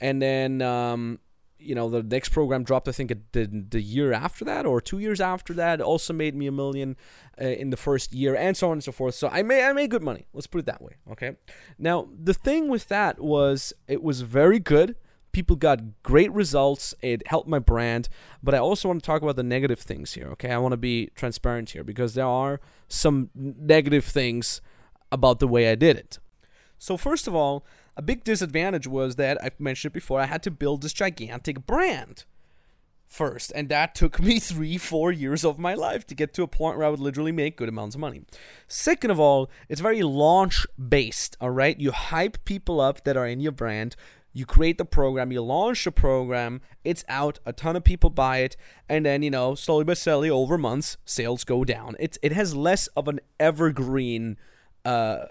and 0.00 0.22
then 0.22 0.62
um, 0.62 1.18
you 1.58 1.74
know 1.74 1.90
the 1.90 2.02
next 2.02 2.30
program 2.30 2.62
dropped 2.62 2.88
i 2.88 2.92
think 2.92 3.12
the, 3.32 3.46
the 3.46 3.82
year 3.82 4.12
after 4.12 4.44
that 4.44 4.64
or 4.66 4.80
two 4.80 5.00
years 5.00 5.20
after 5.20 5.52
that. 5.54 5.80
Also 5.80 6.12
made 6.12 6.34
me 6.36 6.46
a 6.46 6.52
million 6.52 6.96
uh, 7.40 7.44
in 7.44 7.70
the 7.70 7.76
first 7.76 8.12
year 8.12 8.36
and 8.36 8.56
so 8.56 8.68
on 8.68 8.74
and 8.74 8.84
so 8.84 8.92
forth. 8.92 9.16
So 9.16 9.28
i 9.28 9.42
made 9.42 9.64
i 9.64 9.72
made 9.72 9.90
good 9.90 10.02
money. 10.02 10.26
Let's 10.32 10.46
put 10.46 10.58
it 10.60 10.66
that 10.66 10.80
way 10.80 10.94
okay? 11.10 11.36
Now 11.76 12.08
the 12.22 12.34
thing 12.34 12.68
with 12.68 12.86
that 12.88 13.20
was 13.20 13.72
it 13.88 14.02
was 14.02 14.20
very 14.20 14.60
good. 14.60 14.94
People 15.32 15.54
got 15.56 16.02
great 16.02 16.32
results. 16.32 16.94
It 17.02 17.26
helped 17.26 17.48
my 17.48 17.58
brand. 17.58 18.08
But 18.42 18.54
i 18.54 18.58
also 18.58 18.88
want 18.88 19.02
to 19.02 19.06
talk 19.06 19.22
about 19.22 19.36
the 19.36 19.42
negative 19.42 19.80
things 19.80 20.12
here 20.12 20.28
okay? 20.34 20.52
I 20.52 20.58
want 20.58 20.72
to 20.72 20.82
be 20.92 21.10
transparent 21.16 21.70
here 21.70 21.84
because 21.84 22.14
there 22.14 22.32
are 22.44 22.60
some 22.88 23.30
negative 23.34 24.04
things 24.04 24.60
about 25.12 25.40
the 25.40 25.48
way 25.48 25.70
i 25.70 25.74
did 25.74 25.96
it 25.96 26.18
so 26.78 26.96
first 26.96 27.26
of 27.26 27.34
all 27.34 27.64
a 27.96 28.02
big 28.02 28.24
disadvantage 28.24 28.86
was 28.86 29.16
that 29.16 29.36
I've 29.42 29.60
mentioned 29.60 29.90
it 29.90 29.94
before, 29.94 30.20
I 30.20 30.24
had 30.24 30.42
to 30.44 30.50
build 30.50 30.82
this 30.82 30.94
gigantic 30.94 31.66
brand 31.66 32.24
first. 33.06 33.52
And 33.54 33.68
that 33.68 33.94
took 33.94 34.20
me 34.20 34.38
three, 34.40 34.78
four 34.78 35.12
years 35.12 35.44
of 35.44 35.58
my 35.58 35.74
life 35.74 36.06
to 36.06 36.14
get 36.14 36.32
to 36.34 36.42
a 36.42 36.48
point 36.48 36.78
where 36.78 36.86
I 36.86 36.90
would 36.90 36.98
literally 36.98 37.32
make 37.32 37.58
good 37.58 37.68
amounts 37.68 37.94
of 37.94 38.00
money. 38.00 38.22
Second 38.68 39.10
of 39.10 39.20
all, 39.20 39.50
it's 39.68 39.82
very 39.82 40.02
launch 40.02 40.66
based, 40.76 41.36
all 41.42 41.50
right? 41.50 41.78
You 41.78 41.92
hype 41.92 42.42
people 42.46 42.80
up 42.80 43.04
that 43.04 43.18
are 43.18 43.26
in 43.26 43.40
your 43.40 43.52
brand. 43.52 43.96
You 44.32 44.46
create 44.46 44.78
the 44.78 44.84
program, 44.84 45.32
you 45.32 45.42
launch 45.42 45.84
the 45.84 45.90
program, 45.90 46.62
it's 46.84 47.04
out, 47.08 47.40
a 47.44 47.52
ton 47.52 47.74
of 47.74 47.82
people 47.82 48.10
buy 48.10 48.38
it, 48.38 48.56
and 48.88 49.04
then, 49.04 49.22
you 49.22 49.30
know, 49.30 49.56
slowly 49.56 49.82
but 49.82 49.98
steadily 49.98 50.30
over 50.30 50.56
months, 50.56 50.96
sales 51.04 51.42
go 51.42 51.64
down. 51.64 51.96
It's 51.98 52.16
it 52.22 52.30
has 52.30 52.54
less 52.54 52.86
of 52.96 53.08
an 53.08 53.18
evergreen 53.40 54.38
uh, 54.84 55.26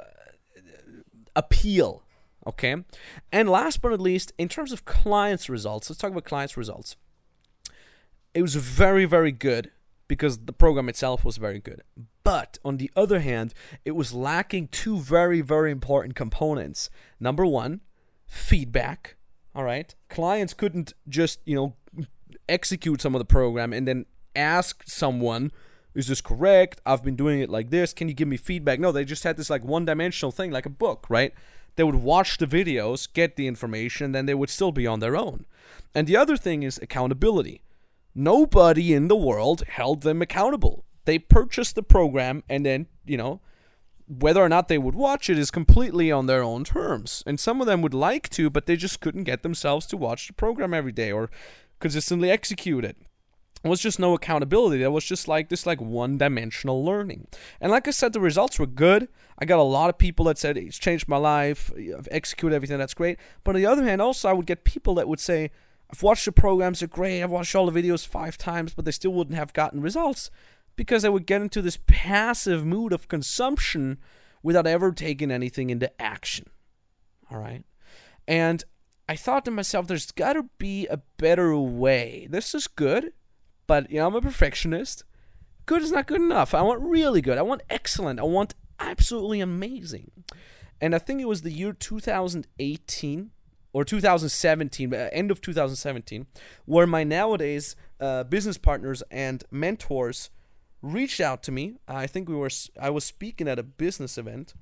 appeal 1.36 2.04
Okay. 2.48 2.76
And 3.32 3.50
last 3.50 3.82
but 3.82 3.90
not 3.90 4.02
least, 4.02 4.34
in 4.38 4.50
terms 4.50 4.72
of 4.72 4.86
clients' 4.86 5.50
results, 5.50 5.90
let's 5.90 6.00
talk 6.00 6.12
about 6.12 6.24
clients' 6.24 6.58
results. 6.58 6.96
It 8.34 8.42
was 8.42 8.56
very, 8.56 9.06
very 9.06 9.32
good 9.32 9.72
because 10.08 10.40
the 10.40 10.54
program 10.54 10.90
itself 10.90 11.24
was 11.24 11.38
very 11.38 11.60
good. 11.60 11.84
But 12.24 12.58
on 12.66 12.78
the 12.78 12.90
other 12.96 13.20
hand, 13.20 13.54
it 13.86 13.92
was 13.92 14.14
lacking 14.14 14.70
two 14.70 14.98
very, 14.98 15.42
very 15.42 15.72
important 15.72 16.16
components. 16.16 16.90
Number 17.20 17.46
one, 17.46 17.82
feedback. 18.26 19.18
All 19.54 19.64
right. 19.64 19.94
Clients 20.10 20.54
couldn't 20.54 20.94
just, 21.08 21.40
you 21.46 21.56
know, 21.56 21.76
execute 22.48 23.02
some 23.02 23.14
of 23.14 23.20
the 23.20 23.26
program 23.26 23.74
and 23.74 23.88
then 23.88 24.06
ask 24.36 24.84
someone, 24.88 25.52
is 26.00 26.08
this 26.08 26.22
correct? 26.22 26.82
I've 26.86 27.04
been 27.04 27.16
doing 27.16 27.42
it 27.42 27.50
like 27.50 27.70
this. 27.70 27.94
Can 27.94 28.08
you 28.08 28.14
give 28.14 28.28
me 28.28 28.38
feedback? 28.38 28.80
No, 28.80 28.92
they 28.92 29.06
just 29.06 29.26
had 29.26 29.38
this 29.38 29.50
like 29.50 29.64
one 29.64 29.86
dimensional 29.86 30.32
thing, 30.32 30.50
like 30.50 30.66
a 30.66 30.70
book, 30.70 31.06
right? 31.10 31.34
They 31.76 31.84
would 31.84 31.96
watch 31.96 32.38
the 32.38 32.48
videos, 32.48 33.12
get 33.12 33.36
the 33.36 33.48
information, 33.48 34.14
then 34.14 34.26
they 34.26 34.34
would 34.34 34.50
still 34.50 34.72
be 34.72 34.88
on 34.88 35.02
their 35.02 35.16
own. 35.16 35.46
And 35.94 36.08
the 36.08 36.18
other 36.18 36.38
thing 36.38 36.64
is 36.64 36.80
accountability. 36.82 37.62
Nobody 38.16 38.94
in 38.94 39.08
the 39.08 39.16
world 39.16 39.64
held 39.68 40.02
them 40.02 40.22
accountable. 40.22 40.86
They 41.06 41.20
purchased 41.20 41.76
the 41.76 41.84
program 41.84 42.44
and 42.50 42.66
then, 42.66 42.88
you 43.06 43.18
know, 43.18 43.42
whether 44.08 44.42
or 44.42 44.50
not 44.50 44.70
they 44.70 44.78
would 44.78 44.96
watch 44.96 45.30
it 45.30 45.38
is 45.38 45.52
completely 45.52 46.12
on 46.12 46.26
their 46.26 46.42
own 46.42 46.64
terms. 46.64 47.24
And 47.28 47.40
some 47.40 47.62
of 47.62 47.68
them 47.68 47.82
would 47.82 47.94
like 47.94 48.30
to, 48.30 48.50
but 48.50 48.66
they 48.66 48.76
just 48.76 49.02
couldn't 49.02 49.26
get 49.26 49.44
themselves 49.44 49.86
to 49.88 49.98
watch 49.98 50.28
the 50.28 50.34
program 50.34 50.74
every 50.74 50.92
day 50.92 51.12
or 51.12 51.30
consistently 51.80 52.32
execute 52.32 52.84
it 52.84 52.98
was 53.68 53.82
just 53.82 54.00
no 54.00 54.14
accountability. 54.14 54.80
There 54.80 54.92
was 54.92 55.04
just 55.04 55.28
like 55.28 55.50
this 55.50 55.66
like 55.66 55.82
one 55.82 56.18
dimensional 56.18 56.84
learning. 56.84 57.28
And 57.60 57.72
like 57.72 57.88
I 57.88 57.92
said, 57.92 58.14
the 58.14 58.22
results 58.22 58.58
were 58.58 58.66
good. 58.66 59.10
I 59.38 59.46
got 59.46 59.60
a 59.60 59.64
lot 59.64 59.90
of 59.90 59.98
people 59.98 60.26
that 60.26 60.38
said 60.38 60.58
it's 60.58 60.78
changed 60.78 61.08
my 61.08 61.18
life. 61.18 61.72
I've 61.76 62.08
executed 62.12 62.56
everything. 62.56 62.78
That's 62.78 62.94
great. 62.94 63.20
But 63.44 63.56
on 63.56 63.62
the 63.62 63.68
other 63.68 63.84
hand, 63.84 64.02
also 64.02 64.30
I 64.30 64.34
would 64.34 64.46
get 64.46 64.64
people 64.64 64.96
that 64.96 65.08
would 65.08 65.20
say, 65.20 65.52
I've 65.92 66.04
watched 66.04 66.26
the 66.26 66.32
programs, 66.32 66.80
they're 66.80 66.88
great. 66.88 67.22
I've 67.22 67.32
watched 67.32 67.56
all 67.56 67.70
the 67.70 67.82
videos 67.82 68.08
five 68.08 68.38
times, 68.38 68.74
but 68.74 68.86
they 68.86 68.92
still 68.92 69.12
wouldn't 69.12 69.38
have 69.38 69.54
gotten 69.54 69.82
results 69.82 70.30
because 70.76 71.02
they 71.02 71.10
would 71.10 71.26
get 71.26 71.42
into 71.42 71.62
this 71.62 71.80
passive 71.88 72.66
mood 72.66 72.94
of 72.94 73.08
consumption 73.08 73.98
without 74.42 74.68
ever 74.68 74.92
taking 74.92 75.32
anything 75.32 75.70
into 75.70 75.92
action. 76.02 76.46
All 77.30 77.40
right. 77.40 77.66
And 78.28 78.64
I 79.10 79.16
thought 79.16 79.44
to 79.46 79.52
myself, 79.52 79.88
there's 79.88 80.12
got 80.12 80.34
to 80.34 80.44
be 80.60 80.86
a 80.88 81.02
better 81.18 81.58
way. 81.58 82.28
This 82.30 82.54
is 82.54 82.68
good 82.68 83.12
but 83.70 83.92
you 83.92 84.00
know, 84.00 84.08
I'm 84.08 84.16
a 84.16 84.22
perfectionist. 84.22 85.04
Good 85.68 85.84
is 85.84 85.92
not 85.92 86.08
good 86.08 86.20
enough. 86.20 86.56
I 86.56 86.64
want 86.64 86.82
really 86.82 87.22
good. 87.22 87.38
I 87.38 87.44
want 87.44 87.62
excellent. 87.70 88.20
I 88.20 88.24
want 88.24 88.56
absolutely 88.80 89.42
amazing. 89.42 90.10
And 90.82 90.96
I 90.96 90.98
think 90.98 91.22
it 91.22 91.28
was 91.28 91.44
the 91.44 91.52
year 91.52 91.72
2018 91.72 93.30
or 93.72 93.86
2017, 93.86 94.92
uh, 94.92 95.10
end 95.12 95.30
of 95.30 95.40
2017, 95.40 96.26
where 96.66 96.88
my 96.88 97.04
nowadays 97.04 97.76
uh, 98.00 98.24
business 98.24 98.58
partners 98.58 99.04
and 99.12 99.44
mentors 99.52 100.32
reached 100.82 101.22
out 101.22 101.44
to 101.44 101.52
me. 101.52 101.76
I 101.88 102.08
think 102.08 102.28
we 102.28 102.34
were 102.34 102.50
I 102.82 102.90
was 102.90 103.06
speaking 103.06 103.48
at 103.48 103.60
a 103.60 103.64
business 103.64 104.18
event, 104.18 104.56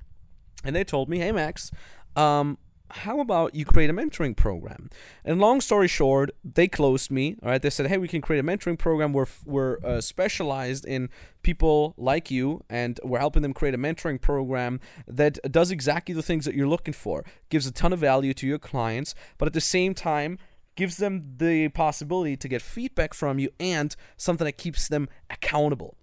and 0.65 0.75
they 0.75 0.83
told 0.83 1.07
me, 1.07 1.19
"Hey 1.19 1.31
Max, 1.31 1.71
um, 2.17 2.57
how 2.91 3.19
about 3.19 3.53
you 3.53 3.65
create 3.65 3.89
a 3.89 3.93
mentoring 3.93 4.35
program? 4.35 4.89
And 5.25 5.39
long 5.39 5.61
story 5.61 5.87
short, 5.87 6.31
they 6.43 6.67
closed 6.67 7.11
me. 7.11 7.35
All 7.43 7.49
right, 7.49 7.61
they 7.61 7.69
said, 7.69 7.87
hey, 7.87 7.97
we 7.97 8.07
can 8.07 8.21
create 8.21 8.39
a 8.39 8.43
mentoring 8.43 8.77
program. 8.77 9.13
We're 9.13 9.27
we're 9.45 9.77
uh, 9.83 10.01
specialized 10.01 10.85
in 10.85 11.09
people 11.43 11.93
like 11.97 12.31
you, 12.31 12.63
and 12.69 12.99
we're 13.03 13.19
helping 13.19 13.41
them 13.41 13.53
create 13.53 13.73
a 13.73 13.77
mentoring 13.77 14.19
program 14.21 14.79
that 15.07 15.39
does 15.51 15.71
exactly 15.71 16.15
the 16.15 16.23
things 16.23 16.45
that 16.45 16.55
you're 16.55 16.67
looking 16.67 16.93
for. 16.93 17.25
Gives 17.49 17.67
a 17.67 17.71
ton 17.71 17.93
of 17.93 17.99
value 17.99 18.33
to 18.33 18.47
your 18.47 18.59
clients, 18.59 19.15
but 19.37 19.47
at 19.47 19.53
the 19.53 19.61
same 19.61 19.93
time 19.93 20.37
gives 20.75 20.97
them 20.97 21.33
the 21.37 21.67
possibility 21.69 22.37
to 22.37 22.47
get 22.47 22.61
feedback 22.61 23.13
from 23.13 23.39
you 23.39 23.49
and 23.59 23.95
something 24.15 24.45
that 24.45 24.59
keeps 24.59 24.87
them 24.87 25.09
accountable. 25.29 25.97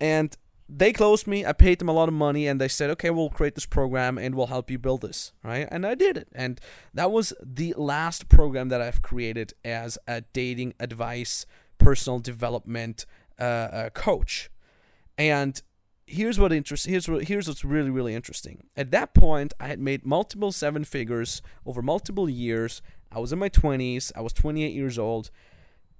And 0.00 0.36
they 0.72 0.92
closed 0.92 1.26
me. 1.26 1.44
I 1.44 1.52
paid 1.52 1.78
them 1.78 1.88
a 1.88 1.92
lot 1.92 2.08
of 2.08 2.14
money, 2.14 2.46
and 2.46 2.60
they 2.60 2.68
said, 2.68 2.90
"Okay, 2.90 3.10
we'll 3.10 3.30
create 3.30 3.54
this 3.54 3.66
program 3.66 4.18
and 4.18 4.34
we'll 4.34 4.46
help 4.46 4.70
you 4.70 4.78
build 4.78 5.00
this." 5.00 5.32
Right, 5.42 5.66
and 5.70 5.86
I 5.86 5.94
did 5.94 6.16
it, 6.16 6.28
and 6.32 6.60
that 6.94 7.10
was 7.10 7.32
the 7.42 7.74
last 7.76 8.28
program 8.28 8.68
that 8.68 8.80
I've 8.80 9.02
created 9.02 9.54
as 9.64 9.98
a 10.06 10.22
dating 10.32 10.74
advice, 10.78 11.44
personal 11.78 12.18
development 12.20 13.06
uh, 13.38 13.42
uh, 13.42 13.90
coach. 13.90 14.50
And 15.18 15.60
here's 16.06 16.40
what 16.40 16.52
interest 16.52 16.86
here's 16.86 17.08
what 17.08 17.24
here's 17.24 17.46
what's 17.46 17.64
really 17.64 17.90
really 17.90 18.14
interesting. 18.14 18.66
At 18.76 18.90
that 18.90 19.14
point, 19.14 19.52
I 19.60 19.68
had 19.68 19.80
made 19.80 20.04
multiple 20.04 20.52
seven 20.52 20.84
figures 20.84 21.42
over 21.66 21.82
multiple 21.82 22.28
years. 22.28 22.82
I 23.12 23.18
was 23.18 23.32
in 23.32 23.38
my 23.38 23.48
20s. 23.48 24.12
I 24.14 24.20
was 24.20 24.32
28 24.32 24.72
years 24.72 24.98
old. 24.98 25.30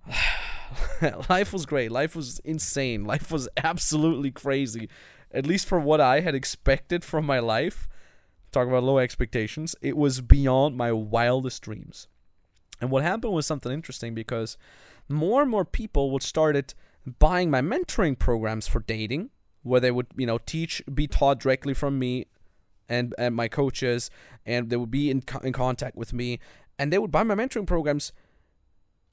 life 1.28 1.52
was 1.52 1.66
great. 1.66 1.90
Life 1.90 2.14
was 2.16 2.38
insane. 2.40 3.04
Life 3.04 3.30
was 3.30 3.48
absolutely 3.56 4.30
crazy. 4.30 4.88
At 5.32 5.46
least 5.46 5.66
for 5.66 5.78
what 5.78 6.00
I 6.00 6.20
had 6.20 6.34
expected 6.34 7.04
from 7.04 7.24
my 7.24 7.38
life. 7.38 7.88
Talk 8.52 8.66
about 8.66 8.82
low 8.82 8.98
expectations. 8.98 9.76
It 9.80 9.96
was 9.96 10.20
beyond 10.20 10.76
my 10.76 10.92
wildest 10.92 11.62
dreams. 11.62 12.08
And 12.80 12.90
what 12.90 13.02
happened 13.02 13.32
was 13.32 13.46
something 13.46 13.70
interesting 13.70 14.14
because 14.14 14.56
more 15.08 15.42
and 15.42 15.50
more 15.50 15.64
people 15.64 16.10
would 16.10 16.22
started 16.22 16.74
buying 17.18 17.50
my 17.50 17.60
mentoring 17.60 18.18
programs 18.18 18.66
for 18.66 18.80
dating, 18.80 19.30
where 19.62 19.80
they 19.80 19.90
would, 19.90 20.06
you 20.16 20.26
know, 20.26 20.38
teach, 20.38 20.82
be 20.92 21.06
taught 21.06 21.40
directly 21.40 21.74
from 21.74 21.98
me 21.98 22.26
and, 22.88 23.14
and 23.18 23.34
my 23.34 23.48
coaches, 23.48 24.10
and 24.44 24.70
they 24.70 24.76
would 24.76 24.90
be 24.90 25.10
in, 25.10 25.22
in 25.42 25.52
contact 25.52 25.96
with 25.96 26.12
me, 26.12 26.40
and 26.78 26.92
they 26.92 26.98
would 26.98 27.10
buy 27.10 27.22
my 27.22 27.34
mentoring 27.34 27.66
programs 27.66 28.12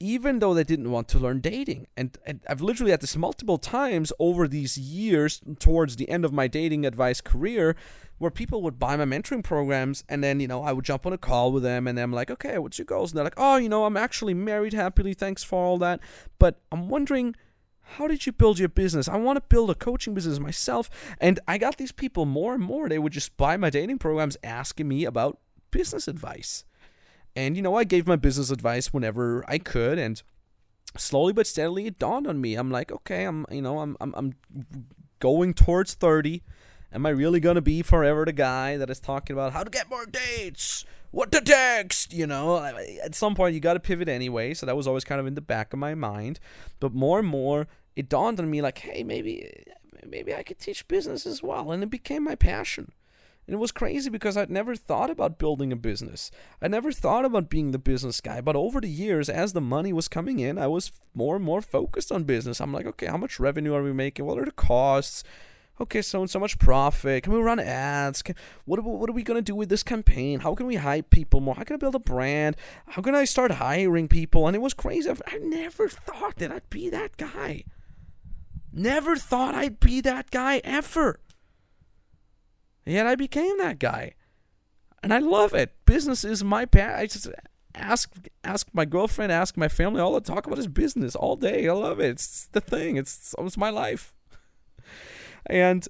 even 0.00 0.38
though 0.38 0.54
they 0.54 0.64
didn't 0.64 0.90
want 0.90 1.08
to 1.08 1.18
learn 1.18 1.40
dating. 1.40 1.86
And, 1.96 2.16
and 2.24 2.40
I've 2.48 2.60
literally 2.60 2.92
had 2.92 3.00
this 3.00 3.16
multiple 3.16 3.58
times 3.58 4.12
over 4.18 4.46
these 4.46 4.78
years 4.78 5.40
towards 5.58 5.96
the 5.96 6.08
end 6.08 6.24
of 6.24 6.32
my 6.32 6.46
dating 6.46 6.86
advice 6.86 7.20
career 7.20 7.74
where 8.18 8.30
people 8.30 8.62
would 8.62 8.78
buy 8.78 8.96
my 8.96 9.04
mentoring 9.04 9.42
programs 9.42 10.04
and 10.08 10.22
then, 10.22 10.40
you 10.40 10.48
know, 10.48 10.62
I 10.62 10.72
would 10.72 10.84
jump 10.84 11.06
on 11.06 11.12
a 11.12 11.18
call 11.18 11.52
with 11.52 11.62
them 11.62 11.86
and 11.86 11.98
I'm 11.98 12.12
like, 12.12 12.30
okay, 12.30 12.58
what's 12.58 12.78
your 12.78 12.84
goals? 12.84 13.10
And 13.10 13.16
they're 13.16 13.24
like, 13.24 13.34
oh, 13.36 13.56
you 13.56 13.68
know, 13.68 13.84
I'm 13.84 13.96
actually 13.96 14.34
married 14.34 14.72
happily. 14.72 15.14
Thanks 15.14 15.42
for 15.42 15.64
all 15.64 15.78
that. 15.78 16.00
But 16.38 16.60
I'm 16.70 16.88
wondering, 16.88 17.34
how 17.92 18.06
did 18.06 18.26
you 18.26 18.32
build 18.32 18.58
your 18.58 18.68
business? 18.68 19.08
I 19.08 19.16
want 19.16 19.36
to 19.36 19.44
build 19.48 19.70
a 19.70 19.74
coaching 19.74 20.14
business 20.14 20.38
myself. 20.38 20.90
And 21.20 21.40
I 21.48 21.58
got 21.58 21.78
these 21.78 21.92
people 21.92 22.26
more 22.26 22.54
and 22.54 22.62
more. 22.62 22.88
They 22.88 22.98
would 22.98 23.12
just 23.12 23.36
buy 23.36 23.56
my 23.56 23.70
dating 23.70 23.98
programs 23.98 24.36
asking 24.42 24.88
me 24.88 25.04
about 25.04 25.38
business 25.70 26.06
advice. 26.06 26.64
And, 27.38 27.56
you 27.56 27.62
know, 27.62 27.76
I 27.76 27.84
gave 27.84 28.08
my 28.08 28.16
business 28.16 28.50
advice 28.50 28.92
whenever 28.92 29.44
I 29.46 29.58
could. 29.58 29.96
And 29.96 30.20
slowly 30.96 31.32
but 31.32 31.46
steadily, 31.46 31.86
it 31.86 31.96
dawned 31.96 32.26
on 32.26 32.40
me. 32.40 32.56
I'm 32.56 32.68
like, 32.68 32.90
okay, 32.90 33.22
I'm, 33.22 33.46
you 33.48 33.62
know, 33.62 33.78
I'm, 33.78 33.96
I'm, 34.00 34.12
I'm 34.16 34.34
going 35.20 35.54
towards 35.54 35.94
30. 35.94 36.42
Am 36.92 37.06
I 37.06 37.10
really 37.10 37.38
going 37.38 37.54
to 37.54 37.60
be 37.60 37.80
forever 37.82 38.24
the 38.24 38.32
guy 38.32 38.76
that 38.76 38.90
is 38.90 38.98
talking 38.98 39.34
about 39.34 39.52
how 39.52 39.62
to 39.62 39.70
get 39.70 39.88
more 39.88 40.04
dates? 40.04 40.84
What 41.12 41.30
to 41.30 41.40
text? 41.40 42.12
You 42.12 42.26
know, 42.26 42.58
at 42.58 43.14
some 43.14 43.36
point, 43.36 43.54
you 43.54 43.60
got 43.60 43.74
to 43.74 43.80
pivot 43.80 44.08
anyway. 44.08 44.52
So 44.52 44.66
that 44.66 44.76
was 44.76 44.88
always 44.88 45.04
kind 45.04 45.20
of 45.20 45.28
in 45.28 45.36
the 45.36 45.40
back 45.40 45.72
of 45.72 45.78
my 45.78 45.94
mind. 45.94 46.40
But 46.80 46.92
more 46.92 47.20
and 47.20 47.28
more, 47.28 47.68
it 47.94 48.08
dawned 48.08 48.40
on 48.40 48.50
me 48.50 48.62
like, 48.62 48.78
hey, 48.78 49.04
maybe, 49.04 49.48
maybe 50.04 50.34
I 50.34 50.42
could 50.42 50.58
teach 50.58 50.88
business 50.88 51.24
as 51.24 51.40
well. 51.40 51.70
And 51.70 51.84
it 51.84 51.90
became 51.90 52.24
my 52.24 52.34
passion. 52.34 52.90
And 53.48 53.54
it 53.54 53.60
was 53.60 53.72
crazy 53.72 54.10
because 54.10 54.36
I'd 54.36 54.50
never 54.50 54.76
thought 54.76 55.08
about 55.08 55.38
building 55.38 55.72
a 55.72 55.76
business. 55.76 56.30
I 56.60 56.68
never 56.68 56.92
thought 56.92 57.24
about 57.24 57.48
being 57.48 57.70
the 57.70 57.78
business 57.78 58.20
guy. 58.20 58.42
But 58.42 58.56
over 58.56 58.78
the 58.78 58.90
years, 58.90 59.30
as 59.30 59.54
the 59.54 59.60
money 59.62 59.90
was 59.90 60.06
coming 60.06 60.38
in, 60.38 60.58
I 60.58 60.66
was 60.66 60.92
more 61.14 61.36
and 61.36 61.44
more 61.46 61.62
focused 61.62 62.12
on 62.12 62.24
business. 62.24 62.60
I'm 62.60 62.74
like, 62.74 62.84
okay, 62.84 63.06
how 63.06 63.16
much 63.16 63.40
revenue 63.40 63.72
are 63.72 63.82
we 63.82 63.94
making? 63.94 64.26
What 64.26 64.38
are 64.38 64.44
the 64.44 64.50
costs? 64.50 65.24
Okay, 65.80 66.02
so 66.02 66.20
and 66.20 66.28
so 66.28 66.38
much 66.38 66.58
profit. 66.58 67.22
Can 67.22 67.32
we 67.32 67.38
run 67.38 67.58
ads? 67.58 68.20
Can, 68.20 68.34
what, 68.66 68.84
what 68.84 69.08
are 69.08 69.14
we 69.14 69.22
going 69.22 69.38
to 69.38 69.42
do 69.42 69.54
with 69.54 69.70
this 69.70 69.82
campaign? 69.82 70.40
How 70.40 70.54
can 70.54 70.66
we 70.66 70.74
hype 70.74 71.08
people 71.08 71.40
more? 71.40 71.54
How 71.54 71.64
can 71.64 71.72
I 71.72 71.78
build 71.78 71.94
a 71.94 72.00
brand? 72.00 72.54
How 72.88 73.00
can 73.00 73.14
I 73.14 73.24
start 73.24 73.52
hiring 73.52 74.08
people? 74.08 74.46
And 74.46 74.56
it 74.56 74.60
was 74.60 74.74
crazy. 74.74 75.08
I 75.08 75.38
never 75.38 75.88
thought 75.88 76.36
that 76.36 76.52
I'd 76.52 76.68
be 76.68 76.90
that 76.90 77.16
guy. 77.16 77.64
Never 78.74 79.16
thought 79.16 79.54
I'd 79.54 79.80
be 79.80 80.02
that 80.02 80.30
guy 80.30 80.60
ever. 80.64 81.20
Yet 82.88 83.06
I 83.06 83.14
became 83.16 83.58
that 83.58 83.78
guy. 83.78 84.14
And 85.02 85.12
I 85.12 85.18
love 85.18 85.54
it. 85.54 85.74
Business 85.84 86.24
is 86.24 86.42
my 86.42 86.64
path. 86.64 86.98
I 86.98 87.06
just 87.06 87.28
ask 87.74 88.12
ask 88.42 88.66
my 88.72 88.84
girlfriend, 88.84 89.30
ask 89.30 89.56
my 89.56 89.68
family, 89.68 90.00
all 90.00 90.16
I 90.16 90.20
talk 90.20 90.46
about 90.46 90.58
is 90.58 90.66
business 90.66 91.14
all 91.14 91.36
day. 91.36 91.68
I 91.68 91.72
love 91.72 92.00
it. 92.00 92.10
It's 92.10 92.46
the 92.46 92.60
thing. 92.60 92.96
It's 92.96 93.34
it's 93.38 93.56
my 93.56 93.70
life. 93.70 94.14
And 95.50 95.86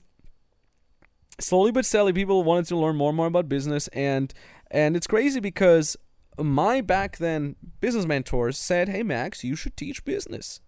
slowly 1.41 1.73
but 1.73 1.85
steadily 1.85 2.13
people 2.13 2.45
wanted 2.45 2.67
to 2.67 2.77
learn 2.77 2.97
more 2.97 3.11
and 3.11 3.17
more 3.17 3.27
about 3.27 3.49
business 3.49 3.89
and 3.89 4.33
and 4.71 4.97
it's 4.97 5.07
crazy 5.07 5.41
because 5.41 5.97
my 6.39 6.81
back 6.81 7.17
then 7.17 7.57
business 7.81 8.07
mentors 8.07 8.59
said, 8.59 8.89
"Hey 8.89 9.03
Max, 9.03 9.43
you 9.43 9.57
should 9.57 9.77
teach 9.77 10.05
business." 10.05 10.61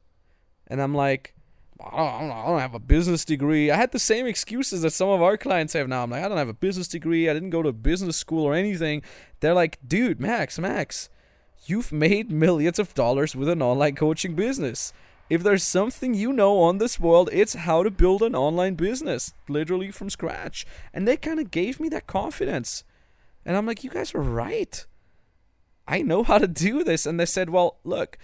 And 0.66 0.80
I'm 0.80 0.94
like, 0.94 1.34
I 1.82 2.20
don't, 2.20 2.30
I 2.30 2.46
don't 2.46 2.60
have 2.60 2.74
a 2.74 2.78
business 2.78 3.24
degree. 3.24 3.70
I 3.70 3.76
had 3.76 3.92
the 3.92 3.98
same 3.98 4.26
excuses 4.26 4.82
that 4.82 4.90
some 4.90 5.08
of 5.08 5.22
our 5.22 5.36
clients 5.36 5.72
have 5.72 5.88
now. 5.88 6.02
I'm 6.02 6.10
like, 6.10 6.22
I 6.22 6.28
don't 6.28 6.38
have 6.38 6.48
a 6.48 6.54
business 6.54 6.88
degree. 6.88 7.28
I 7.28 7.34
didn't 7.34 7.50
go 7.50 7.62
to 7.62 7.72
business 7.72 8.16
school 8.16 8.44
or 8.44 8.54
anything. 8.54 9.02
They're 9.40 9.54
like, 9.54 9.78
dude, 9.86 10.20
Max, 10.20 10.58
Max, 10.58 11.08
you've 11.66 11.92
made 11.92 12.30
millions 12.30 12.78
of 12.78 12.94
dollars 12.94 13.34
with 13.34 13.48
an 13.48 13.62
online 13.62 13.94
coaching 13.94 14.34
business. 14.34 14.92
If 15.30 15.42
there's 15.42 15.62
something 15.62 16.12
you 16.12 16.32
know 16.32 16.58
on 16.58 16.78
this 16.78 16.98
world, 16.98 17.30
it's 17.32 17.54
how 17.54 17.82
to 17.82 17.90
build 17.90 18.22
an 18.22 18.34
online 18.34 18.74
business, 18.74 19.32
literally 19.48 19.90
from 19.90 20.10
scratch. 20.10 20.66
And 20.92 21.06
they 21.06 21.16
kind 21.16 21.38
of 21.38 21.50
gave 21.50 21.78
me 21.78 21.88
that 21.90 22.06
confidence. 22.06 22.84
And 23.46 23.56
I'm 23.56 23.64
like, 23.64 23.84
you 23.84 23.90
guys 23.90 24.14
are 24.14 24.20
right. 24.20 24.84
I 25.86 26.02
know 26.02 26.24
how 26.24 26.38
to 26.38 26.48
do 26.48 26.84
this. 26.84 27.06
And 27.06 27.18
they 27.18 27.26
said, 27.26 27.48
well, 27.48 27.78
look, 27.84 28.18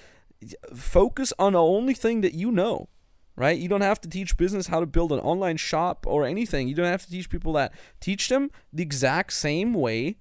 focus 0.75 1.33
on 1.39 1.53
the 1.55 1.63
only 1.63 1.95
thing 1.95 2.21
that 2.21 2.35
you 2.35 2.51
know 2.51 2.89
right? 3.37 3.59
You 3.59 3.68
don't 3.68 3.82
have 3.82 4.01
to 4.01 4.09
teach 4.09 4.37
business 4.37 4.68
how 4.68 4.80
to 4.80 4.87
build 4.87 5.12
an 5.12 5.20
online 5.20 5.59
shop 5.59 6.07
or 6.09 6.24
anything. 6.24 6.68
You 6.68 6.74
don't 6.74 6.87
have 6.87 7.05
to 7.05 7.11
teach 7.11 7.30
people 7.30 7.53
that. 7.55 7.72
Teach 8.01 8.28
them 8.28 8.51
the 8.72 8.82
exact 8.82 9.32
same 9.34 9.74
way 9.74 10.16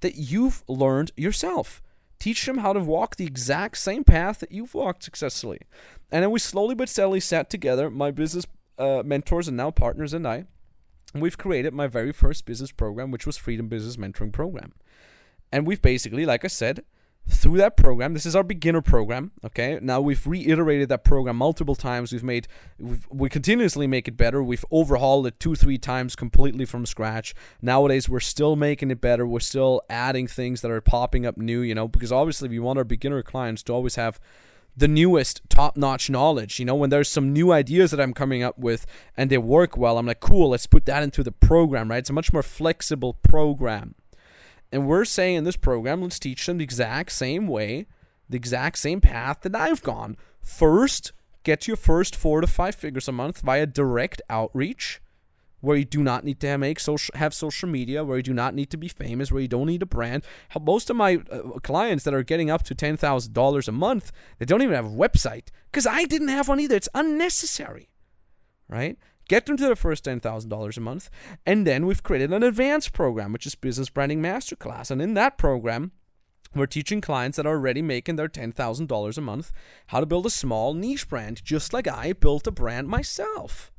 that 0.00 0.14
you've 0.16 0.62
learned 0.68 1.10
yourself. 1.16 1.82
Teach 2.18 2.46
them 2.46 2.58
how 2.58 2.72
to 2.72 2.80
walk 2.80 3.16
the 3.16 3.26
exact 3.26 3.78
same 3.78 4.04
path 4.04 4.38
that 4.38 4.52
you've 4.52 4.74
walked 4.74 5.02
successfully. 5.02 5.58
And 6.12 6.22
then 6.22 6.30
we 6.30 6.38
slowly 6.38 6.74
but 6.74 6.88
steadily 6.88 7.20
sat 7.20 7.50
together, 7.50 7.90
my 7.90 8.10
business 8.12 8.46
uh, 8.78 9.02
mentors 9.04 9.48
and 9.48 9.56
now 9.56 9.70
partners 9.70 10.12
and 10.12 10.26
I. 10.26 10.44
And 11.12 11.22
we've 11.22 11.36
created 11.36 11.74
my 11.74 11.88
very 11.88 12.12
first 12.12 12.46
business 12.46 12.72
program, 12.72 13.10
which 13.10 13.26
was 13.26 13.36
Freedom 13.36 13.68
Business 13.68 13.96
Mentoring 13.96 14.32
Program. 14.32 14.72
And 15.50 15.66
we've 15.66 15.82
basically, 15.82 16.24
like 16.24 16.44
I 16.44 16.48
said, 16.48 16.84
through 17.28 17.56
that 17.56 17.76
program. 17.76 18.14
This 18.14 18.26
is 18.26 18.34
our 18.34 18.42
beginner 18.42 18.82
program. 18.82 19.32
Okay. 19.44 19.78
Now 19.80 20.00
we've 20.00 20.26
reiterated 20.26 20.88
that 20.88 21.04
program 21.04 21.36
multiple 21.36 21.74
times. 21.74 22.12
We've 22.12 22.22
made 22.22 22.48
we've, 22.78 23.06
we 23.10 23.28
continuously 23.28 23.86
make 23.86 24.08
it 24.08 24.16
better. 24.16 24.42
We've 24.42 24.64
overhauled 24.72 25.26
it 25.26 25.38
two 25.38 25.54
three 25.54 25.78
times 25.78 26.16
completely 26.16 26.64
from 26.64 26.86
scratch. 26.86 27.34
Nowadays 27.60 28.08
we're 28.08 28.20
still 28.20 28.56
making 28.56 28.90
it 28.90 29.00
better. 29.00 29.26
We're 29.26 29.40
still 29.40 29.82
adding 29.88 30.26
things 30.26 30.60
that 30.62 30.70
are 30.70 30.80
popping 30.80 31.24
up 31.24 31.36
new. 31.36 31.60
You 31.60 31.74
know, 31.74 31.88
because 31.88 32.12
obviously 32.12 32.48
we 32.48 32.58
want 32.58 32.78
our 32.78 32.84
beginner 32.84 33.22
clients 33.22 33.62
to 33.64 33.72
always 33.72 33.94
have 33.94 34.18
the 34.76 34.88
newest 34.88 35.42
top 35.48 35.76
notch 35.76 36.10
knowledge. 36.10 36.58
You 36.58 36.64
know, 36.64 36.74
when 36.74 36.90
there's 36.90 37.08
some 37.08 37.32
new 37.32 37.52
ideas 37.52 37.90
that 37.90 38.00
I'm 38.00 38.14
coming 38.14 38.42
up 38.42 38.58
with 38.58 38.86
and 39.16 39.30
they 39.30 39.38
work 39.38 39.76
well, 39.76 39.98
I'm 39.98 40.06
like, 40.06 40.20
cool, 40.20 40.50
let's 40.50 40.66
put 40.66 40.86
that 40.86 41.02
into 41.02 41.22
the 41.22 41.32
program, 41.32 41.90
right? 41.90 41.98
It's 41.98 42.10
a 42.10 42.14
much 42.14 42.32
more 42.32 42.42
flexible 42.42 43.14
program. 43.14 43.94
And 44.72 44.86
we're 44.86 45.04
saying 45.04 45.36
in 45.36 45.44
this 45.44 45.56
program, 45.56 46.00
let's 46.00 46.18
teach 46.18 46.46
them 46.46 46.58
the 46.58 46.64
exact 46.64 47.12
same 47.12 47.46
way, 47.46 47.86
the 48.28 48.38
exact 48.38 48.78
same 48.78 49.00
path 49.02 49.42
that 49.42 49.54
I've 49.54 49.82
gone. 49.82 50.16
First, 50.40 51.12
get 51.42 51.68
your 51.68 51.76
first 51.76 52.16
four 52.16 52.40
to 52.40 52.46
five 52.46 52.74
figures 52.74 53.06
a 53.06 53.12
month 53.12 53.42
via 53.42 53.66
direct 53.66 54.22
outreach, 54.30 55.02
where 55.60 55.76
you 55.76 55.84
do 55.84 56.02
not 56.02 56.24
need 56.24 56.40
to 56.40 56.56
make 56.56 56.80
social, 56.80 57.14
have 57.16 57.34
social 57.34 57.68
media, 57.68 58.02
where 58.02 58.16
you 58.16 58.22
do 58.22 58.34
not 58.34 58.54
need 58.54 58.70
to 58.70 58.76
be 58.76 58.88
famous, 58.88 59.30
where 59.30 59.42
you 59.42 59.46
don't 59.46 59.66
need 59.66 59.82
a 59.82 59.86
brand. 59.86 60.24
Most 60.60 60.88
of 60.88 60.96
my 60.96 61.20
uh, 61.30 61.58
clients 61.62 62.02
that 62.04 62.14
are 62.14 62.24
getting 62.24 62.50
up 62.50 62.62
to 62.64 62.74
ten 62.74 62.96
thousand 62.96 63.34
dollars 63.34 63.68
a 63.68 63.72
month, 63.72 64.10
they 64.38 64.46
don't 64.46 64.62
even 64.62 64.74
have 64.74 64.86
a 64.86 64.88
website 64.88 65.48
because 65.70 65.86
I 65.86 66.04
didn't 66.04 66.28
have 66.28 66.48
one 66.48 66.60
either. 66.60 66.76
It's 66.76 66.88
unnecessary, 66.94 67.90
right? 68.68 68.98
Get 69.32 69.46
them 69.46 69.56
to 69.56 69.64
their 69.64 69.74
first 69.74 70.04
$10,000 70.04 70.76
a 70.76 70.80
month. 70.80 71.08
And 71.46 71.66
then 71.66 71.86
we've 71.86 72.02
created 72.02 72.34
an 72.34 72.42
advanced 72.42 72.92
program, 72.92 73.32
which 73.32 73.46
is 73.46 73.54
Business 73.54 73.88
Branding 73.88 74.20
Masterclass. 74.20 74.90
And 74.90 75.00
in 75.00 75.14
that 75.14 75.38
program, 75.38 75.92
we're 76.54 76.66
teaching 76.66 77.00
clients 77.00 77.38
that 77.38 77.46
are 77.46 77.54
already 77.54 77.80
making 77.80 78.16
their 78.16 78.28
$10,000 78.28 79.16
a 79.16 79.20
month 79.22 79.50
how 79.86 80.00
to 80.00 80.06
build 80.06 80.26
a 80.26 80.30
small 80.30 80.74
niche 80.74 81.08
brand, 81.08 81.42
just 81.42 81.72
like 81.72 81.88
I 81.88 82.12
built 82.12 82.46
a 82.46 82.50
brand 82.50 82.88
myself. 82.88 83.72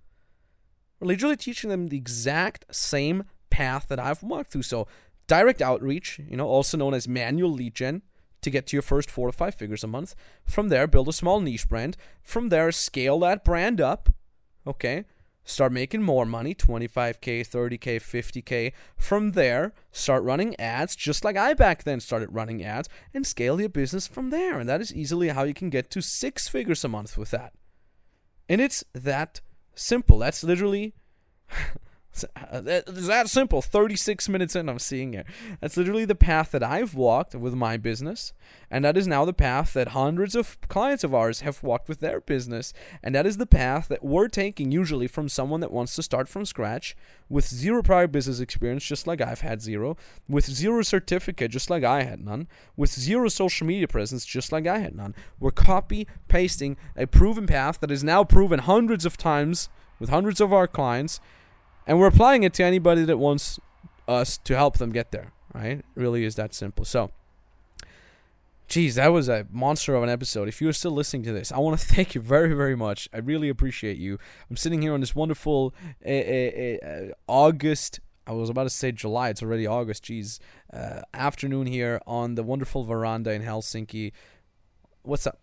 We're 0.99 1.09
literally 1.09 1.37
teaching 1.37 1.69
them 1.69 1.89
the 1.89 1.97
exact 1.97 2.65
same 2.73 3.25
path 3.51 3.85
that 3.89 3.99
I've 3.99 4.23
walked 4.23 4.53
through. 4.53 4.63
So, 4.63 4.87
direct 5.27 5.61
outreach, 5.61 6.19
you 6.27 6.35
know, 6.35 6.47
also 6.47 6.77
known 6.77 6.95
as 6.95 7.07
manual 7.07 7.51
lead 7.51 7.75
gen, 7.75 8.01
to 8.41 8.49
get 8.49 8.65
to 8.67 8.75
your 8.75 8.81
first 8.81 9.11
four 9.11 9.27
to 9.27 9.37
five 9.37 9.53
figures 9.53 9.83
a 9.83 9.87
month. 9.87 10.15
From 10.47 10.69
there, 10.69 10.87
build 10.87 11.09
a 11.09 11.13
small 11.13 11.39
niche 11.41 11.69
brand. 11.69 11.95
From 12.23 12.49
there, 12.49 12.71
scale 12.71 13.19
that 13.19 13.45
brand 13.45 13.79
up. 13.79 14.09
Okay 14.65 15.05
start 15.43 15.71
making 15.71 16.01
more 16.01 16.25
money 16.25 16.55
25k 16.55 17.41
30k 17.41 17.97
50k 17.97 18.71
from 18.97 19.31
there 19.31 19.73
start 19.91 20.23
running 20.23 20.57
ads 20.59 20.95
just 20.95 21.25
like 21.25 21.35
i 21.35 21.53
back 21.53 21.83
then 21.83 21.99
started 21.99 22.33
running 22.33 22.63
ads 22.63 22.87
and 23.13 23.25
scale 23.25 23.59
your 23.59 23.69
business 23.69 24.07
from 24.07 24.29
there. 24.29 24.59
And 24.59 24.69
that 24.69 24.81
is 24.81 24.93
easily 24.93 25.29
how 25.29 25.43
you 25.43 25.53
can 25.53 25.69
get 25.69 25.89
to 25.91 26.01
six 26.01 26.47
figures 26.47 26.83
a 26.83 26.87
month 26.87 27.17
with 27.17 27.31
that. 27.31 27.53
And 28.49 28.61
it's 28.61 28.83
that 28.93 29.41
simple. 29.75 30.19
That's 30.19 30.43
literally 30.43 30.93
It's 32.13 32.25
uh, 32.35 32.61
that 32.61 33.27
simple. 33.27 33.63
36 33.63 34.29
minutes 34.29 34.55
in, 34.55 34.69
I'm 34.69 34.77
seeing 34.77 35.15
it. 35.15 35.25
That's 35.59 35.77
literally 35.77 36.05
the 36.05 36.13
path 36.13 36.51
that 36.51 36.61
I've 36.61 36.93
walked 36.93 37.33
with 37.33 37.55
my 37.55 37.75
business. 37.75 38.33
And 38.69 38.85
that 38.85 38.95
is 38.95 39.07
now 39.07 39.25
the 39.25 39.33
path 39.33 39.73
that 39.73 39.89
hundreds 39.89 40.35
of 40.35 40.61
clients 40.67 41.03
of 41.03 41.15
ours 41.15 41.41
have 41.41 41.63
walked 41.63 41.89
with 41.89 42.01
their 42.01 42.21
business. 42.21 42.71
And 43.01 43.15
that 43.15 43.25
is 43.25 43.37
the 43.37 43.47
path 43.47 43.87
that 43.87 44.03
we're 44.03 44.27
taking 44.27 44.71
usually 44.71 45.07
from 45.07 45.27
someone 45.27 45.59
that 45.61 45.71
wants 45.71 45.95
to 45.95 46.03
start 46.03 46.29
from 46.29 46.45
scratch 46.45 46.95
with 47.29 47.47
zero 47.47 47.81
prior 47.81 48.07
business 48.07 48.39
experience, 48.39 48.85
just 48.85 49.07
like 49.07 49.19
I've 49.19 49.41
had 49.41 49.61
zero, 49.61 49.97
with 50.29 50.45
zero 50.45 50.83
certificate, 50.83 51.49
just 51.49 51.71
like 51.71 51.83
I 51.83 52.03
had 52.03 52.23
none, 52.23 52.47
with 52.77 52.91
zero 52.91 53.27
social 53.27 53.65
media 53.65 53.87
presence, 53.87 54.23
just 54.23 54.51
like 54.51 54.67
I 54.67 54.79
had 54.79 54.95
none. 54.95 55.15
We're 55.39 55.51
copy 55.51 56.07
pasting 56.27 56.77
a 56.95 57.07
proven 57.07 57.47
path 57.47 57.79
that 57.79 57.89
is 57.89 58.03
now 58.03 58.23
proven 58.23 58.59
hundreds 58.59 59.03
of 59.03 59.17
times 59.17 59.69
with 59.99 60.09
hundreds 60.09 60.39
of 60.39 60.53
our 60.53 60.67
clients 60.67 61.19
and 61.85 61.99
we're 61.99 62.07
applying 62.07 62.43
it 62.43 62.53
to 62.55 62.63
anybody 62.63 63.03
that 63.05 63.17
wants 63.17 63.59
us 64.07 64.37
to 64.39 64.55
help 64.55 64.77
them 64.77 64.91
get 64.91 65.11
there. 65.11 65.31
Right? 65.53 65.79
It 65.79 65.85
really 65.95 66.23
is 66.23 66.35
that 66.35 66.53
simple. 66.53 66.85
So, 66.85 67.11
geez, 68.67 68.95
that 68.95 69.09
was 69.09 69.29
a 69.29 69.45
monster 69.51 69.93
of 69.95 70.03
an 70.03 70.09
episode. 70.09 70.47
If 70.47 70.61
you're 70.61 70.73
still 70.73 70.91
listening 70.91 71.23
to 71.23 71.33
this, 71.33 71.51
I 71.51 71.59
want 71.59 71.79
to 71.79 71.85
thank 71.95 72.15
you 72.15 72.21
very, 72.21 72.53
very 72.53 72.75
much. 72.75 73.07
I 73.13 73.17
really 73.19 73.49
appreciate 73.49 73.97
you. 73.97 74.17
I'm 74.49 74.57
sitting 74.57 74.81
here 74.81 74.93
on 74.93 74.99
this 74.99 75.15
wonderful 75.15 75.73
uh, 76.05 76.09
uh, 76.09 76.77
uh, 76.85 77.01
August. 77.27 77.99
I 78.25 78.31
was 78.31 78.49
about 78.49 78.63
to 78.63 78.69
say 78.69 78.91
July. 78.91 79.29
It's 79.29 79.43
already 79.43 79.67
August. 79.67 80.03
Geez, 80.03 80.39
uh, 80.71 81.01
afternoon 81.13 81.67
here 81.67 82.01
on 82.07 82.35
the 82.35 82.43
wonderful 82.43 82.83
veranda 82.83 83.31
in 83.31 83.43
Helsinki. 83.43 84.11
What's 85.03 85.27
up? 85.27 85.39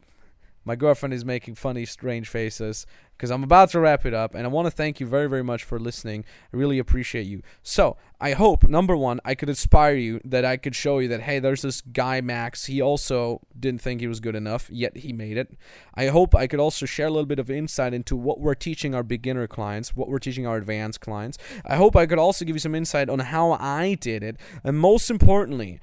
My 0.65 0.77
girlfriend 0.77 1.15
is 1.15 1.25
making 1.25 1.55
funny, 1.55 1.87
strange 1.87 2.29
faces 2.29 2.87
because 3.17 3.31
I'm 3.31 3.45
about 3.45 3.71
to 3.71 3.81
wrap 3.81 4.07
it 4.07 4.15
up. 4.15 4.35
And 4.35 4.45
I 4.45 4.49
want 4.49 4.67
to 4.67 4.71
thank 4.71 5.01
you 5.01 5.07
very, 5.07 5.29
very 5.29 5.43
much 5.43 5.65
for 5.65 5.79
listening. 5.79 6.25
I 6.53 6.57
really 6.57 6.79
appreciate 6.79 7.27
you. 7.27 7.43
So, 7.63 7.97
I 8.21 8.33
hope, 8.33 8.65
number 8.65 8.97
one, 8.97 9.21
I 9.25 9.35
could 9.35 9.49
inspire 9.49 9.95
you 9.95 10.21
that 10.25 10.45
I 10.45 10.57
could 10.57 10.75
show 10.75 10.99
you 10.99 11.09
that, 11.09 11.23
hey, 11.23 11.39
there's 11.39 11.63
this 11.63 11.81
guy, 11.81 12.21
Max. 12.21 12.67
He 12.67 12.81
also 12.81 13.41
didn't 13.59 13.81
think 13.81 14.01
he 14.01 14.07
was 14.07 14.21
good 14.21 14.37
enough, 14.37 14.69
yet 14.71 14.99
he 14.99 15.13
made 15.13 15.37
it. 15.37 15.57
I 15.95 16.07
hope 16.07 16.35
I 16.35 16.47
could 16.47 16.61
also 16.61 16.87
share 16.87 17.07
a 17.07 17.11
little 17.11 17.27
bit 17.27 17.39
of 17.39 17.51
insight 17.51 17.95
into 17.95 18.17
what 18.17 18.41
we're 18.41 18.55
teaching 18.55 18.95
our 18.95 19.03
beginner 19.03 19.47
clients, 19.47 19.97
what 19.97 20.09
we're 20.09 20.19
teaching 20.19 20.47
our 20.47 20.57
advanced 20.57 21.01
clients. 21.01 21.39
I 21.67 21.77
hope 21.77 21.97
I 21.97 22.07
could 22.07 22.19
also 22.19 22.45
give 22.45 22.57
you 22.57 22.61
some 22.61 22.75
insight 22.75 23.09
on 23.09 23.19
how 23.19 23.53
I 23.53 23.95
did 23.95 24.23
it. 24.23 24.37
And 24.65 24.79
most 24.79 25.11
importantly, 25.11 25.81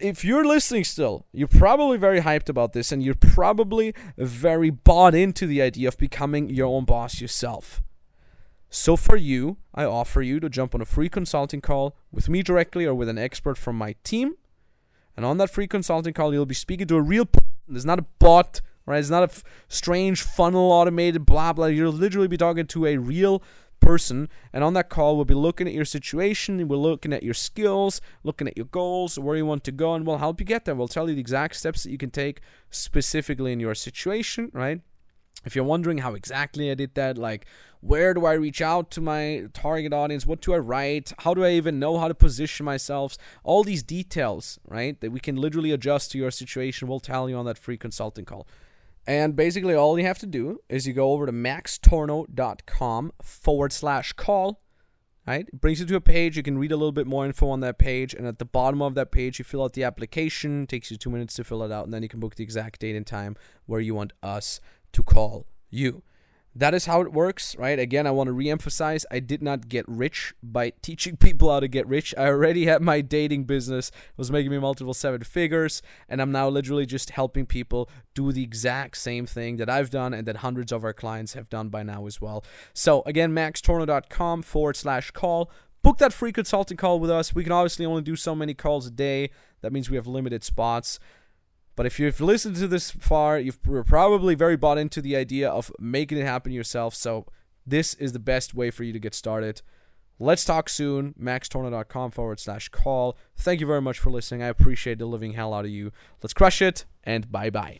if 0.00 0.24
you're 0.24 0.44
listening 0.44 0.84
still, 0.84 1.26
you're 1.32 1.48
probably 1.48 1.98
very 1.98 2.20
hyped 2.20 2.48
about 2.48 2.72
this 2.72 2.92
and 2.92 3.02
you're 3.02 3.14
probably 3.14 3.94
very 4.16 4.70
bought 4.70 5.14
into 5.14 5.46
the 5.46 5.62
idea 5.62 5.88
of 5.88 5.98
becoming 5.98 6.48
your 6.50 6.66
own 6.66 6.84
boss 6.84 7.20
yourself. 7.20 7.82
So 8.68 8.96
for 8.96 9.16
you, 9.16 9.58
I 9.74 9.84
offer 9.84 10.22
you 10.22 10.40
to 10.40 10.48
jump 10.48 10.74
on 10.74 10.80
a 10.80 10.86
free 10.86 11.08
consulting 11.08 11.60
call 11.60 11.96
with 12.10 12.28
me 12.28 12.42
directly 12.42 12.84
or 12.84 12.94
with 12.94 13.08
an 13.08 13.18
expert 13.18 13.56
from 13.56 13.76
my 13.76 13.94
team. 14.04 14.34
And 15.16 15.24
on 15.24 15.38
that 15.38 15.50
free 15.50 15.66
consulting 15.66 16.12
call, 16.12 16.32
you'll 16.32 16.46
be 16.46 16.54
speaking 16.54 16.86
to 16.88 16.96
a 16.96 17.02
real 17.02 17.24
person. 17.24 17.46
There's 17.68 17.86
not 17.86 17.98
a 17.98 18.06
bot, 18.18 18.60
right? 18.84 18.98
It's 18.98 19.10
not 19.10 19.22
a 19.22 19.32
f- 19.32 19.44
strange 19.68 20.22
funnel 20.22 20.70
automated 20.70 21.24
blah 21.24 21.52
blah. 21.52 21.66
You'll 21.66 21.92
literally 21.92 22.28
be 22.28 22.36
talking 22.36 22.66
to 22.66 22.86
a 22.86 22.96
real 22.96 23.42
person. 23.80 24.28
And 24.52 24.64
on 24.64 24.74
that 24.74 24.88
call, 24.88 25.16
we'll 25.16 25.24
be 25.24 25.34
looking 25.34 25.66
at 25.66 25.74
your 25.74 25.84
situation, 25.84 26.66
we're 26.68 26.76
looking 26.76 27.12
at 27.12 27.22
your 27.22 27.34
skills, 27.34 28.00
looking 28.24 28.48
at 28.48 28.56
your 28.56 28.66
goals, 28.66 29.18
where 29.18 29.36
you 29.36 29.46
want 29.46 29.64
to 29.64 29.72
go, 29.72 29.94
and 29.94 30.06
we'll 30.06 30.18
help 30.18 30.40
you 30.40 30.46
get 30.46 30.64
there. 30.64 30.74
We'll 30.74 30.88
tell 30.88 31.08
you 31.08 31.14
the 31.14 31.20
exact 31.20 31.56
steps 31.56 31.84
that 31.84 31.90
you 31.90 31.98
can 31.98 32.10
take 32.10 32.40
specifically 32.70 33.52
in 33.52 33.60
your 33.60 33.74
situation, 33.74 34.50
right? 34.52 34.80
If 35.44 35.54
you're 35.54 35.64
wondering 35.64 35.98
how 35.98 36.14
exactly 36.14 36.70
I 36.70 36.74
did 36.74 36.94
that, 36.96 37.16
like 37.16 37.46
where 37.80 38.14
do 38.14 38.26
I 38.26 38.32
reach 38.32 38.60
out 38.60 38.90
to 38.92 39.00
my 39.00 39.44
target 39.52 39.92
audience? 39.92 40.26
What 40.26 40.40
do 40.40 40.52
I 40.54 40.58
write? 40.58 41.12
How 41.18 41.34
do 41.34 41.44
I 41.44 41.50
even 41.50 41.78
know 41.78 41.98
how 41.98 42.08
to 42.08 42.14
position 42.14 42.66
myself? 42.66 43.16
All 43.44 43.62
these 43.62 43.84
details, 43.84 44.58
right, 44.66 45.00
that 45.00 45.12
we 45.12 45.20
can 45.20 45.36
literally 45.36 45.70
adjust 45.70 46.10
to 46.12 46.18
your 46.18 46.32
situation, 46.32 46.88
we'll 46.88 46.98
tell 46.98 47.30
you 47.30 47.36
on 47.36 47.46
that 47.46 47.58
free 47.58 47.76
consulting 47.76 48.24
call. 48.24 48.48
And 49.06 49.36
basically, 49.36 49.74
all 49.74 49.98
you 49.98 50.04
have 50.04 50.18
to 50.18 50.26
do 50.26 50.60
is 50.68 50.86
you 50.86 50.92
go 50.92 51.12
over 51.12 51.26
to 51.26 51.32
maxtornow.com 51.32 53.12
forward 53.22 53.72
slash 53.72 54.12
call. 54.14 54.62
Right? 55.26 55.48
It 55.48 55.60
brings 55.60 55.80
you 55.80 55.86
to 55.86 55.96
a 55.96 56.00
page. 56.00 56.36
You 56.36 56.42
can 56.42 56.56
read 56.56 56.70
a 56.70 56.76
little 56.76 56.92
bit 56.92 57.06
more 57.06 57.26
info 57.26 57.48
on 57.48 57.60
that 57.60 57.78
page. 57.78 58.14
And 58.14 58.26
at 58.26 58.38
the 58.38 58.44
bottom 58.44 58.80
of 58.80 58.94
that 58.94 59.10
page, 59.10 59.38
you 59.40 59.44
fill 59.44 59.64
out 59.64 59.72
the 59.72 59.82
application. 59.82 60.64
It 60.64 60.68
takes 60.68 60.90
you 60.90 60.96
two 60.96 61.10
minutes 61.10 61.34
to 61.34 61.44
fill 61.44 61.64
it 61.64 61.72
out. 61.72 61.84
And 61.84 61.92
then 61.92 62.04
you 62.04 62.08
can 62.08 62.20
book 62.20 62.36
the 62.36 62.44
exact 62.44 62.80
date 62.80 62.94
and 62.94 63.06
time 63.06 63.36
where 63.66 63.80
you 63.80 63.94
want 63.94 64.12
us 64.22 64.60
to 64.92 65.02
call 65.02 65.46
you 65.68 66.02
that 66.56 66.72
is 66.72 66.86
how 66.86 67.02
it 67.02 67.12
works, 67.12 67.54
right? 67.56 67.78
Again, 67.78 68.06
I 68.06 68.10
want 68.10 68.28
to 68.28 68.32
re-emphasize 68.32 69.04
I 69.10 69.20
did 69.20 69.42
not 69.42 69.68
get 69.68 69.84
rich 69.86 70.34
by 70.42 70.70
teaching 70.82 71.16
people 71.16 71.52
how 71.52 71.60
to 71.60 71.68
get 71.68 71.86
rich. 71.86 72.14
I 72.16 72.26
already 72.28 72.64
had 72.64 72.80
my 72.80 73.02
dating 73.02 73.44
business, 73.44 73.88
it 73.88 74.18
was 74.18 74.32
making 74.32 74.50
me 74.50 74.58
multiple 74.58 74.94
seven 74.94 75.22
figures, 75.22 75.82
and 76.08 76.22
I'm 76.22 76.32
now 76.32 76.48
literally 76.48 76.86
just 76.86 77.10
helping 77.10 77.44
people 77.44 77.90
do 78.14 78.32
the 78.32 78.42
exact 78.42 78.96
same 78.96 79.26
thing 79.26 79.58
that 79.58 79.68
I've 79.68 79.90
done 79.90 80.14
and 80.14 80.26
that 80.26 80.38
hundreds 80.38 80.72
of 80.72 80.82
our 80.82 80.94
clients 80.94 81.34
have 81.34 81.50
done 81.50 81.68
by 81.68 81.82
now 81.82 82.06
as 82.06 82.20
well. 82.20 82.44
So 82.72 83.02
again, 83.04 83.32
maxtornow.com 83.32 84.42
forward 84.42 84.76
slash 84.76 85.10
call. 85.10 85.50
Book 85.82 85.98
that 85.98 86.12
free 86.12 86.32
consulting 86.32 86.76
call 86.76 86.98
with 86.98 87.10
us. 87.10 87.34
We 87.34 87.44
can 87.44 87.52
obviously 87.52 87.86
only 87.86 88.02
do 88.02 88.16
so 88.16 88.34
many 88.34 88.54
calls 88.54 88.86
a 88.86 88.90
day. 88.90 89.30
That 89.60 89.72
means 89.72 89.90
we 89.90 89.96
have 89.96 90.06
limited 90.06 90.42
spots. 90.42 90.98
But 91.76 91.86
if 91.86 92.00
you've 92.00 92.20
listened 92.20 92.56
to 92.56 92.66
this 92.66 92.90
far, 92.90 93.38
you've 93.38 93.62
probably 93.62 94.34
very 94.34 94.56
bought 94.56 94.78
into 94.78 95.02
the 95.02 95.14
idea 95.14 95.48
of 95.48 95.70
making 95.78 96.18
it 96.18 96.26
happen 96.26 96.52
yourself. 96.52 96.94
So 96.94 97.26
this 97.66 97.94
is 97.94 98.12
the 98.12 98.18
best 98.18 98.54
way 98.54 98.70
for 98.70 98.82
you 98.82 98.92
to 98.94 98.98
get 98.98 99.14
started. 99.14 99.60
Let's 100.18 100.46
talk 100.46 100.70
soon. 100.70 101.14
maxtornow.com 101.20 102.10
forward 102.10 102.40
slash 102.40 102.70
call. 102.70 103.18
Thank 103.36 103.60
you 103.60 103.66
very 103.66 103.82
much 103.82 103.98
for 103.98 104.10
listening. 104.10 104.42
I 104.42 104.48
appreciate 104.48 104.98
the 104.98 105.06
living 105.06 105.34
hell 105.34 105.52
out 105.52 105.66
of 105.66 105.70
you. 105.70 105.92
Let's 106.22 106.32
crush 106.32 106.62
it 106.62 106.86
and 107.04 107.30
bye 107.30 107.50
bye. 107.50 107.78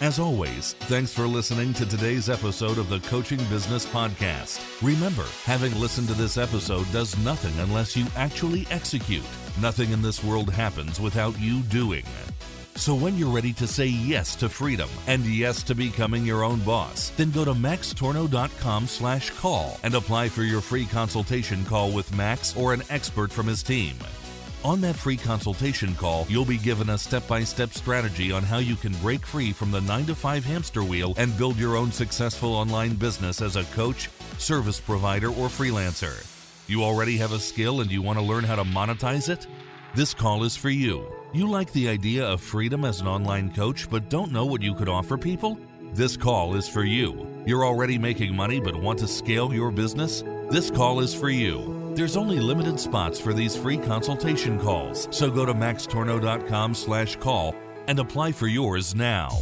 As 0.00 0.18
always, 0.18 0.72
thanks 0.72 1.12
for 1.12 1.26
listening 1.26 1.74
to 1.74 1.84
today's 1.84 2.30
episode 2.30 2.78
of 2.78 2.88
the 2.88 3.00
Coaching 3.00 3.38
Business 3.50 3.86
Podcast. 3.86 4.82
Remember, 4.82 5.26
having 5.44 5.78
listened 5.78 6.08
to 6.08 6.14
this 6.14 6.38
episode 6.38 6.90
does 6.90 7.18
nothing 7.18 7.56
unless 7.62 7.94
you 7.94 8.06
actually 8.16 8.66
execute. 8.70 9.22
Nothing 9.60 9.90
in 9.90 10.00
this 10.00 10.24
world 10.24 10.50
happens 10.50 10.98
without 10.98 11.38
you 11.38 11.60
doing. 11.64 12.04
So 12.80 12.94
when 12.94 13.18
you're 13.18 13.28
ready 13.28 13.52
to 13.52 13.66
say 13.66 13.84
yes 13.84 14.34
to 14.36 14.48
freedom 14.48 14.88
and 15.06 15.22
yes 15.26 15.62
to 15.64 15.74
becoming 15.74 16.24
your 16.24 16.42
own 16.42 16.60
boss, 16.60 17.10
then 17.10 17.30
go 17.30 17.44
to 17.44 17.52
maxtornow.com 17.52 18.86
slash 18.86 19.28
call 19.32 19.78
and 19.82 19.94
apply 19.94 20.30
for 20.30 20.44
your 20.44 20.62
free 20.62 20.86
consultation 20.86 21.62
call 21.66 21.92
with 21.92 22.16
Max 22.16 22.56
or 22.56 22.72
an 22.72 22.82
expert 22.88 23.30
from 23.30 23.46
his 23.46 23.62
team. 23.62 23.96
On 24.64 24.80
that 24.80 24.96
free 24.96 25.18
consultation 25.18 25.94
call, 25.94 26.24
you'll 26.30 26.46
be 26.46 26.56
given 26.56 26.88
a 26.88 26.96
step 26.96 27.28
by 27.28 27.44
step 27.44 27.74
strategy 27.74 28.32
on 28.32 28.44
how 28.44 28.58
you 28.58 28.76
can 28.76 28.94
break 28.94 29.26
free 29.26 29.52
from 29.52 29.70
the 29.70 29.82
9 29.82 30.06
to 30.06 30.14
5 30.14 30.42
hamster 30.46 30.82
wheel 30.82 31.12
and 31.18 31.36
build 31.36 31.58
your 31.58 31.76
own 31.76 31.92
successful 31.92 32.54
online 32.54 32.94
business 32.94 33.42
as 33.42 33.56
a 33.56 33.64
coach, 33.74 34.08
service 34.38 34.80
provider, 34.80 35.28
or 35.28 35.48
freelancer. 35.48 36.26
You 36.66 36.82
already 36.82 37.18
have 37.18 37.32
a 37.32 37.40
skill 37.40 37.82
and 37.82 37.92
you 37.92 38.00
want 38.00 38.18
to 38.18 38.24
learn 38.24 38.44
how 38.44 38.56
to 38.56 38.64
monetize 38.64 39.28
it? 39.28 39.46
This 39.94 40.14
call 40.14 40.44
is 40.44 40.56
for 40.56 40.70
you. 40.70 41.19
You 41.32 41.48
like 41.48 41.72
the 41.72 41.88
idea 41.88 42.26
of 42.26 42.40
freedom 42.40 42.84
as 42.84 43.00
an 43.00 43.06
online 43.06 43.54
coach 43.54 43.88
but 43.88 44.10
don't 44.10 44.32
know 44.32 44.44
what 44.44 44.62
you 44.62 44.74
could 44.74 44.88
offer 44.88 45.16
people? 45.16 45.56
This 45.94 46.16
call 46.16 46.56
is 46.56 46.68
for 46.68 46.82
you. 46.82 47.44
You're 47.46 47.64
already 47.64 47.98
making 47.98 48.34
money 48.34 48.58
but 48.58 48.74
want 48.74 48.98
to 48.98 49.06
scale 49.06 49.54
your 49.54 49.70
business? 49.70 50.24
This 50.50 50.72
call 50.72 50.98
is 50.98 51.14
for 51.14 51.30
you. 51.30 51.92
There's 51.94 52.16
only 52.16 52.40
limited 52.40 52.80
spots 52.80 53.20
for 53.20 53.32
these 53.32 53.54
free 53.54 53.76
consultation 53.76 54.58
calls, 54.58 55.06
so 55.12 55.30
go 55.30 55.46
to 55.46 55.54
maxtornow.com/call 55.54 57.54
and 57.86 57.98
apply 58.00 58.32
for 58.32 58.48
yours 58.48 58.96
now. 58.96 59.38